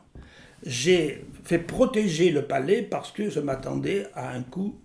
j'ai 0.65 1.25
fait 1.45 1.61
protéger 1.61 2.33
le 2.33 2.43
palais 2.43 2.83
parce 2.83 3.13
que 3.13 3.31
je 3.31 3.39
m'attendais 3.39 4.07
à 4.15 4.33
un 4.33 4.43
coup 4.43 4.81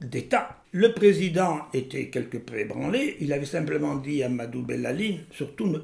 d'État. 0.00 0.62
Le 0.70 0.92
président 0.92 1.62
était 1.74 2.08
quelque 2.08 2.38
peu 2.38 2.56
ébranlé. 2.58 3.16
Il 3.20 3.32
avait 3.32 3.46
simplement 3.46 3.96
dit 3.96 4.22
à 4.22 4.28
Madou 4.28 4.62
Bellali, 4.62 5.20
surtout 5.32 5.74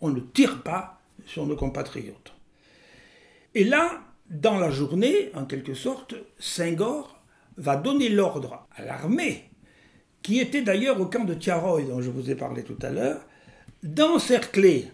on 0.00 0.08
ne 0.08 0.20
tire 0.20 0.62
pas 0.64 1.00
sur 1.26 1.46
nos 1.46 1.56
compatriotes. 1.56 2.34
Et 3.54 3.64
là, 3.64 4.02
dans 4.30 4.58
la 4.58 4.70
journée, 4.70 5.30
en 5.34 5.44
quelque 5.44 5.74
sorte, 5.74 6.14
Senghor 6.38 7.22
va 7.56 7.76
donner 7.76 8.08
l'ordre 8.08 8.66
à 8.74 8.82
l'armée, 8.82 9.50
qui 10.22 10.40
était 10.40 10.62
d'ailleurs 10.62 11.00
au 11.00 11.06
camp 11.06 11.24
de 11.24 11.34
Tiaroy, 11.34 11.82
dont 11.82 12.00
je 12.00 12.10
vous 12.10 12.30
ai 12.30 12.34
parlé 12.34 12.64
tout 12.64 12.78
à 12.82 12.90
l'heure, 12.90 13.24
d'encercler 13.82 14.88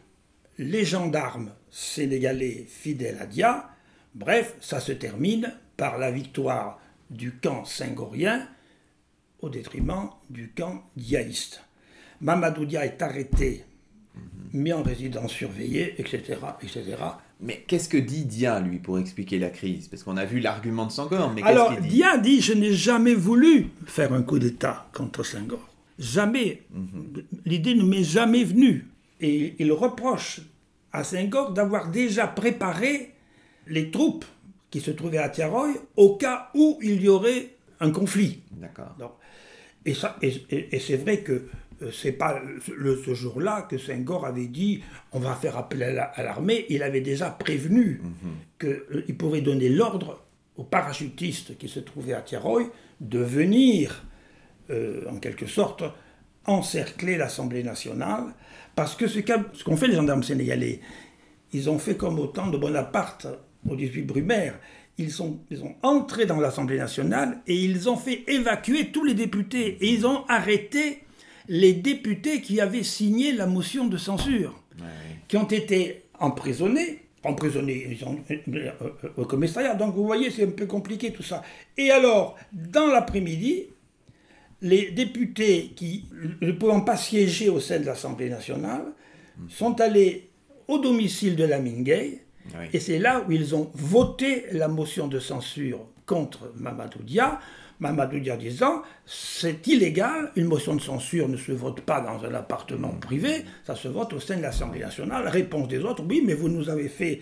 les 0.59 0.85
gendarmes 0.85 1.53
sénégalais 1.71 2.67
fidèles 2.69 3.19
à 3.21 3.27
Dia. 3.27 3.71
Bref, 4.15 4.55
ça 4.61 4.81
se 4.81 4.93
termine 4.93 5.55
par 5.77 5.99
la 5.99 6.11
victoire 6.11 6.79
du 7.11 7.33
camp 7.33 7.65
singorien 7.65 8.47
au 9.41 9.49
détriment 9.49 10.11
du 10.31 10.53
camp 10.53 10.83
diaïste. 10.97 11.63
Mamadou 12.21 12.67
Dia 12.67 12.85
est 12.85 13.03
arrêté, 13.03 13.65
mis 14.53 14.73
en 14.73 14.83
résidence 14.83 15.33
surveillée, 15.33 16.01
etc. 16.01 16.39
etc. 16.63 16.97
Mais 17.43 17.65
qu'est-ce 17.67 17.89
que 17.89 17.97
dit 17.97 18.25
Dia, 18.25 18.61
lui, 18.61 18.79
pour 18.79 18.99
expliquer 18.99 19.39
la 19.39 19.51
crise? 19.51 19.89
Parce 19.89 20.05
qu'on 20.05 20.17
a 20.17 20.25
vu 20.25 20.39
l'argument 20.39 20.87
de 20.87 20.93
Senghor, 20.93 21.33
mais 21.35 21.43
Alors, 21.43 21.77
dit? 21.81 21.89
Dia 21.89 22.17
dit 22.17 22.41
Je 22.41 22.53
n'ai 22.53 22.73
jamais 22.73 23.15
voulu 23.15 23.71
faire 23.85 24.13
un 24.13 24.23
coup 24.23 24.39
d'État 24.39 24.89
contre 24.95 25.25
Senghor. 25.25 25.69
Jamais. 25.99 26.63
Mhm. 26.71 27.25
L'idée 27.45 27.75
ne 27.75 27.83
m'est 27.83 28.05
jamais 28.05 28.45
venue. 28.45 28.87
Et 29.21 29.55
il 29.59 29.73
reproche 29.73 30.41
à 30.93 31.05
Senghor 31.05 31.53
d'avoir 31.53 31.91
déjà 31.91 32.27
préparé 32.27 33.13
les 33.67 33.91
troupes 33.91 34.25
qui 34.71 34.81
se 34.81 34.91
trouvaient 34.91 35.19
à 35.19 35.29
Tiaroy 35.29 35.69
au 35.97 36.17
cas 36.17 36.51
où 36.55 36.79
il 36.83 37.03
y 37.03 37.09
aurait 37.09 37.51
un 37.81 37.91
conflit. 37.91 38.41
D'accord. 38.53 39.19
Et, 39.85 39.95
et, 40.51 40.79
c'est 40.79 40.97
vrai 40.97 41.21
que 41.21 41.49
c'est 41.91 42.13
pas 42.13 42.41
le, 42.77 42.97
ce 43.05 43.15
jour-là 43.15 43.63
que 43.63 43.79
Senghor 43.79 44.27
avait 44.27 44.47
dit 44.47 44.83
on 45.13 45.19
va 45.19 45.35
faire 45.35 45.57
appel 45.57 45.83
à 45.83 46.23
l'armée. 46.23 46.67
Il 46.69 46.83
avait 46.83 47.01
déjà 47.01 47.31
prévenu 47.31 48.01
mm-hmm. 48.03 48.61
qu'il 48.61 48.95
euh, 49.11 49.15
pouvait 49.19 49.41
donner 49.41 49.69
l'ordre 49.69 50.23
aux 50.57 50.65
parachutistes 50.65 51.57
qui 51.59 51.69
se 51.69 51.81
trouvaient 51.81 52.13
à 52.13 52.21
Tiaroy 52.21 52.71
de 53.01 53.19
venir, 53.19 54.05
euh, 54.71 55.05
en 55.11 55.17
quelque 55.17 55.47
sorte, 55.47 55.83
encercler 56.47 57.17
l'Assemblée 57.17 57.63
nationale. 57.63 58.35
Parce 58.75 58.95
que 58.95 59.07
ce 59.07 59.21
qu'ont 59.21 59.77
fait 59.77 59.89
les 59.89 59.97
gendarmes 59.97 60.23
sénégalais, 60.23 60.81
ils 61.53 61.69
ont 61.69 61.79
fait 61.79 61.97
comme 61.97 62.19
au 62.19 62.27
temps 62.27 62.49
de 62.49 62.59
Bonaparte 62.59 63.27
au 63.69 63.77
18 63.77 64.03
Brumaire 64.03 64.59
ils 64.99 65.11
sont, 65.11 65.41
ils 65.51 65.63
ont 65.63 65.75
entré 65.83 66.27
dans 66.27 66.39
l'Assemblée 66.41 66.79
nationale 66.79 67.41
et 67.47 67.57
ils 67.57 67.89
ont 67.89 67.97
fait 67.97 68.25
évacuer 68.29 68.91
tous 68.93 69.05
les 69.05 69.15
députés 69.15 69.79
et 69.81 69.89
ils 69.93 70.07
ont 70.07 70.25
arrêté 70.29 71.03
les 71.49 71.73
députés 71.73 72.41
qui 72.41 72.61
avaient 72.61 72.83
signé 72.83 73.33
la 73.33 73.47
motion 73.47 73.87
de 73.87 73.97
censure, 73.97 74.63
qui 75.29 75.37
ont 75.37 75.49
été 75.49 76.05
emprisonnés, 76.19 77.03
emprisonnés 77.25 77.87
ils 77.91 78.05
ont, 78.05 78.19
euh, 78.31 78.37
euh, 78.83 79.09
au 79.17 79.25
commissariat. 79.25 79.75
Donc 79.75 79.95
vous 79.95 80.05
voyez, 80.05 80.31
c'est 80.31 80.45
un 80.45 80.51
peu 80.51 80.67
compliqué 80.67 81.13
tout 81.13 81.23
ça. 81.23 81.43
Et 81.77 81.91
alors, 81.91 82.37
dans 82.53 82.87
l'après-midi, 82.89 83.67
les 84.61 84.91
députés 84.93 85.73
qui 85.75 86.05
ne 86.41 86.53
pouvant 86.53 86.81
pas 86.83 86.97
siéger 86.97 87.49
au 87.49 87.61
sein 87.61 87.81
de 87.81 87.87
l'Assemblée 87.87 88.29
nationale 88.29 88.85
sont 89.49 89.81
allés 89.81 90.31
au 90.69 90.79
domicile 90.79 91.35
de 91.37 91.45
la 91.45 91.59
Gay 91.59 92.23
et 92.73 92.81
c'est 92.81 92.99
là 92.99 93.25
où 93.27 93.33
ils 93.33 93.55
ont 93.55 93.71
voté 93.75 94.47
la 94.53 94.69
motion 94.69 95.07
de 95.09 95.19
censure 95.19 95.81
contre 96.07 96.53
Mamadou 96.57 97.03
Dia. 97.03 97.41
Mamadou 97.83 98.21
Dia 98.21 98.37
disant 98.37 98.83
c'est 99.05 99.67
illégal, 99.67 100.31
une 100.37 100.47
motion 100.47 100.77
de 100.77 100.81
censure 100.81 101.29
ne 101.29 101.37
se 101.37 101.51
vote 101.51 101.81
pas 101.81 102.01
dans 102.01 102.25
un 102.25 102.33
appartement 102.33 102.91
privé, 102.93 103.45
ça 103.67 103.75
se 103.75 103.89
vote 103.89 104.13
au 104.13 104.21
sein 104.21 104.37
de 104.37 104.43
l'Assemblée 104.43 104.79
nationale. 104.79 105.27
Réponse 105.27 105.67
des 105.67 105.81
autres 105.81 106.05
oui, 106.09 106.23
mais 106.25 106.35
vous 106.35 106.49
nous 106.49 106.71
avez 106.71 106.89
fait 106.89 107.21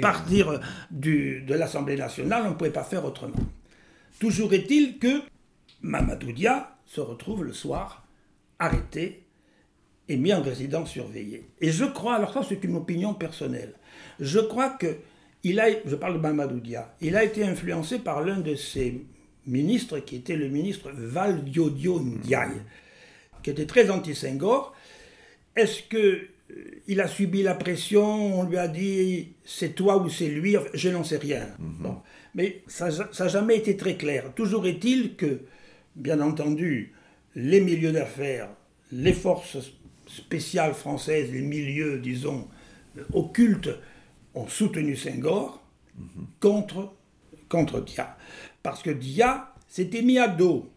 partir 0.00 0.60
de 0.92 1.54
l'Assemblée 1.54 1.96
nationale, 1.96 2.44
on 2.46 2.50
ne 2.50 2.54
pouvait 2.54 2.70
pas 2.70 2.84
faire 2.84 3.04
autrement. 3.04 3.34
Toujours 4.20 4.52
est-il 4.54 4.98
que 4.98 5.22
Mamadou 5.82 6.30
Dia 6.30 6.76
se 6.86 7.00
retrouve 7.00 7.42
le 7.42 7.52
soir 7.52 8.06
arrêté 8.60 9.24
et 10.08 10.16
mis 10.16 10.32
en 10.32 10.42
résidence 10.42 10.90
surveillée. 10.90 11.48
Et 11.60 11.72
je 11.72 11.84
crois, 11.84 12.14
alors 12.14 12.32
ça 12.32 12.42
c'est 12.48 12.62
une 12.62 12.76
opinion 12.76 13.12
personnelle, 13.12 13.74
je 14.20 14.38
crois 14.38 14.70
que 14.70 14.98
il 15.42 15.58
a, 15.58 15.66
je 15.84 15.96
parle 15.96 16.14
de 16.14 16.20
Mamadou 16.20 16.60
Dia, 16.60 16.94
il 17.00 17.16
a 17.16 17.24
été 17.24 17.44
influencé 17.44 17.98
par 17.98 18.22
l'un 18.22 18.38
de 18.38 18.54
ses 18.54 19.04
ministres 19.46 19.98
qui 20.00 20.16
était 20.16 20.36
le 20.36 20.48
ministre 20.48 20.90
Valdiodio 20.94 22.00
Ndiaye, 22.00 22.62
qui 23.42 23.50
était 23.50 23.66
très 23.66 23.90
anti-Senghor. 23.90 24.74
Est-ce 25.56 25.82
que 25.82 25.96
euh, 26.50 26.54
il 26.86 27.00
a 27.00 27.08
subi 27.08 27.42
la 27.42 27.54
pression, 27.54 28.40
on 28.40 28.44
lui 28.44 28.56
a 28.58 28.68
dit 28.68 29.28
c'est 29.44 29.74
toi 29.74 29.96
ou 29.98 30.08
c'est 30.08 30.28
lui, 30.28 30.56
je 30.74 30.88
n'en 30.88 31.04
sais 31.04 31.18
rien. 31.18 31.46
Mhm. 31.58 31.76
bon. 31.80 31.96
Mais 32.34 32.62
ça 32.66 32.88
n'a 32.88 33.28
jamais 33.28 33.56
été 33.56 33.76
très 33.76 33.96
clair. 33.96 34.32
Toujours 34.34 34.66
est-il 34.66 35.14
que, 35.14 35.42
bien 35.94 36.20
entendu, 36.20 36.92
les 37.36 37.60
milieux 37.60 37.92
d'affaires, 37.92 38.48
les 38.90 39.12
forces 39.12 39.58
spéciales 40.08 40.74
françaises, 40.74 41.30
les 41.32 41.42
milieux, 41.42 41.98
disons, 41.98 42.48
occultes, 43.12 43.70
ont 44.34 44.48
soutenu 44.48 44.96
Senghor 44.96 45.62
contre, 46.40 46.92
contre 47.48 47.80
Dia. 47.82 48.16
Parce 48.64 48.82
que 48.82 48.90
Dia 48.90 49.52
s'était 49.68 50.00
mis 50.00 50.18
à 50.18 50.26
dos 50.26 50.72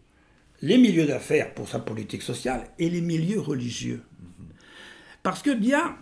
les 0.60 0.76
milieux 0.76 1.06
d'affaires 1.06 1.54
pour 1.54 1.68
sa 1.68 1.78
politique 1.78 2.20
sociale 2.20 2.70
et 2.78 2.90
les 2.90 3.00
milieux 3.00 3.40
religieux. 3.40 4.02
Parce 5.22 5.40
que 5.40 5.50
Dia 5.50 5.96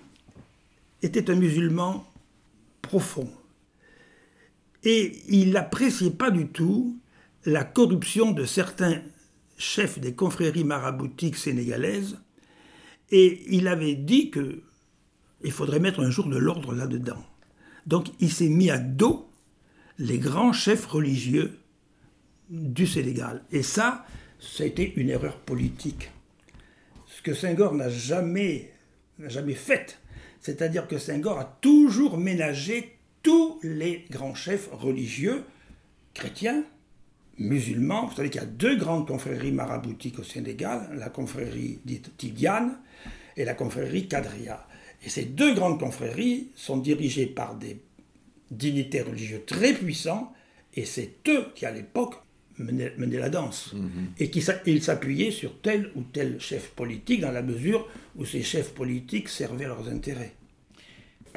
était 1.03 1.30
un 1.30 1.37
musulman 1.37 2.05
profond. 2.82 3.30
Et 4.82 5.12
il 5.28 5.53
n'appréciait 5.53 6.11
pas 6.11 6.32
du 6.32 6.49
tout 6.49 6.99
la 7.45 7.62
corruption 7.62 8.32
de 8.32 8.45
certains 8.45 9.01
chefs 9.57 10.01
des 10.01 10.14
confréries 10.14 10.64
maraboutiques 10.64 11.37
sénégalaises. 11.37 12.18
Et 13.12 13.45
il 13.49 13.68
avait 13.68 13.95
dit 13.95 14.30
que 14.30 14.61
il 15.45 15.53
faudrait 15.53 15.78
mettre 15.78 16.01
un 16.01 16.11
jour 16.11 16.26
de 16.26 16.37
l'ordre 16.37 16.74
là-dedans. 16.74 17.24
Donc 17.87 18.09
il 18.18 18.32
s'est 18.32 18.49
mis 18.49 18.70
à 18.70 18.78
dos 18.78 19.30
les 19.99 20.18
grands 20.18 20.53
chefs 20.53 20.87
religieux 20.87 21.61
du 22.51 22.86
Sénégal. 22.86 23.42
Et 23.53 23.62
ça, 23.62 24.05
été 24.61 24.94
une 24.97 25.11
erreur 25.11 25.38
politique. 25.38 26.11
Ce 27.07 27.22
que 27.22 27.34
Senghor 27.34 27.74
n'a 27.74 27.88
jamais, 27.88 28.72
jamais 29.18 29.55
fait. 29.55 29.99
C'est-à-dire 30.40 30.86
que 30.86 30.99
Senghor 30.99 31.38
a 31.38 31.59
toujours 31.61 32.18
ménagé 32.18 32.99
tous 33.22 33.59
les 33.62 34.05
grands 34.11 34.34
chefs 34.34 34.68
religieux, 34.72 35.42
chrétiens, 36.14 36.64
musulmans. 37.38 38.07
Vous 38.07 38.14
savez 38.16 38.30
qu'il 38.30 38.40
y 38.40 38.44
a 38.44 38.47
deux 38.47 38.76
grandes 38.76 39.07
confréries 39.07 39.53
maraboutiques 39.53 40.18
au 40.18 40.22
Sénégal, 40.22 40.88
la 40.97 41.09
confrérie 41.09 41.80
dite 41.84 42.16
Tidiane 42.16 42.78
et 43.36 43.44
la 43.44 43.55
confrérie 43.55 44.09
Kadria. 44.09 44.66
Et 45.03 45.09
ces 45.09 45.24
deux 45.24 45.55
grandes 45.55 45.80
confréries 45.80 46.51
sont 46.55 46.78
dirigées 46.78 47.26
par 47.26 47.57
des 47.57 47.80
dignitaires 48.51 49.07
religieux 49.07 49.42
très 49.44 49.72
puissants, 49.72 50.32
et 50.74 50.84
c'est 50.84 51.16
eux 51.28 51.47
qui, 51.55 51.66
à 51.66 51.70
l'époque, 51.70 52.14
menaient, 52.59 53.18
la 53.18 53.30
danse. 53.30 53.72
Mhm. 53.74 54.12
Et 54.18 54.30
qu'ils 54.30 54.82
s'appuyaient 54.82 55.30
sur 55.30 55.61
tel 55.61 55.90
ou 55.94 56.02
tel 56.02 56.40
chef 56.40 56.70
politique, 56.70 57.20
dans 57.20 57.32
la 57.32 57.42
mesure 57.42 57.88
où 58.16 58.24
ces 58.24 58.42
chefs 58.42 58.72
politiques 58.74 59.28
servaient 59.28 59.66
leurs 59.66 59.88
intérêts. 59.88 60.34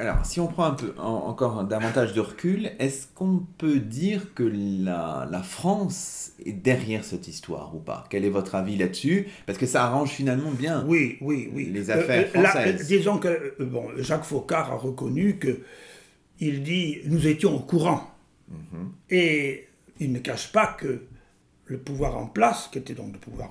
Alors, 0.00 0.24
si 0.24 0.40
on 0.40 0.46
prend 0.46 0.64
un 0.64 0.74
peu 0.74 0.94
encore 0.96 1.62
davantage 1.64 2.14
de 2.14 2.20
recul, 2.20 2.70
est-ce 2.78 3.06
qu'on 3.14 3.44
peut 3.58 3.80
dire 3.80 4.32
que 4.32 4.42
la, 4.42 5.28
la, 5.30 5.42
France 5.42 6.32
est 6.46 6.52
derrière 6.52 7.04
cette 7.04 7.28
histoire 7.28 7.76
ou 7.76 7.80
pas? 7.80 8.04
Quel 8.08 8.24
est 8.24 8.30
votre 8.30 8.54
avis 8.54 8.78
là-dessus? 8.78 9.26
Parce 9.44 9.58
que 9.58 9.66
ça 9.66 9.84
arrange 9.84 10.08
finalement 10.08 10.52
bien 10.52 10.86
oui, 10.86 11.18
oui, 11.20 11.50
oui. 11.52 11.66
les 11.66 11.90
affaires 11.90 12.28
euh, 12.34 12.42
françaises. 12.42 12.86
disons 12.86 13.18
que 13.18 13.28
euh, 13.28 13.54
bon, 13.60 13.88
Jacques 13.98 14.24
Faucard 14.24 14.72
a 14.72 14.76
reconnu 14.76 15.36
que 15.36 15.60
il 16.38 16.62
dit 16.62 17.00
nous 17.04 17.26
étions 17.26 17.54
au 17.54 17.60
courant. 17.60 18.10
Mhm. 18.48 18.92
Et 19.10 19.68
il 19.98 20.12
ne 20.12 20.18
cache 20.18 20.50
pas 20.50 20.66
que 20.78 21.02
le 21.70 21.78
pouvoir 21.78 22.18
en 22.18 22.26
place, 22.26 22.68
qui 22.70 22.78
était 22.78 22.94
donc 22.94 23.12
le 23.12 23.18
pouvoir 23.18 23.50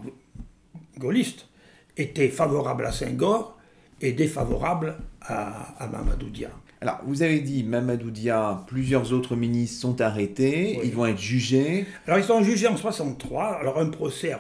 gaulliste, 0.97 1.47
était 1.95 2.28
favorable 2.28 2.86
à 2.86 2.91
Senghor 2.91 3.57
et 4.01 4.11
défavorable 4.11 4.97
à, 5.22 5.88
Mamadou 5.89 6.30
Dia. 6.30 6.49
Alors, 6.82 6.99
vous 7.05 7.24
avez 7.24 7.39
dit 7.39 7.63
Mamadou 7.63 8.11
Dia, 8.11 8.63
plusieurs 8.67 9.13
autres 9.13 9.38
ministres 9.38 9.80
sont 9.82 10.01
arrêtés, 10.01 10.80
ils 10.84 10.93
vont 10.93 11.05
être 11.05 11.20
jugés. 11.20 11.86
Alors, 12.07 12.20
ils 12.20 12.26
sont 12.26 12.43
jugés 12.43 12.67
en 12.67 12.76
63. 12.76 13.59
Alors, 13.61 13.80
un 13.80 13.89
procès 13.89 14.36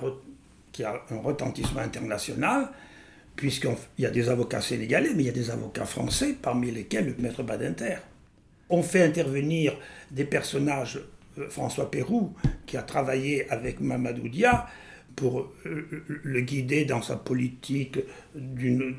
qui 0.73 0.83
a 0.83 1.01
un 1.09 1.19
retentissement 1.19 1.81
international, 1.81 2.69
puisqu'il 3.37 4.03
y 4.03 4.05
a 4.05 4.11
des 4.11 4.27
avocats 4.27 4.61
sénégalais, 4.61 5.11
mais 5.15 5.23
il 5.23 5.27
y 5.27 5.29
a 5.29 5.33
des 5.33 5.51
avocats 5.51 5.85
français, 5.85 6.35
parmi 6.41 6.69
lesquels 6.69 7.05
le 7.05 7.15
maître 7.23 7.43
Badinter. 7.43 7.97
On 8.69 8.83
fait 8.83 9.03
intervenir 9.03 9.77
des 10.11 10.25
personnages, 10.25 10.99
François 11.49 11.89
Pérou, 11.89 12.33
qui 12.65 12.77
a 12.77 12.83
travaillé 12.83 13.49
avec 13.49 13.79
Mamadou 13.79 14.29
Dia, 14.29 14.67
pour 15.15 15.51
euh, 15.65 16.03
le 16.23 16.41
guider 16.41 16.85
dans 16.85 17.01
sa 17.01 17.17
politique 17.17 17.99
d'un 18.35 18.93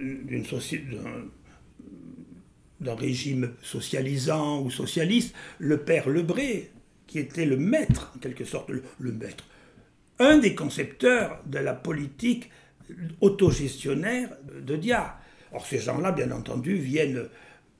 régime 2.95 3.53
socialisant 3.62 4.62
ou 4.62 4.70
socialiste, 4.70 5.34
le 5.59 5.78
père 5.78 6.09
Lebré, 6.09 6.70
qui 7.07 7.18
était 7.18 7.47
le 7.47 7.57
maître, 7.57 8.12
en 8.14 8.18
quelque 8.18 8.45
sorte, 8.45 8.70
le, 8.70 9.12
maître, 9.12 9.45
un 10.18 10.38
des 10.38 10.55
concepteurs 10.55 11.43
de 11.47 11.59
la 11.59 11.74
politique 11.74 12.51
autogestionnaire 13.20 14.30
de 14.61 14.76
Dia. 14.76 15.18
Or, 15.53 15.66
ces 15.66 15.78
gens-là, 15.78 16.12
bien 16.12 16.30
entendu, 16.30 16.74
viennent 16.74 17.28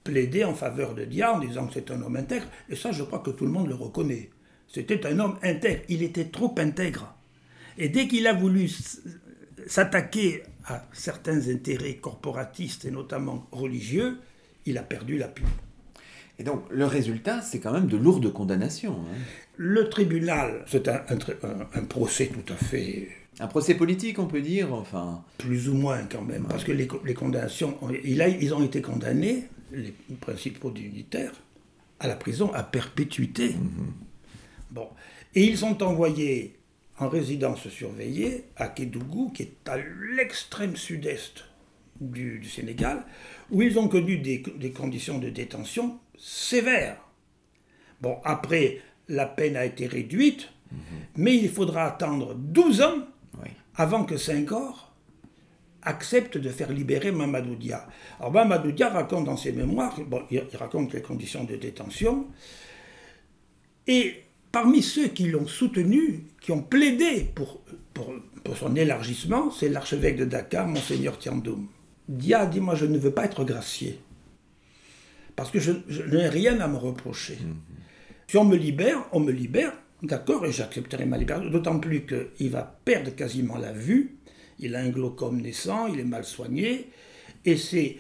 plaider 0.03 0.45
en 0.45 0.55
faveur 0.55 0.95
de 0.95 1.05
Dia 1.05 1.35
en 1.35 1.39
disant 1.39 1.67
que 1.67 1.75
c'est 1.75 1.91
un 1.91 2.01
homme 2.03 2.17
intègre, 2.17 2.47
et 2.69 2.77
ça, 2.77 2.91
je 2.91 3.03
crois 3.03 3.21
que 3.21 3.31
tout 3.31 3.45
le 3.45 3.53
monde 3.53 3.69
le 3.69 3.75
reconnaît. 3.75 4.31
C'était 4.73 5.05
un 5.07 5.19
homme 5.19 5.37
intègre, 5.43 5.83
il 5.89 6.03
était 6.03 6.27
trop 6.27 6.55
intègre. 6.59 7.13
Et 7.77 7.89
dès 7.89 8.07
qu'il 8.07 8.27
a 8.27 8.33
voulu 8.33 8.71
s'attaquer 9.67 10.45
à 10.65 10.87
certains 10.93 11.49
intérêts 11.49 11.97
corporatistes 11.97 12.85
et 12.85 12.91
notamment 12.91 13.49
religieux, 13.51 14.19
il 14.67 14.79
a 14.79 14.83
perdu 14.83 15.19
la 15.19 15.27
pub. 15.27 15.47
Et 16.39 16.45
donc 16.45 16.63
le 16.71 16.85
résultat, 16.87 17.43
c'est 17.43 17.59
quand 17.59 17.73
même 17.73 17.87
de 17.87 17.97
lourdes 17.97 18.33
condamnations. 18.33 19.01
Hein. 19.01 19.19
Le 19.57 19.89
tribunal, 19.89 20.65
c'est 20.69 20.89
un, 20.89 21.85
procès 21.89 22.29
tout 22.29 22.53
à 22.53 22.57
fait... 22.57 23.09
Un 23.41 23.47
procès 23.47 23.75
politique, 23.75 24.19
on 24.19 24.27
peut 24.27 24.41
dire, 24.41 24.73
enfin... 24.73 25.25
Plus 25.39 25.69
ou 25.69 25.75
moins 25.75 26.05
quand 26.11 26.23
même, 26.23 26.45
parce 26.49 26.65
que 26.65 26.73
les, 26.73 26.87
condamnations, 26.87 27.77
il 28.05 28.23
a, 28.23 28.29
ils 28.29 28.55
ont 28.55 28.63
été 28.63 28.81
condamnés, 28.81 29.45
les 29.73 29.95
principaux 30.21 30.71
dignitaires, 30.71 31.33
à 31.99 32.07
la 32.07 32.17
prison 32.17 32.53
à 32.55 32.63
perpétuité. 32.63 33.51
Mhm. 33.51 33.93
Bon. 34.71 34.89
Et 35.35 35.45
ils 35.45 35.59
sont 35.59 35.83
envoyés 35.83 36.57
en 36.99 37.09
résidence 37.09 37.69
surveillée 37.69 38.45
à 38.57 38.69
Kédougou, 38.69 39.31
qui 39.31 39.43
est 39.43 39.69
à 39.69 39.77
l'extrême 40.17 40.77
sud-est 40.77 41.45
du, 42.01 42.45
Sénégal, 42.45 43.05
où 43.51 43.63
ils 43.63 43.79
ont 43.79 43.89
connu 43.89 44.19
des, 44.19 44.43
conditions 44.73 45.19
de 45.19 45.31
détention 45.31 45.99
sévères. 46.19 47.01
Bon, 48.01 48.19
après, 48.25 48.81
la 49.09 49.27
peine 49.27 49.57
a 49.57 49.65
été 49.65 49.87
réduite, 49.87 50.49
mhm. 50.71 50.79
mais 51.17 51.37
il 51.37 51.49
faudra 51.51 51.85
attendre 51.85 52.35
12 52.35 52.83
ans 52.83 53.07
avant 53.77 54.05
que 54.05 54.17
Senghor 54.17 54.93
accepte 55.83 56.37
de 56.37 56.51
faire 56.51 56.71
libérer 56.73 57.13
Mamadou 57.13 57.55
Dia. 57.57 57.87
Alors 58.19 58.33
Mamadou 58.33 58.73
Dia 58.73 58.91
raconte 58.91 59.25
dans 59.25 59.37
ses 59.37 59.53
mémoires, 59.53 59.99
bon, 60.07 60.23
il 60.31 60.43
raconte 60.59 60.93
les 60.93 61.01
conditions 61.01 61.45
de 61.45 61.57
détention, 61.57 62.27
et 63.87 64.23
parmi 64.53 64.83
ceux 64.83 65.09
qui 65.09 65.29
l'ont 65.29 65.47
soutenu, 65.47 66.25
qui 66.41 66.53
ont 66.53 66.63
plaidé 66.63 67.31
pour, 67.35 67.63
pour, 67.95 68.57
son 68.57 68.75
élargissement, 68.75 69.51
c'est 69.51 69.69
l'archevêque 69.69 70.17
de 70.17 70.25
Dakar, 70.25 70.67
Monseigneur 70.67 71.19
Tiandoum. 71.19 71.69
Dia 72.09 72.47
dit 72.47 72.61
Moi, 72.61 72.75
je 72.75 72.87
ne 72.87 72.99
veux 72.99 73.13
pas 73.13 73.25
être 73.27 73.45
gracié. 73.45 74.01
Parce 75.37 75.51
que 75.51 75.61
je, 75.61 75.73
n'ai 76.13 76.29
rien 76.29 76.59
à 76.61 76.69
me 76.69 76.77
reprocher. 76.77 77.39
Mhm. 77.41 77.57
Si 78.27 78.37
on 78.37 78.45
me 78.45 78.57
libère, 78.57 79.07
on 79.13 79.21
me 79.21 79.33
libère 79.33 79.73
D'accord, 80.03 80.47
et 80.47 80.53
j'accepterai 80.53 81.05
ma 81.05 81.19
libération, 81.19 81.51
d'autant 81.51 81.79
plus 81.79 82.07
qu'il 82.07 82.49
va 82.51 82.63
perdre 82.87 83.15
quasiment 83.15 83.59
la 83.59 83.73
vue, 83.73 84.17
il 84.59 84.75
a 84.75 84.81
un 84.81 84.89
glaucome 84.89 85.43
naissant, 85.43 85.89
il 85.89 86.01
est 86.01 86.05
mal 86.05 86.25
soigné, 86.25 86.89
et 87.45 87.59
c'est 87.59 87.99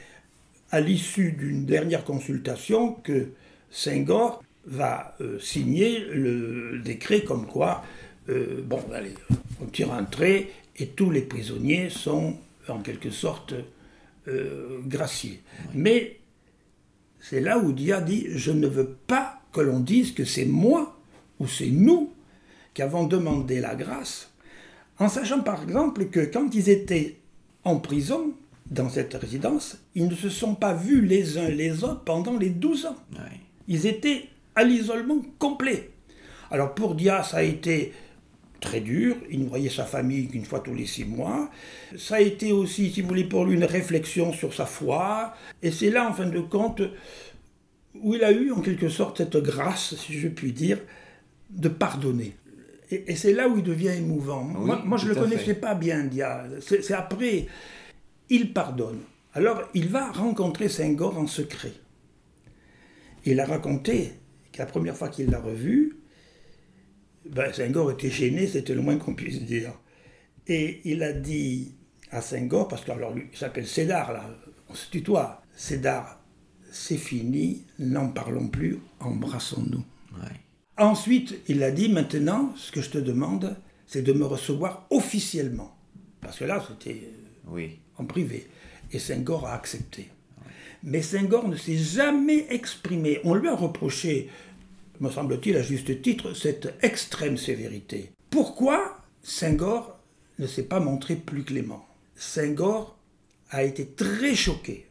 à 0.70 0.80
l'issue 0.80 1.32
d'une 1.32 1.66
dernière 1.66 2.04
consultation 2.04 2.94
que 2.94 3.32
Senghor 3.70 4.42
va 4.70 5.16
euh, 5.20 5.38
signer 5.38 6.00
le 6.00 6.78
décret 6.78 7.22
comme 7.22 7.46
quoi, 7.46 7.84
euh, 8.28 8.62
bon, 8.64 8.80
allez, 8.94 9.14
on 9.60 9.66
tire 9.66 9.92
un 9.92 10.04
trait 10.04 10.48
et 10.76 10.86
tous 10.86 11.10
les 11.10 11.22
prisonniers 11.22 11.90
sont 11.90 12.36
en 12.68 12.78
quelque 12.78 13.10
sorte 13.10 13.54
euh, 14.28 14.78
graciés. 14.86 15.40
Mais 15.74 16.18
c'est 17.18 17.40
là 17.40 17.58
où 17.58 17.72
Dia 17.72 18.00
dit 18.00 18.26
Je 18.30 18.52
ne 18.52 18.66
veux 18.66 18.96
pas 19.06 19.40
que 19.52 19.60
l'on 19.60 19.80
dise 19.80 20.12
que 20.12 20.24
c'est 20.24 20.44
moi 20.46 20.96
ou 21.40 21.48
c'est 21.48 21.70
nous 21.70 22.12
qui 22.72 22.82
avons 22.82 23.06
demandé 23.06 23.60
la 23.60 23.74
grâce, 23.74 24.30
en 24.98 25.08
sachant 25.08 25.40
par 25.40 25.64
exemple 25.64 26.06
que 26.06 26.20
quand 26.20 26.54
ils 26.54 26.68
étaient 26.68 27.16
en 27.64 27.76
prison, 27.80 28.32
dans 28.70 28.88
cette 28.88 29.14
résidence, 29.14 29.78
ils 29.94 30.06
ne 30.06 30.14
se 30.14 30.28
sont 30.28 30.54
pas 30.54 30.72
vus 30.72 31.04
les 31.04 31.38
uns 31.38 31.48
les 31.48 31.82
autres 31.82 32.04
pendant 32.04 32.38
les 32.38 32.50
12 32.50 32.86
ans. 32.86 32.96
Ils 33.66 33.86
étaient 33.86 34.28
à 34.54 34.64
l'isolement 34.64 35.20
complet. 35.38 35.90
Alors 36.50 36.74
pour 36.74 36.94
Dia, 36.94 37.22
ça 37.22 37.38
a 37.38 37.42
été 37.42 37.92
très 38.60 38.80
dur. 38.80 39.16
Il 39.30 39.44
ne 39.44 39.48
voyait 39.48 39.70
sa 39.70 39.84
famille 39.84 40.28
qu'une 40.28 40.44
fois 40.44 40.60
tous 40.60 40.74
les 40.74 40.86
six 40.86 41.04
mois. 41.04 41.50
Ça 41.96 42.16
a 42.16 42.20
été 42.20 42.52
aussi, 42.52 42.90
si 42.90 43.02
vous 43.02 43.08
voulez, 43.08 43.24
pour 43.24 43.44
lui 43.44 43.54
une 43.54 43.64
réflexion 43.64 44.32
sur 44.32 44.54
sa 44.54 44.66
foi. 44.66 45.34
Et 45.62 45.70
c'est 45.70 45.90
là, 45.90 46.08
en 46.08 46.12
fin 46.12 46.26
de 46.26 46.40
compte, 46.40 46.82
où 47.94 48.14
il 48.14 48.22
a 48.22 48.30
eu 48.30 48.52
en 48.52 48.60
quelque 48.60 48.88
sorte 48.88 49.18
cette 49.18 49.36
grâce, 49.36 49.94
si 49.96 50.18
je 50.18 50.28
puis 50.28 50.52
dire, 50.52 50.78
de 51.50 51.68
pardonner. 51.68 52.36
Et, 52.90 53.14
c'est 53.14 53.32
là 53.32 53.48
où 53.48 53.58
il 53.58 53.62
devient 53.62 53.88
émouvant. 53.96 54.42
moi, 54.42 54.98
je 54.98 55.06
ne 55.06 55.14
le 55.14 55.20
connaissais 55.20 55.54
pas 55.54 55.74
bien, 55.74 56.04
Dia. 56.04 56.44
C'est 56.60 56.92
après, 56.92 57.46
il 58.28 58.52
pardonne. 58.52 59.00
Alors, 59.32 59.62
il 59.74 59.88
va 59.88 60.10
rencontrer 60.10 60.68
Senghor 60.68 61.16
en 61.16 61.28
secret. 61.28 61.72
Il 63.24 63.38
a 63.38 63.46
raconté 63.46 64.14
la 64.60 64.66
première 64.66 64.94
fois 64.94 65.08
qu'il 65.08 65.30
l'a 65.30 65.40
revu, 65.40 65.96
ben, 67.24 67.50
Senghor 67.50 67.92
était 67.92 68.10
gêné, 68.10 68.46
c'était 68.46 68.74
le 68.74 68.82
moins 68.82 68.98
qu'on 68.98 69.14
puisse 69.14 69.40
dire. 69.40 69.72
Et 70.46 70.82
il 70.84 71.02
a 71.02 71.14
dit 71.14 71.72
à 72.10 72.20
Senghor, 72.20 72.68
parce 72.68 72.84
qu'il 72.84 72.94
s'appelle 73.32 73.66
Cédar, 73.66 74.12
là, 74.12 74.22
on 74.68 74.74
se 74.74 74.90
tutoie, 74.90 75.40
Cédar, 75.56 76.22
c'est 76.70 76.98
fini, 76.98 77.64
n'en 77.78 78.08
parlons 78.08 78.48
plus, 78.48 78.80
embrassons-nous. 79.00 79.82
Ensuite, 80.76 81.38
il 81.48 81.62
a 81.62 81.70
dit, 81.70 81.88
maintenant, 81.88 82.52
ce 82.54 82.70
que 82.70 82.82
je 82.82 82.90
te 82.90 82.98
demande, 82.98 83.56
c'est 83.86 84.02
de 84.02 84.12
me 84.12 84.26
recevoir 84.26 84.86
officiellement. 84.90 85.74
Parce 86.20 86.38
que 86.38 86.44
là, 86.44 86.62
c'était 86.68 87.08
oui. 87.46 87.78
en 87.96 88.04
privé. 88.04 88.46
Et 88.92 88.98
Senghor 88.98 89.46
a 89.46 89.54
accepté. 89.54 90.10
Mais 90.82 91.02
Senghor 91.02 91.48
ne 91.48 91.56
s'est 91.56 91.76
jamais 91.76 92.46
exprimé. 92.50 93.20
On 93.24 93.34
lui 93.34 93.48
a 93.48 93.54
reproché 93.54 94.28
me 95.00 95.10
semble-t-il 95.10 95.56
à 95.56 95.62
juste 95.62 96.02
titre, 96.02 96.34
cette 96.34 96.74
extrême 96.82 97.36
sévérité. 97.36 98.12
Pourquoi 98.28 98.98
Senghor 99.22 99.98
ne 100.38 100.46
s'est 100.46 100.64
pas 100.64 100.80
montré 100.80 101.16
plus 101.16 101.42
clément? 101.42 101.86
Senghor 102.14 102.98
a 103.50 103.64
été 103.64 103.86
très 103.86 104.34
choqué 104.34 104.86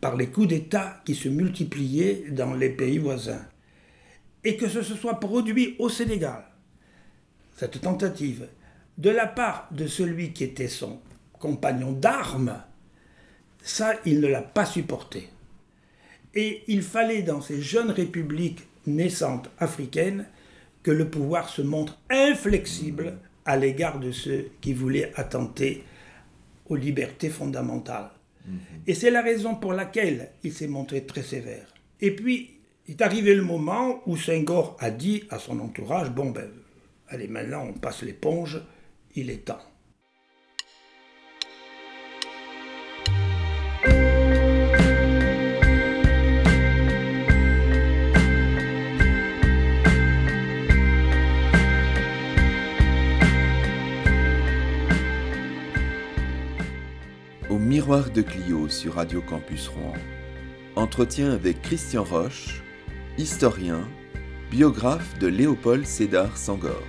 par 0.00 0.16
les 0.16 0.28
coups 0.28 0.48
d'État 0.48 1.02
qui 1.04 1.14
se 1.14 1.28
multipliaient 1.28 2.24
dans 2.30 2.54
les 2.54 2.70
pays 2.70 2.98
voisins. 2.98 3.46
Et 4.44 4.56
que 4.56 4.68
ce 4.68 4.82
se 4.82 4.94
soit 4.94 5.20
produit 5.20 5.76
au 5.78 5.88
Sénégal, 5.88 6.44
cette 7.56 7.80
tentative, 7.80 8.48
de 8.98 9.10
la 9.10 9.26
part 9.26 9.68
de 9.70 9.86
celui 9.86 10.32
qui 10.32 10.44
était 10.44 10.68
son 10.68 11.00
compagnon 11.38 11.92
d'armes, 11.92 12.62
ça, 13.62 13.94
il 14.04 14.20
ne 14.20 14.26
l'a 14.26 14.42
pas 14.42 14.66
supporté. 14.66 15.30
Et 16.34 16.64
il 16.66 16.82
fallait 16.82 17.22
dans 17.22 17.40
ces 17.40 17.62
jeunes 17.62 17.90
républiques 17.90 18.66
naissante 18.86 19.50
africaine 19.58 20.26
que 20.82 20.90
le 20.90 21.08
pouvoir 21.08 21.48
se 21.48 21.62
montre 21.62 21.98
inflexible 22.10 23.18
à 23.44 23.56
l'égard 23.56 23.98
de 24.00 24.12
ceux 24.12 24.50
qui 24.60 24.72
voulaient 24.72 25.12
attenter 25.16 25.84
aux 26.66 26.76
libertés 26.76 27.30
fondamentales. 27.30 28.10
Mhm. 28.46 28.58
Et 28.86 28.94
c'est 28.94 29.10
la 29.10 29.22
raison 29.22 29.54
pour 29.54 29.72
laquelle 29.72 30.30
il 30.42 30.52
s'est 30.52 30.66
montré 30.66 31.04
très 31.04 31.22
sévère. 31.22 31.66
Et 32.00 32.14
puis, 32.14 32.54
il 32.86 32.92
est 32.92 33.02
arrivé 33.02 33.34
le 33.34 33.42
moment 33.42 34.02
où 34.06 34.16
Senghor 34.16 34.76
a 34.78 34.90
dit 34.90 35.24
à 35.30 35.38
son 35.38 35.58
entourage, 35.60 36.10
bon 36.10 36.30
ben, 36.30 36.50
allez 37.08 37.28
maintenant 37.28 37.64
on 37.68 37.72
passe 37.72 38.02
l'éponge, 38.02 38.60
il 39.14 39.30
est 39.30 39.46
temps. 39.46 39.62
Miroir 57.74 58.08
de 58.10 58.22
Clio 58.22 58.68
sur 58.68 58.94
Radio 58.94 59.20
Campus 59.20 59.66
Rouen. 59.66 59.94
Entretien 60.76 61.32
avec 61.32 61.60
Christian 61.60 62.04
Roche, 62.04 62.62
historien, 63.18 63.80
biographe 64.48 65.18
de 65.18 65.26
Léopold 65.26 65.84
Sédar 65.84 66.36
Sangor. 66.36 66.84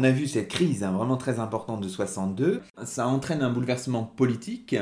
On 0.00 0.04
a 0.04 0.10
vu 0.10 0.26
cette 0.26 0.48
crise 0.48 0.82
hein, 0.82 0.92
vraiment 0.92 1.18
très 1.18 1.40
importante 1.40 1.82
de 1.82 1.88
62. 1.88 2.62
Ça 2.84 3.06
entraîne 3.06 3.42
un 3.42 3.50
bouleversement 3.50 4.04
politique, 4.04 4.74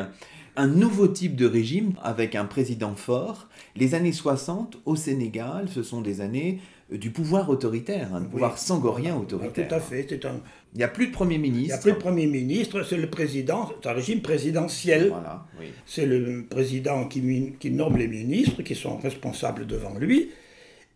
un 0.57 0.67
nouveau 0.69 1.09
type 1.09 1.35
de 1.35 1.45
régime 1.47 1.95
avec 2.05 2.37
un 2.37 2.45
président 2.45 2.95
fort. 2.95 3.49
Les 3.75 3.97
années 3.97 4.13
60 4.13 4.79
au 4.87 4.95
Sénégal, 4.95 5.69
ce 5.69 5.83
sont 5.83 6.03
des 6.03 6.21
années 6.21 6.61
euh, 6.93 6.99
du 6.99 7.11
pouvoir 7.11 7.51
autoritaire, 7.51 8.15
un 8.15 8.23
pouvoir 8.23 8.59
sangorien 8.59 9.17
autoritaire. 9.17 9.67
Tout 9.67 9.75
à 9.75 9.81
fait. 9.81 10.07
Il 10.09 10.79
n'y 10.79 10.85
a 10.85 10.89
plus 10.89 11.09
de 11.09 11.13
Premier 11.13 11.39
ministre. 11.39 11.65
Il 11.65 11.67
n'y 11.67 11.73
a 11.73 11.79
plus 11.79 11.93
de 11.93 11.97
Premier 11.99 12.27
ministre, 12.27 12.85
c'est 12.85 12.97
le 12.97 13.11
président, 13.11 13.73
c'est 13.83 13.89
un 13.89 13.95
régime 13.95 14.21
présidentiel. 14.21 15.09
Voilà, 15.09 15.47
C'est 15.85 16.07
le 16.07 16.45
président 16.49 17.09
qui, 17.09 17.55
qui 17.59 17.73
nomme 17.73 17.97
les 17.97 18.07
ministres, 18.07 18.63
qui 18.63 18.77
sont 18.77 18.99
responsables 18.99 19.67
devant 19.67 19.95
lui. 19.99 20.31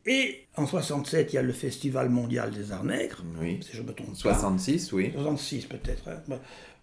Et 0.04 0.46
en 0.56 0.66
67, 0.66 1.32
il 1.32 1.36
y 1.36 1.38
a 1.38 1.42
le 1.42 1.52
Festival 1.52 2.08
mondial 2.08 2.50
des 2.50 2.72
arts 2.72 2.84
nègres, 2.84 3.22
oui. 3.40 3.60
si 3.62 3.76
je 3.76 3.82
me 3.82 3.92
trompe 3.92 4.16
66, 4.16 4.92
oui. 4.92 5.12
66 5.14 5.66
peut-être, 5.66 6.08
hein, 6.08 6.38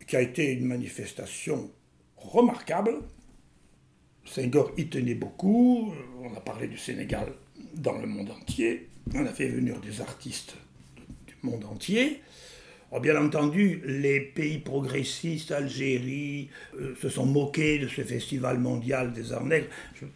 qui 0.08 0.16
a 0.16 0.22
été 0.22 0.52
une 0.54 0.66
manifestation 0.66 1.70
remarquable. 2.16 3.00
Senghor 4.26 4.72
y 4.78 4.88
tenait 4.88 5.16
beaucoup. 5.16 5.92
On 6.22 6.34
a 6.36 6.40
parlé 6.40 6.68
du 6.68 6.78
Sénégal 6.78 7.34
dans 7.74 7.98
le 7.98 8.08
monde 8.08 8.32
entier. 8.32 8.90
On 9.14 9.26
a 9.26 9.34
fait 9.34 9.48
venir 9.48 9.80
des 9.82 10.02
artistes 10.02 10.56
du 11.28 11.36
monde 11.44 11.66
entier 11.66 12.22
bien 12.98 13.24
entendu, 13.24 13.82
les 13.86 14.20
pays 14.20 14.58
progressistes, 14.58 15.52
Algérie, 15.52 16.50
euh, 16.80 16.96
se 17.00 17.10
sont 17.10 17.28
moqués 17.28 17.78
de 17.78 17.88
ce 17.88 18.02
festival 18.02 18.58
mondial 18.58 19.14
des 19.14 19.32
arts 19.32 19.46
nègres. 19.46 19.68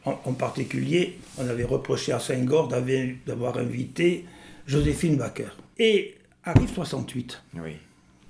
En, 0.05 0.34
particulier, 0.34 1.19
on 1.38 1.47
avait 1.47 1.65
reproché 1.65 2.11
à 2.13 2.19
Senghor 2.19 2.67
d'avoir 2.67 3.57
invité 3.57 4.26
Joséphine 4.65 5.17
Baker. 5.17 5.49
Et 5.78 6.15
arrive 6.43 6.74
68. 6.74 7.43
Oui. 7.55 7.78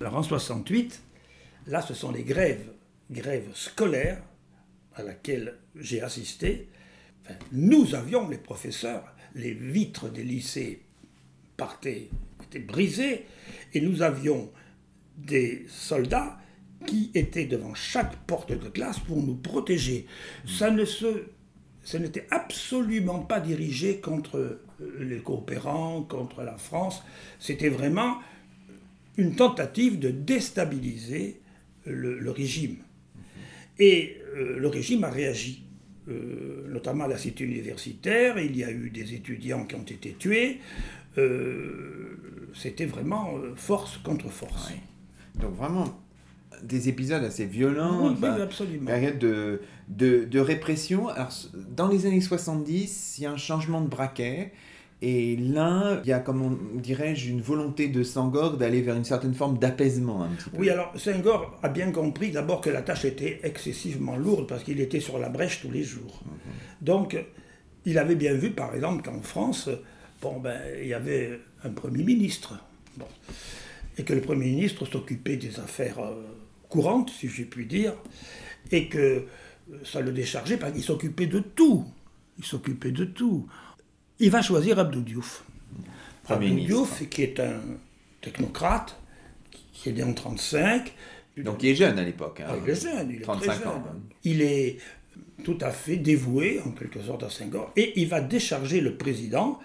Alors 0.02 0.16
en 0.18 0.24
68, 0.24 1.02
là, 1.68 1.82
ce 1.82 1.94
sont 1.94 2.12
les 2.12 2.24
grèves, 2.24 2.68
grèves 3.10 3.50
scolaires 3.54 4.22
à 4.96 5.04
laquelle 5.04 5.56
j'ai 5.76 6.02
assisté. 6.02 6.68
nous 7.54 7.96
avions, 7.96 8.28
les 8.28 8.38
professeurs, 8.38 9.06
les 9.36 9.54
vitres 9.54 10.10
des 10.10 10.24
lycées 10.24 10.82
partaient, 11.56 12.10
brisées, 12.60 13.26
et 13.74 13.82
nous 13.82 14.02
avions 14.02 14.52
des 15.18 15.66
soldats 15.68 16.40
qui 16.86 17.12
étaient 17.16 17.46
devant 17.46 17.74
chaque 17.74 18.16
porte 18.26 18.52
de 18.52 18.70
classe 18.70 19.00
pour 19.00 19.22
nous 19.22 19.36
protéger. 19.36 20.06
Ça 20.46 20.70
ne 20.70 20.86
se, 20.86 21.26
ce 21.84 21.98
n'était 21.98 22.28
absolument 22.30 23.20
pas 23.20 23.40
dirigé 23.40 24.00
contre 24.00 24.60
les 25.00 25.20
coopérants, 25.20 26.04
contre 26.04 26.44
la 26.44 26.58
France. 26.58 27.04
C'était 27.40 27.70
vraiment 27.70 28.18
une 29.18 29.36
tentative 29.36 30.00
de 30.00 30.10
déstabiliser 30.10 31.40
le, 31.86 32.30
régime. 32.32 32.78
Et 33.80 34.18
euh, 34.36 34.58
le 34.60 34.68
régime 34.68 35.04
a 35.04 35.10
réagi. 35.10 35.64
euh, 36.10 36.68
notamment 36.70 37.06
à 37.06 37.08
la 37.08 37.18
cité 37.18 37.44
universitaire. 37.44 38.38
Il 38.40 38.58
y 38.58 38.64
a 38.64 38.72
eu 38.72 38.90
des 38.90 39.14
étudiants 39.14 39.66
qui 39.66 39.76
ont 39.76 39.84
été 39.84 40.14
tués. 40.14 40.60
Euh, 41.18 42.18
c'était 42.54 42.86
vraiment 42.86 43.36
euh, 43.38 43.54
force 43.56 43.98
contre 43.98 44.30
force. 44.30 44.72
Donc 45.40 45.56
vraiment 45.56 45.86
des 46.64 46.88
épisodes 46.90 47.24
assez 47.24 47.46
violents, 47.46 48.10
Oui, 48.10 48.16
bah, 48.20 48.38
absolument. 48.42 48.86
période 48.86 49.20
de, 49.20 49.62
de, 49.90 50.24
de 50.26 50.40
répression. 50.40 51.10
Alors, 51.10 51.32
dans 51.76 51.88
les 51.88 52.06
années 52.06 52.22
70, 52.22 53.16
il 53.18 53.24
y 53.24 53.26
a 53.26 53.32
un 53.32 53.38
changement 53.38 53.82
de 53.82 53.88
braquet. 53.88 54.52
Et 55.02 55.36
là, 55.36 56.00
il 56.06 56.08
y 56.08 56.14
a, 56.14 56.20
comme 56.20 56.58
dirais-je, 56.76 57.30
une 57.30 57.42
volonté 57.42 57.90
de 57.90 58.04
Sangor 58.04 58.56
d'aller 58.56 58.82
vers 58.82 58.96
une 58.96 59.04
certaine 59.04 59.34
forme 59.34 59.58
d'apaisement 59.58 60.24
un 60.24 60.30
petit 60.30 60.50
peu. 60.50 60.58
Oui, 60.60 60.70
alors 60.70 60.94
Senghor 60.96 61.60
a 61.62 61.68
bien 61.68 61.92
compris 61.92 62.32
d'abord 62.32 62.62
que 62.62 62.70
la 62.70 62.82
tâche 62.82 63.04
était 63.04 63.42
excessivement 63.44 64.16
lourde 64.16 64.48
parce 64.48 64.64
qu'il 64.64 64.80
était 64.80 65.02
sur 65.02 65.20
la 65.20 65.28
brèche 65.28 65.60
tous 65.62 65.72
les 65.72 65.84
jours. 65.84 66.22
Donc, 66.80 67.18
il 67.86 67.98
avait 67.98 68.16
bien 68.16 68.34
vu, 68.34 68.52
par 68.52 68.74
exemple, 68.74 69.04
qu'en 69.04 69.20
France, 69.22 69.70
bon, 70.24 70.40
ben, 70.40 70.60
il 70.82 70.88
y 70.88 70.94
avait 70.94 71.40
un 71.64 71.70
Premier 71.82 72.04
ministre. 72.04 72.50
Bon. 72.98 73.08
Et 73.98 74.04
que 74.04 74.14
le 74.14 74.22
Premier 74.22 74.48
ministre 74.56 74.86
s'occupait 74.86 75.38
des 75.38 75.60
affaires 75.60 76.00
euh, 76.00 76.24
courantes, 76.70 77.12
si 77.12 77.28
je 77.28 77.44
puis 77.44 77.66
dire, 77.68 77.94
et 78.72 78.88
que 78.88 78.98
euh, 78.98 79.22
ça 79.84 80.00
le 80.02 80.12
déchargeait 80.12 80.58
parce 80.58 80.74
qu'il 80.74 80.84
s'occupait 80.84 81.28
de 81.28 81.40
tout. 81.40 81.86
Il 82.40 82.46
s'occupait 82.46 82.92
de 82.92 83.06
tout. 83.06 83.48
Il 84.20 84.32
va 84.32 84.42
choisir 84.42 84.80
Abdou 84.80 85.02
Diouf. 85.02 85.44
Premier 86.24 86.46
Abdou 86.48 86.56
ministre. 86.56 86.68
Diouf, 86.76 87.10
qui 87.10 87.22
est 87.24 87.40
un 87.40 87.60
technocrate, 88.22 88.98
qui 89.74 89.90
est 89.90 89.94
né 89.94 90.04
en 90.04 90.14
35. 90.14 90.94
Donc 91.38 91.62
il 91.64 91.70
est 91.70 91.76
jeune 91.76 92.00
à 92.00 92.04
l'époque. 92.04 92.40
hein. 92.42 92.48
Ah, 92.50 92.56
il 92.64 92.70
est 92.72 92.82
jeune, 92.82 93.10
il 93.12 93.18
est 93.18 93.22
35 93.22 93.46
très 93.48 93.60
jeune. 93.60 93.68
ans. 93.68 93.84
hein. 93.88 93.98
Il 94.24 94.42
est 94.42 94.78
tout 95.44 95.58
à 95.62 95.72
fait 95.72 95.98
dévoué, 95.98 96.62
en 96.66 96.72
quelque 96.72 97.02
sorte, 97.02 97.24
à 97.24 97.30
Senghor, 97.30 97.72
et 97.76 98.00
il 98.00 98.08
va 98.08 98.22
décharger 98.22 98.82
le 98.82 98.96
président 98.96 99.60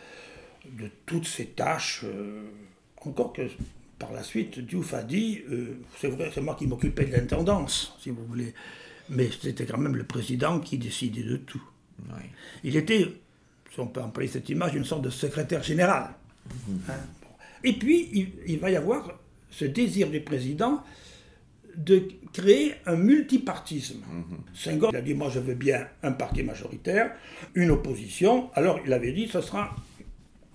de 0.77 0.91
toutes 1.07 1.27
ses 1.27 1.47
tâches. 1.47 2.03
euh, 2.05 2.43
encore 3.07 3.33
que 3.33 3.43
par 3.99 4.12
la 4.12 4.23
suite, 4.23 4.61
Diouf 4.61 4.95
a 4.95 5.03
dit, 5.03 5.41
euh, 5.51 5.81
c'est 5.99 6.09
vrai, 6.09 6.31
c'est 6.33 6.41
moi 6.41 6.55
qui 6.57 6.66
m'occupais 6.66 7.05
de 7.07 7.12
l'intendance, 7.12 7.97
si 8.01 8.11
vous 8.11 8.25
voulez, 8.25 8.55
mais 9.09 9.29
c'était 9.41 9.66
quand 9.66 9.79
même 9.79 9.97
le 9.97 10.05
président 10.05 10.61
qui 10.61 10.79
décidait 10.79 11.23
de 11.23 11.37
tout. 11.37 11.62
Oui. 12.11 12.23
Il 12.64 12.77
était, 12.77 13.07
si 13.73 13.81
on 13.81 13.87
peut 13.87 14.03
employer 14.03 14.29
cette 14.29 14.49
image, 14.51 14.75
une 14.75 14.85
sorte 14.85 15.03
de 15.03 15.11
secrétaire 15.11 15.62
général. 15.62 16.11
Hein, 16.89 16.93
bon. 17.23 17.29
Et 17.64 17.73
puis, 17.73 18.09
il, 18.12 18.29
il 18.47 18.59
va 18.59 18.71
y 18.71 18.77
avoir 18.77 19.19
ce 19.51 19.64
désir 19.64 20.11
du 20.11 20.21
président 20.21 20.83
de 21.77 22.09
créer 22.33 22.75
un 22.87 22.97
multipartisme. 22.97 24.03
Senghor 24.53 24.91
il 24.93 24.97
a 24.97 25.01
dit, 25.01 25.14
moi 25.14 25.31
je 25.31 25.39
veux 25.39 25.55
bien 25.55 25.87
un 26.03 26.12
parti 26.12 26.43
majoritaire, 26.43 27.12
une 27.55 27.71
opposition. 27.71 28.51
Alors 28.55 28.81
il 28.85 28.93
avait 28.93 29.12
dit, 29.12 29.29
ce 29.29 29.41
sera 29.41 29.75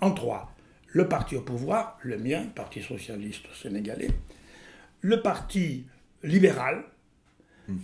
en 0.04 0.12
trois. 0.12 0.52
Le 0.88 1.08
parti 1.08 1.36
au 1.36 1.42
pouvoir, 1.42 1.98
le 2.04 2.18
mien, 2.18 2.44
Parti 2.54 2.82
socialiste 2.82 3.46
sénégalais, 3.62 4.12
le 5.02 5.22
parti 5.22 5.86
libéral, 6.24 6.84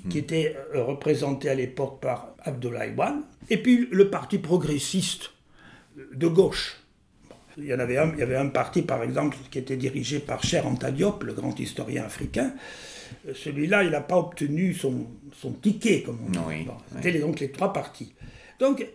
qui 0.10 0.18
était 0.18 0.58
euh, 0.76 0.84
représenté 0.84 1.50
à 1.50 1.56
l'époque 1.56 2.02
par 2.02 2.36
Abdoulaye 2.44 2.94
Wade, 2.96 3.22
et 3.50 3.58
puis 3.58 3.88
le 3.92 4.10
parti 4.10 4.38
progressiste 4.38 5.32
de 6.14 6.28
gauche. 6.28 6.76
Il 7.58 7.66
y, 7.66 7.74
en 7.74 7.80
avait 7.80 7.98
un, 7.98 8.12
il 8.14 8.20
y 8.20 8.22
avait 8.22 8.36
un 8.36 8.48
parti, 8.50 8.82
par 8.82 9.02
exemple, 9.04 9.38
qui 9.50 9.58
était 9.58 9.78
dirigé 9.78 10.20
par 10.20 10.44
Cher 10.44 10.68
Anta 10.68 10.92
Diop, 10.92 11.24
le 11.24 11.34
grand 11.34 11.58
historien 11.60 12.04
africain. 12.04 12.54
Euh, 13.28 13.34
Celui-là, 13.34 13.84
il 13.84 13.92
n'a 13.92 14.02
pas 14.02 14.18
obtenu 14.18 14.74
son, 14.74 15.08
son 15.34 15.54
ticket, 15.54 16.04
comme 16.04 16.20
on 16.28 16.30
dit. 16.30 16.40
Oui, 16.46 16.64
Bon. 16.64 16.76
C'était 17.02 17.20
donc 17.20 17.40
les 17.40 17.52
trois 17.52 17.72
partis. 17.74 18.14
Donc, 18.60 18.86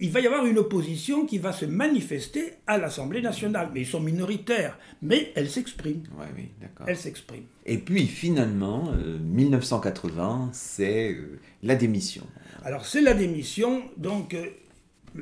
il 0.00 0.10
va 0.10 0.20
y 0.20 0.26
avoir 0.26 0.46
une 0.46 0.58
opposition 0.58 1.26
qui 1.26 1.38
va 1.38 1.52
se 1.52 1.66
manifester 1.66 2.54
à 2.66 2.78
l'Assemblée 2.78 3.20
nationale. 3.20 3.70
Mais 3.74 3.82
ils 3.82 3.86
sont 3.86 4.00
minoritaires. 4.00 4.78
Mais 5.02 5.30
elle 5.36 5.48
s'exprime. 5.48 6.02
Ouais, 6.18 6.26
oui, 6.34 6.48
d'accord. 6.60 6.86
Elle 6.88 6.96
s'exprime. 6.96 7.44
Et 7.66 7.78
puis 7.78 8.06
finalement, 8.06 8.90
euh, 8.94 9.18
1980, 9.18 10.50
c'est 10.52 11.12
euh, 11.12 11.38
la 11.62 11.76
démission. 11.76 12.26
Alors 12.64 12.86
c'est 12.86 13.02
la 13.02 13.14
démission, 13.14 13.82
donc 13.96 14.34
euh, 14.34 14.46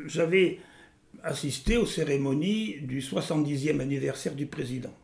j'avais 0.06 0.58
assisté 1.22 1.76
aux 1.76 1.86
cérémonies 1.86 2.76
du 2.82 3.00
70e 3.00 3.80
anniversaire 3.80 4.34
du 4.34 4.46
président. 4.46 4.94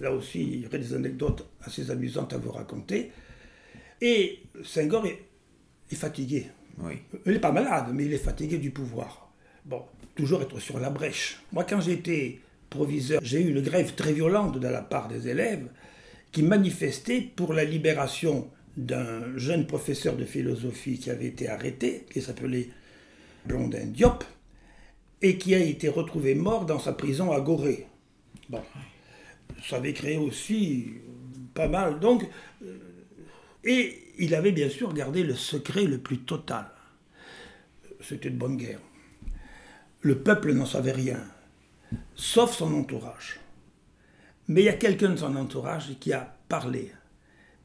Là 0.00 0.12
aussi, 0.12 0.42
il 0.42 0.60
y 0.62 0.66
aurait 0.66 0.78
des 0.78 0.94
anecdotes 0.94 1.46
assez 1.60 1.90
amusantes 1.90 2.32
à 2.32 2.38
vous 2.38 2.52
raconter. 2.52 3.10
Et 4.00 4.38
Senghor 4.62 5.04
est, 5.06 5.22
est 5.90 5.96
fatigué. 5.96 6.46
Il 7.26 7.32
n'est 7.32 7.38
pas 7.38 7.52
malade, 7.52 7.86
mais 7.92 8.04
il 8.04 8.12
est 8.12 8.18
fatigué 8.18 8.58
du 8.58 8.70
pouvoir. 8.70 9.30
Bon, 9.64 9.82
toujours 10.14 10.42
être 10.42 10.60
sur 10.60 10.78
la 10.78 10.90
brèche. 10.90 11.40
Moi, 11.52 11.64
quand 11.64 11.80
j'étais 11.80 12.38
proviseur, 12.70 13.20
j'ai 13.22 13.40
eu 13.40 13.50
une 13.50 13.62
grève 13.62 13.94
très 13.94 14.12
violente 14.12 14.58
de 14.58 14.68
la 14.68 14.82
part 14.82 15.08
des 15.08 15.28
élèves 15.28 15.68
qui 16.32 16.42
manifestaient 16.42 17.20
pour 17.20 17.52
la 17.52 17.64
libération 17.64 18.50
d'un 18.76 19.36
jeune 19.36 19.66
professeur 19.66 20.16
de 20.16 20.24
philosophie 20.24 20.98
qui 20.98 21.10
avait 21.10 21.26
été 21.26 21.48
arrêté, 21.48 22.06
qui 22.12 22.22
s'appelait 22.22 22.68
Blondin 23.46 23.86
Diop, 23.86 24.24
et 25.20 25.36
qui 25.36 25.54
a 25.54 25.58
été 25.58 25.88
retrouvé 25.88 26.34
mort 26.34 26.64
dans 26.64 26.78
sa 26.78 26.92
prison 26.92 27.32
à 27.32 27.40
Gorée. 27.40 27.86
Bon, 28.48 28.62
ça 29.68 29.76
avait 29.76 29.92
créé 29.92 30.16
aussi 30.16 30.86
pas 31.54 31.66
mal. 31.66 31.98
Donc, 31.98 32.24
euh, 32.62 32.78
et 33.64 33.98
il 34.18 34.34
avait 34.34 34.52
bien 34.52 34.68
sûr 34.68 34.92
gardé 34.92 35.22
le 35.22 35.34
secret 35.34 35.84
le 35.84 35.98
plus 35.98 36.18
total. 36.18 36.66
C'était 38.00 38.30
de 38.30 38.36
bonne 38.36 38.56
guerre. 38.56 38.80
Le 40.00 40.18
peuple 40.18 40.52
n'en 40.52 40.66
savait 40.66 40.92
rien, 40.92 41.20
sauf 42.14 42.56
son 42.56 42.72
entourage. 42.74 43.40
Mais 44.46 44.62
il 44.62 44.64
y 44.64 44.68
a 44.70 44.74
quelqu'un 44.74 45.10
de 45.10 45.16
son 45.16 45.34
entourage 45.36 45.90
qui 46.00 46.12
a 46.12 46.36
parlé. 46.48 46.92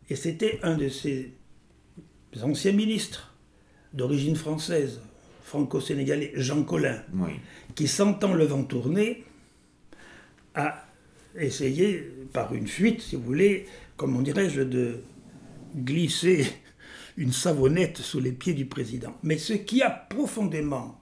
Et 0.09 0.15
c'était 0.15 0.59
un 0.63 0.75
de 0.75 0.89
ses 0.89 1.33
anciens 2.41 2.71
ministres 2.73 3.33
d'origine 3.93 4.35
française, 4.35 4.99
franco-sénégalais, 5.43 6.31
Jean 6.35 6.63
Collin, 6.63 7.01
Oui. 7.13 7.33
qui, 7.75 7.87
sentant 7.87 8.33
le 8.33 8.45
vent 8.45 8.63
tourner, 8.63 9.23
a 10.55 10.85
essayé, 11.35 12.11
par 12.33 12.53
une 12.53 12.67
fuite, 12.67 13.01
si 13.01 13.15
vous 13.15 13.23
voulez, 13.23 13.67
comment 13.95 14.21
dirais-je, 14.21 14.61
de 14.61 15.03
glisser 15.75 16.47
une 17.17 17.31
savonnette 17.31 17.97
sous 17.97 18.19
les 18.19 18.31
pieds 18.31 18.53
du 18.53 18.65
président. 18.65 19.15
Mais 19.23 19.37
ce 19.37 19.53
qui 19.53 19.81
a 19.81 19.89
profondément 19.89 20.99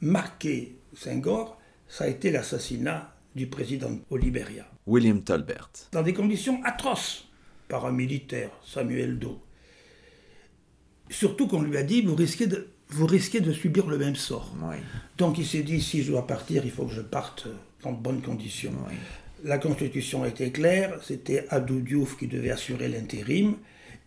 marqué 0.00 0.76
Senghor, 0.94 1.58
ça 1.88 2.04
a 2.04 2.08
été 2.08 2.30
l'assassinat 2.30 3.14
du 3.34 3.46
président 3.46 3.98
au 4.10 4.16
Libéria, 4.16 4.66
William 4.86 5.22
Tolbert. 5.22 5.70
dans 5.92 6.02
des 6.02 6.14
conditions 6.14 6.60
atroces, 6.64 7.28
par 7.68 7.86
un 7.86 7.92
militaire, 7.92 8.50
Samuel 8.64 9.18
Doe. 9.18 9.38
Surtout 11.08 11.46
qu'on 11.46 11.62
lui 11.62 11.76
a 11.76 11.82
dit, 11.82 12.02
vous 12.02 12.16
risquez 12.16 12.46
de, 12.46 12.68
vous 12.88 13.06
risquez 13.06 13.40
de 13.40 13.52
subir 13.52 13.86
le 13.86 13.98
même 13.98 14.16
sort. 14.16 14.52
Oui. 14.62 14.76
Donc 15.16 15.38
il 15.38 15.46
s'est 15.46 15.62
dit, 15.62 15.80
si 15.80 16.02
je 16.02 16.10
dois 16.10 16.26
partir, 16.26 16.64
il 16.64 16.70
faut 16.70 16.86
que 16.86 16.92
je 16.92 17.00
parte 17.00 17.46
dans 17.82 17.92
de 17.92 17.98
bonnes 18.00 18.22
conditions. 18.22 18.72
Oui. 18.88 18.94
La 19.44 19.58
constitution 19.58 20.24
était 20.24 20.50
claire, 20.50 20.98
c'était 21.02 21.46
Abdou 21.50 21.80
Diouf 21.80 22.16
qui 22.18 22.26
devait 22.26 22.50
assurer 22.50 22.88
l'intérim, 22.88 23.56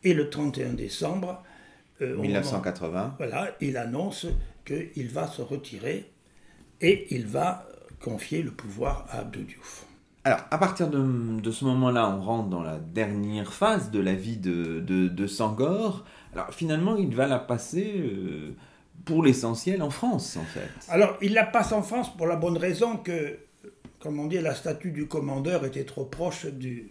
et 0.03 0.13
le 0.13 0.29
31 0.29 0.73
décembre, 0.73 1.43
euh, 2.01 2.13
au 2.13 2.17
moment- 2.17 2.23
1980. 2.27 3.15
voilà, 3.17 3.55
il 3.61 3.77
annonce 3.77 4.27
qu'il 4.65 5.09
va 5.09 5.27
se 5.27 5.41
retirer 5.41 6.11
et 6.81 7.07
il 7.15 7.25
va 7.27 7.67
confier 8.01 8.41
le 8.43 8.51
pouvoir 8.51 9.05
à 9.09 9.19
Abdou 9.19 9.41
Diouf. 9.43 9.85
Alors, 10.25 10.39
à 10.51 10.57
partir 10.57 10.89
de, 10.89 11.39
de 11.41 11.51
ce 11.51 11.65
moment-là, 11.65 12.09
on 12.09 12.21
rentre 12.21 12.49
dans 12.49 12.63
la 12.63 12.77
dernière 12.79 13.51
phase 13.53 13.91
de 13.91 13.99
la 13.99 14.13
vie 14.13 14.37
de, 14.37 14.79
de, 14.79 15.07
de 15.09 15.27
Sangor. 15.27 16.05
Alors, 16.33 16.53
finalement, 16.53 16.95
il 16.95 17.13
va 17.13 17.27
la 17.27 17.39
passer, 17.39 17.93
euh, 17.97 18.51
pour 19.03 19.21
l'essentiel, 19.23 19.81
en 19.81 19.89
France, 19.89 20.37
en 20.37 20.43
fait. 20.45 20.69
Alors, 20.87 21.17
il 21.21 21.33
la 21.33 21.43
passe 21.45 21.73
en 21.73 21.81
France 21.81 22.15
pour 22.15 22.25
la 22.27 22.37
bonne 22.37 22.57
raison 22.57 22.95
que, 22.95 23.37
comme 24.03 24.19
on 24.19 24.27
dit, 24.27 24.37
la 24.41 24.53
statue 24.53 24.91
du 24.91 25.07
commandeur 25.07 25.63
était 25.65 25.85
trop 25.85 26.03
proche 26.03 26.45
du, 26.45 26.89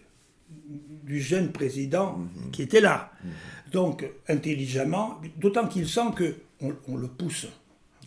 du 0.49 1.21
jeune 1.21 1.51
président 1.51 2.19
qui 2.51 2.63
était 2.63 2.81
là. 2.81 3.11
Donc, 3.71 4.03
intelligemment, 4.27 5.21
d'autant 5.37 5.67
qu'il 5.67 5.87
sent 5.87 6.09
que 6.15 6.35
on, 6.59 6.73
on 6.87 6.97
le 6.97 7.07
pousse. 7.07 7.45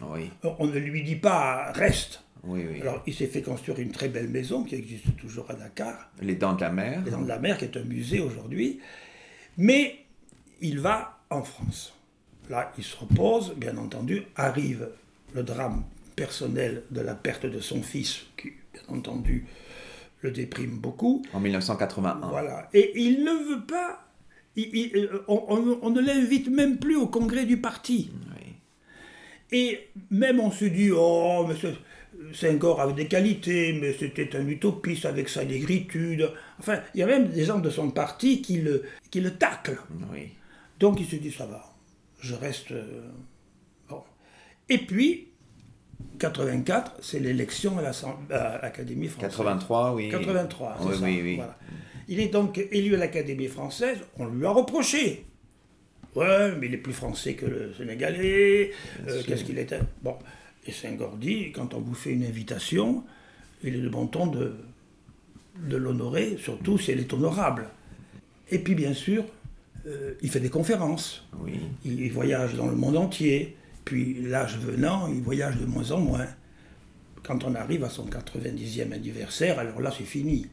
Oui, 0.03 0.29
On 0.59 0.67
ne 0.67 0.77
lui 0.79 1.05
dit 1.05 1.15
pas 1.15 1.71
reste. 1.71 2.23
oui, 2.43 2.65
oui. 2.69 2.81
Alors, 2.83 3.01
il 3.07 3.15
s'est 3.15 3.29
fait 3.29 3.43
construire 3.43 3.79
une 3.79 3.93
très 3.93 4.09
belle 4.09 4.29
maison 4.29 4.65
qui 4.65 4.75
existe 4.75 5.17
toujours 5.17 5.49
à 5.53 5.55
Dakar, 5.55 6.11
Les 6.21 6.35
Dents 6.35 6.55
de 6.55 6.63
la 6.63 6.71
Mer. 6.71 7.03
les 7.05 7.13
Dents 7.13 7.23
de 7.23 7.29
la 7.29 7.39
Mer, 7.39 7.57
qui 7.59 7.65
est 7.67 7.77
un 7.77 7.85
musée 7.85 8.19
aujourd'hui. 8.21 8.81
Mais 9.57 10.01
il 10.61 10.81
va 10.81 11.21
en 11.31 11.45
France. 11.45 11.95
Là, 12.51 12.73
il 12.77 12.83
se 12.85 12.97
repose, 12.97 13.55
bien 13.57 13.77
entendu. 13.77 14.23
Arrive 14.35 14.89
le 15.33 15.45
drame 15.45 15.85
personnel 16.17 16.83
de 16.91 17.01
la 17.03 17.15
perte 17.15 17.47
de 17.47 17.61
son 17.61 17.83
fils, 17.83 18.23
qui, 18.37 18.53
bien 18.87 18.97
entendu, 18.97 19.47
le 20.22 20.31
déprime 20.31 20.79
beaucoup. 20.79 21.22
En 21.33 21.41
1981. 21.41 22.29
Voilà. 22.29 22.68
Et 22.72 22.93
il 23.01 23.24
ne 23.24 23.33
veut 23.55 23.64
pas. 23.66 24.03
il- 24.57 24.74
il- 24.74 25.11
on, 25.29 25.45
on- 25.49 25.79
on 25.83 25.91
ne 25.91 26.01
l'invite 26.01 26.49
même 26.49 26.79
plus 26.79 26.97
au 26.97 27.07
congrès 27.07 27.45
du 27.45 27.59
parti. 27.61 28.11
Oui. 28.35 28.53
Et 29.53 29.89
même 30.11 30.41
on 30.41 30.51
se 30.51 30.64
dit, 30.64 30.91
oh, 30.93 31.47
mais 31.49 31.55
Senghor 32.33 32.81
avait 32.81 32.95
des 32.95 33.07
qualités, 33.07 33.74
mais 33.79 33.93
c'était 33.93 34.35
un 34.37 34.47
utopiste 34.49 35.05
avec 35.05 35.29
sa 35.29 35.45
négritude. 35.45 36.31
Enfin, 36.59 36.81
il 36.95 37.01
y 37.01 37.03
a 37.03 37.07
même 37.07 37.29
des 37.29 37.45
gens 37.45 37.59
de 37.59 37.68
son 37.70 37.91
parti 37.91 38.41
qui 38.41 38.62
le, 38.62 38.83
qui 39.11 39.20
le 39.20 39.33
taclent. 39.37 39.81
Oui. 40.12 40.31
Donc 40.81 40.99
il 41.01 41.07
se 41.07 41.16
dit, 41.16 41.31
ça 41.31 41.45
va, 41.47 41.62
je 42.20 42.35
reste... 42.35 42.72
Euh, 42.72 43.11
bon. 43.91 44.03
Et 44.70 44.79
puis, 44.79 45.26
84, 46.19 46.97
c'est 47.03 47.21
l'élection 47.21 47.77
à 47.79 47.83
l'Académie 48.63 49.09
française. 49.09 49.31
83, 49.31 49.95
oui. 49.95 50.09
83, 50.11 50.77
c'est 50.79 50.87
oui, 50.87 50.95
ça. 50.95 51.05
Oui, 51.05 51.21
oui. 51.23 51.37
Voilà. 51.37 51.59
Il 52.09 52.21
est 52.21 52.29
donc 52.29 52.59
élu 52.71 52.95
à 52.95 52.99
l'Académie 52.99 53.49
française, 53.49 53.99
on 54.19 54.27
lui 54.27 54.47
a 54.47 54.51
reproché. 54.51 55.27
Ouais, 56.15 56.53
mais 56.59 56.67
il 56.67 56.75
est 56.75 56.79
plus 56.79 56.93
français 56.95 57.35
que 57.35 57.47
le 57.47 57.75
Sénégalais, 57.77 58.71
euh, 59.07 59.23
qu'est-ce 59.27 59.45
qu'il 59.45 59.59
était? 59.59 59.81
Bon, 60.03 60.17
et 60.67 60.73
Senghor 60.73 61.17
dit, 61.17 61.53
quand 61.53 61.75
on 61.75 61.81
vous 61.81 61.95
fait 61.95 62.11
une 62.11 62.25
invitation, 62.25 63.05
il 63.63 63.75
est 63.75 63.81
de 63.81 63.89
bon 63.89 64.07
ton 64.07 64.27
de, 64.27 64.55
de 65.69 65.77
l'honorer, 65.77 66.37
surtout 66.39 66.79
si 66.79 66.93
elle 66.93 67.01
est 67.01 67.13
honorable. 67.13 67.69
Et 68.51 68.59
puis 68.59 68.75
bien 68.75 68.95
sûr, 68.95 69.25
euh, 69.87 70.15
il 70.23 70.31
fait 70.31 70.41
des 70.41 70.51
conférences. 70.51 71.27
Oui. 71.41 71.61
Il, 71.85 72.11
voyage 72.13 72.55
dans 72.55 72.67
le 72.67 72.77
monde 72.77 72.97
entier. 72.97 73.57
Puis 73.87 74.20
l'âge 74.20 74.59
venant, 74.59 75.07
il 75.09 75.22
voyage 75.22 75.57
de 75.57 75.64
moins 75.64 75.93
en 75.93 76.01
moins. 76.01 76.26
Quand 77.22 77.45
on 77.45 77.55
arrive 77.55 77.84
à 77.84 77.89
son 77.89 78.05
90e 78.05 78.93
anniversaire, 78.93 79.59
alors 79.61 79.80
là 79.80 79.93
c'est 79.97 80.05
fini. 80.05 80.49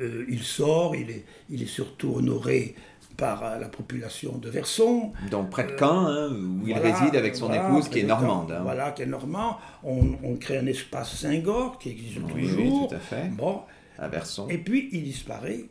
Euh, 0.00 0.24
il 0.28 0.42
sort, 0.42 0.96
il 0.96 1.10
est, 1.10 1.24
il 1.50 1.62
est 1.62 1.66
surtout 1.66 2.14
honoré 2.16 2.74
par 3.18 3.44
euh, 3.44 3.58
la 3.58 3.68
population 3.68 4.38
de 4.38 4.48
Verson. 4.48 5.12
Donc 5.30 5.50
près 5.50 5.66
de 5.66 5.76
Caen, 5.78 6.06
hein, 6.06 6.30
où 6.32 6.66
il 6.66 6.78
réside 6.78 7.14
avec 7.14 7.36
son 7.36 7.52
épouse 7.52 7.90
qui 7.90 8.00
est 8.00 8.04
normande. 8.04 8.52
Hein. 8.52 8.60
Voilà, 8.62 8.92
qui 8.92 9.02
est 9.02 9.06
normand. 9.06 9.58
On, 9.84 10.34
crée 10.36 10.56
un 10.56 10.66
espace 10.66 11.14
Saint-Gor 11.14 11.78
qui 11.78 11.90
existe 11.90 12.26
toujours. 12.26 12.82
Oui, 12.82 12.88
tout 12.88 12.94
à 12.94 13.00
fait. 13.00 13.28
Bon. 13.28 13.60
À 13.98 14.08
Verson. 14.08 14.48
Et 14.48 14.56
puis 14.56 14.88
il 14.92 15.04
disparaît, 15.04 15.66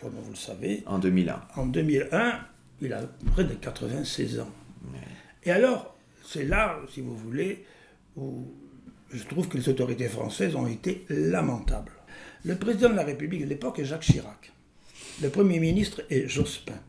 comme 0.00 0.10
vous 0.20 0.30
le 0.30 0.36
savez. 0.36 0.82
En 0.86 0.98
2001. 0.98 1.40
En 1.54 1.66
2001, 1.66 2.40
il 2.80 2.92
a 2.92 3.02
près 3.32 3.44
de 3.44 3.54
96 3.54 4.40
ans. 4.40 4.50
Et 5.44 5.52
alors, 5.52 5.91
c'est 6.24 6.44
là, 6.44 6.78
si 6.92 7.00
vous 7.00 7.16
voulez, 7.16 7.64
où 8.16 8.46
je 9.12 9.24
trouve 9.24 9.48
que 9.48 9.58
les 9.58 9.68
autorités 9.68 10.08
françaises 10.08 10.54
ont 10.54 10.66
été 10.66 11.04
lamentables. 11.08 11.92
Le 12.44 12.56
président 12.56 12.90
de 12.90 12.94
la 12.94 13.04
République 13.04 13.42
de 13.42 13.48
l'époque 13.48 13.78
est 13.78 13.84
Jacques 13.84 14.02
Chirac. 14.02 14.52
Le 15.20 15.28
Premier 15.28 15.60
ministre 15.60 16.02
est 16.10 16.28
Jospin. 16.28 16.80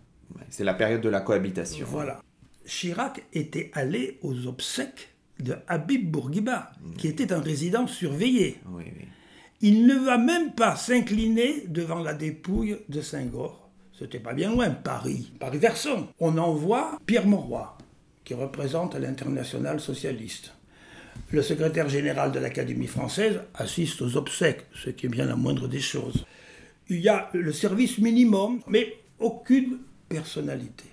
C'est 0.49 0.63
la 0.63 0.73
période 0.73 1.01
de 1.01 1.09
la 1.09 1.21
cohabitation. 1.21 1.85
Voilà. 1.89 2.21
Chirac 2.65 3.23
était 3.33 3.69
allé 3.73 4.17
aux 4.21 4.47
obsèques 4.47 5.09
de 5.39 5.55
Habib 5.67 6.09
Bourguiba, 6.09 6.71
qui 6.97 7.07
était 7.07 7.33
un 7.33 7.41
résident 7.41 7.87
surveillé. 7.87 8.59
Oui, 8.69 8.83
oui. 8.85 9.05
Il 9.61 9.85
ne 9.85 9.95
va 9.95 10.17
même 10.17 10.53
pas 10.53 10.75
s'incliner 10.75 11.65
devant 11.67 11.99
la 11.99 12.13
dépouille 12.13 12.77
de 12.89 13.01
Saint-Gor. 13.01 13.69
C'était 13.97 14.19
pas 14.19 14.33
bien 14.33 14.51
loin, 14.51 14.69
Paris, 14.71 15.31
Paris-Verson. 15.39 16.07
On 16.19 16.37
envoie 16.37 16.99
Pierre 17.05 17.27
Mauroy, 17.27 17.77
qui 18.23 18.33
représente 18.33 18.95
l'international 18.95 19.79
socialiste. 19.79 20.53
Le 21.31 21.41
secrétaire 21.41 21.89
général 21.89 22.31
de 22.31 22.39
l'Académie 22.39 22.87
française 22.87 23.41
assiste 23.55 24.01
aux 24.01 24.17
obsèques, 24.17 24.65
ce 24.73 24.89
qui 24.89 25.05
est 25.05 25.09
bien 25.09 25.25
la 25.25 25.35
moindre 25.35 25.67
des 25.67 25.79
choses. 25.79 26.25
Il 26.89 26.99
y 26.99 27.09
a 27.09 27.29
le 27.33 27.51
service 27.51 27.97
minimum, 27.97 28.61
mais 28.67 28.97
aucune 29.19 29.79
personnalité. 30.09 30.85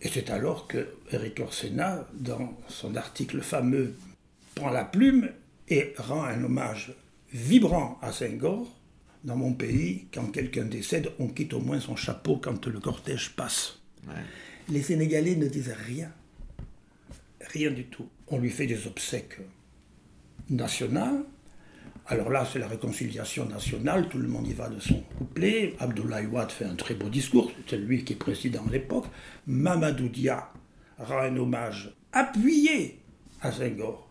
Et 0.00 0.08
c'est 0.08 0.30
alors 0.30 0.68
que 0.68 0.88
Eric 1.10 1.40
Orsena, 1.40 2.06
dans 2.12 2.56
son 2.68 2.96
article 2.96 3.40
fameux, 3.40 3.94
prend 4.54 4.70
la 4.70 4.84
plume 4.84 5.30
et 5.68 5.94
rend 5.98 6.24
un 6.24 6.42
hommage 6.44 6.94
vibrant 7.32 7.98
à 8.02 8.12
Senghor. 8.12 8.66
Dans 9.24 9.36
mon 9.36 9.52
pays, 9.52 10.06
quand 10.14 10.26
quelqu'un 10.26 10.64
décède, 10.64 11.10
on 11.18 11.28
quitte 11.28 11.52
au 11.52 11.60
moins 11.60 11.80
son 11.80 11.96
chapeau 11.96 12.36
quand 12.36 12.66
le 12.66 12.78
cortège 12.78 13.34
passe. 13.34 13.80
Les 14.68 14.82
Sénégalais 14.82 15.34
ne 15.34 15.48
disent 15.48 15.74
rien. 15.86 16.12
Rien 17.52 17.70
du 17.70 17.84
tout. 17.86 18.08
On 18.28 18.38
lui 18.38 18.50
fait 18.50 18.66
des 18.66 18.86
obsèques 18.86 19.38
nationales. 20.50 21.24
Alors 22.06 22.30
là, 22.30 22.46
c'est 22.50 22.58
la 22.58 22.68
réconciliation 22.68 23.44
nationale, 23.46 24.08
tout 24.08 24.18
le 24.18 24.28
monde 24.28 24.46
y 24.46 24.54
va 24.54 24.68
de 24.68 24.80
son 24.80 25.00
couplet. 25.18 25.74
Abdoulaye 25.78 26.26
Wade 26.26 26.50
fait 26.50 26.64
un 26.64 26.74
très 26.74 26.94
beau 26.94 27.08
discours, 27.10 27.52
c'est 27.66 27.76
lui 27.76 28.02
qui 28.02 28.14
est 28.14 28.16
président 28.16 28.64
à 28.66 28.70
l'époque. 28.70 29.04
Mamadou 29.46 30.08
Dia 30.08 30.48
rend 30.98 31.18
un 31.18 31.36
hommage 31.36 31.94
appuyé 32.12 33.00
à 33.42 33.52
Senghor. 33.52 34.08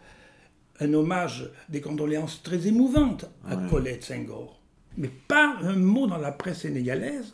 Un 0.79 0.93
hommage, 0.93 1.49
des 1.69 1.81
condoléances 1.81 2.43
très 2.43 2.67
émouvantes 2.67 3.25
à 3.47 3.55
Colette 3.55 4.03
Senghor. 4.03 4.61
Mais 4.95 5.09
pas 5.27 5.57
un 5.63 5.75
mot 5.75 6.05
dans 6.05 6.17
la 6.19 6.31
presse 6.31 6.61
sénégalaise 6.61 7.33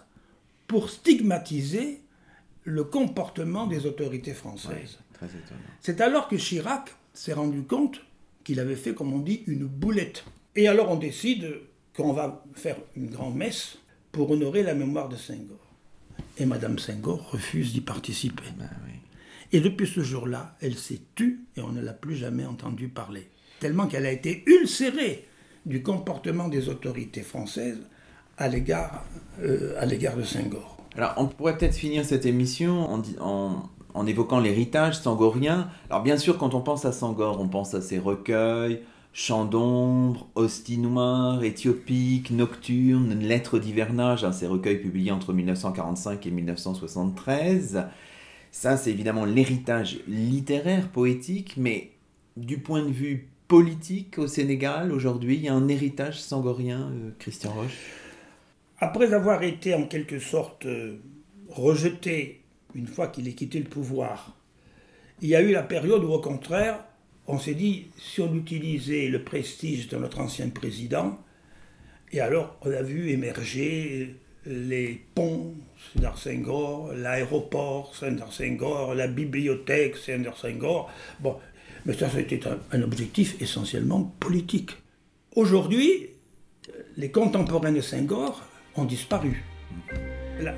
pour 0.67 0.89
stigmatiser 0.89 1.99
le 2.63 2.85
comportement 2.85 3.67
des 3.67 3.85
autorités 3.85 4.33
françaises. 4.33 4.99
C'est 5.81 6.01
alors 6.01 6.27
que 6.27 6.35
Chirac 6.35 6.95
s'est 7.13 7.33
rendu 7.33 7.63
compte 7.63 8.01
qu'il 8.43 8.59
avait 8.59 8.75
fait, 8.75 8.93
comme 8.93 9.13
on 9.13 9.19
dit, 9.19 9.43
une 9.47 9.65
boulette. 9.65 10.25
Et 10.55 10.67
alors 10.67 10.91
on 10.91 10.97
décide 10.97 11.59
qu'on 11.95 12.13
va 12.13 12.43
faire 12.53 12.77
une 12.95 13.09
grande 13.09 13.35
messe 13.35 13.77
pour 14.11 14.31
honorer 14.31 14.63
la 14.63 14.73
mémoire 14.73 15.09
de 15.09 15.15
Senghor. 15.15 15.59
Et 16.37 16.45
Madame 16.45 16.79
Senghor 16.79 17.31
refuse 17.31 17.73
d'y 17.73 17.81
participer. 17.81 18.43
Ben 18.57 18.69
et 19.53 19.59
depuis 19.59 19.85
ce 19.85 20.01
jour-là, 20.01 20.57
elle 20.61 20.75
s'est 20.75 21.01
tue 21.13 21.45
et 21.55 21.61
on 21.61 21.71
ne 21.71 21.79
l'a 21.81 21.93
plus 21.93 22.15
jamais 22.15 22.43
entendue 22.43 22.89
parler. 22.89 23.29
Tellement 23.59 23.85
qu'elle 23.85 24.07
a 24.07 24.11
été 24.11 24.43
ulcérée 24.47 25.27
du 25.67 25.83
comportement 25.83 26.47
des 26.49 26.69
autorités 26.69 27.21
françaises 27.21 27.79
à 28.39 28.47
l'égard 28.47 29.05
euh, 29.43 29.79
de 29.85 30.23
Senghor. 30.23 30.77
Alors, 30.95 31.13
on 31.17 31.27
pourrait 31.27 31.55
peut-être 31.55 31.75
finir 31.75 32.03
cette 32.03 32.25
émission 32.25 32.91
en, 32.91 33.03
en, 33.19 33.69
en 33.93 34.07
évoquant 34.07 34.39
l'héritage 34.39 34.99
sangorien. 34.99 35.69
Alors, 35.89 36.03
bien 36.03 36.17
sûr, 36.17 36.37
quand 36.37 36.53
on 36.53 36.61
pense 36.61 36.85
à 36.85 36.91
Sangor, 36.91 37.39
on 37.39 37.47
pense 37.47 37.73
à 37.73 37.81
ses 37.81 37.99
recueils, 37.99 38.81
Chants 39.15 39.45
d'ombre, 39.45 40.27
Hostie 40.33 40.79
noire, 40.79 41.43
Éthiopique, 41.43 42.31
Nocturne, 42.31 43.19
Lettres 43.19 43.59
d'hivernage, 43.59 44.23
hein, 44.23 44.31
ces 44.31 44.47
recueils 44.47 44.79
publiés 44.79 45.11
entre 45.11 45.33
1945 45.33 46.25
et 46.25 46.31
1973. 46.31 47.85
Ça, 48.51 48.77
c'est 48.77 48.89
évidemment 48.89 49.25
l'héritage 49.25 49.99
littéraire, 50.07 50.89
poétique, 50.89 51.55
mais 51.57 51.91
du 52.37 52.57
point 52.57 52.83
de 52.83 52.91
vue 52.91 53.29
politique 53.47 54.17
au 54.17 54.25
Sénégal, 54.25 54.91
aujourd'hui, 54.91 55.35
il 55.35 55.43
y 55.43 55.47
a 55.47 55.53
un 55.53 55.67
héritage 55.67 56.19
sangorien, 56.19 56.89
euh, 56.91 57.11
Christian 57.19 57.51
Roche? 57.51 57.77
Après 58.79 59.13
avoir 59.13 59.43
été 59.43 59.75
en 59.75 59.85
quelque 59.85 60.19
sorte 60.19 60.65
euh, 60.65 60.97
rejeté 61.49 62.42
une 62.75 62.87
fois 62.87 63.07
qu'il 63.07 63.27
ait 63.27 63.33
quitté 63.33 63.59
le 63.59 63.65
pouvoir, 63.65 64.37
il 65.21 65.29
y 65.29 65.35
a 65.35 65.41
eu 65.41 65.51
la 65.51 65.63
période 65.63 66.03
où, 66.03 66.11
au 66.11 66.19
contraire, 66.19 66.83
on 67.27 67.39
s'est 67.39 67.53
dit, 67.53 67.87
si 67.97 68.21
on 68.21 68.33
utilisait 68.35 69.07
le 69.07 69.23
prestige 69.23 69.87
de 69.87 69.97
notre 69.97 70.19
ancien 70.19 70.49
président, 70.49 71.17
et 72.11 72.19
alors 72.19 72.57
on 72.61 72.71
a 72.71 72.81
vu 72.81 73.09
émerger 73.09 74.15
les 74.45 75.01
ponts 75.15 75.55
Senghor, 76.15 76.93
l'aéroport 76.93 77.95
Senghor, 77.95 78.93
la 78.93 79.07
bibliothèque 79.07 79.95
Senghor. 79.97 80.91
Bon, 81.19 81.37
mais 81.85 81.93
ça, 81.93 82.09
c'était 82.09 82.41
un, 82.71 82.81
objectif 82.81 83.41
essentiellement 83.41 84.13
politique. 84.19 84.71
Aujourd'hui, 85.35 86.09
les 86.97 87.11
contemporains 87.11 87.71
de 87.71 87.81
Senghor 87.81 88.41
ont 88.75 88.85
disparu. 88.85 89.43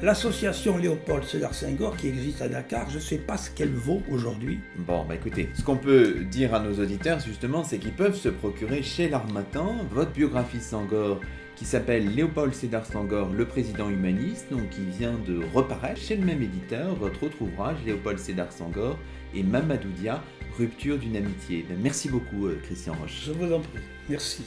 L'association 0.02 0.78
Léopold 0.78 1.26
Sédar 1.26 1.54
Senghor 1.54 1.98
qui 1.98 2.08
existe 2.08 2.42
à 2.42 2.48
Dakar, 2.48 2.90
je 2.90 2.96
ne 2.96 3.02
sais 3.02 3.18
pas 3.18 3.38
ce 3.38 3.52
qu'elle 3.52 3.74
vaut 3.74 4.02
aujourd'hui. 4.10 4.60
Bon, 4.78 5.06
bah 5.06 5.16
écoutez, 5.16 5.50
ce 5.54 5.64
qu'on 5.64 5.76
peut 5.76 6.24
dire 6.32 6.54
à 6.54 6.60
nos 6.60 6.80
auditeurs 6.80 7.20
justement, 7.20 7.64
c'est 7.64 7.78
qu'ils 7.78 7.94
peuvent 7.94 8.16
se 8.16 8.30
procurer 8.30 8.82
chez 8.82 9.10
l'Armatan 9.10 9.76
votre 9.92 10.12
biographie 10.12 10.62
Senghor 10.62 11.20
qui 11.56 11.66
s'appelle 11.66 12.14
Léopold 12.14 12.54
Sédar 12.54 12.86
Senghor, 12.86 13.30
le 13.32 13.46
président 13.46 13.90
humaniste, 13.90 14.48
donc 14.52 14.70
qui 14.70 14.86
vient 14.98 15.18
de 15.26 15.40
reparaître 15.54 16.02
chez 16.02 16.18
le 16.18 16.26
même 16.26 16.42
éditeur, 16.42 16.96
votre 16.96 17.24
autre 17.24 17.42
ouvrage, 17.42 17.78
Léopold 17.86 18.20
Sédar 18.20 18.52
Senghor 18.52 18.98
et 19.34 19.44
Mamadou 19.44 19.90
Dia, 19.90 20.22
Rupture 20.58 20.98
d'une 20.98 21.18
amitié. 21.18 21.66
Ben, 21.68 21.78
merci 21.82 22.08
beaucoup, 22.10 22.48
euh, 22.48 22.58
Christian 22.64 22.94
Roche. 22.94 23.24
Je 23.26 23.32
vous 23.34 23.54
en 23.54 23.60
prie. 23.60 23.82
Merci. 24.10 24.44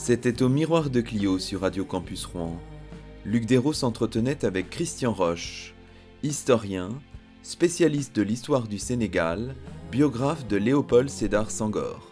C'était 0.00 0.42
au 0.42 0.48
Miroir 0.48 0.90
de 0.90 1.00
Clio 1.00 1.40
sur 1.40 1.62
Radio 1.62 1.84
Campus 1.84 2.24
Rouen. 2.24 2.56
Luc 3.26 3.44
Dérault 3.46 3.72
s'entretenait 3.72 4.44
avec 4.44 4.70
Christian 4.70 5.12
Roche, 5.12 5.74
historien, 6.22 6.90
spécialiste 7.42 8.14
de 8.14 8.22
l'histoire 8.22 8.68
du 8.68 8.78
Sénégal, 8.78 9.56
biographe 9.90 10.46
de 10.46 10.56
Léopold 10.56 11.10
Sédar 11.10 11.50
Sangor. 11.50 12.07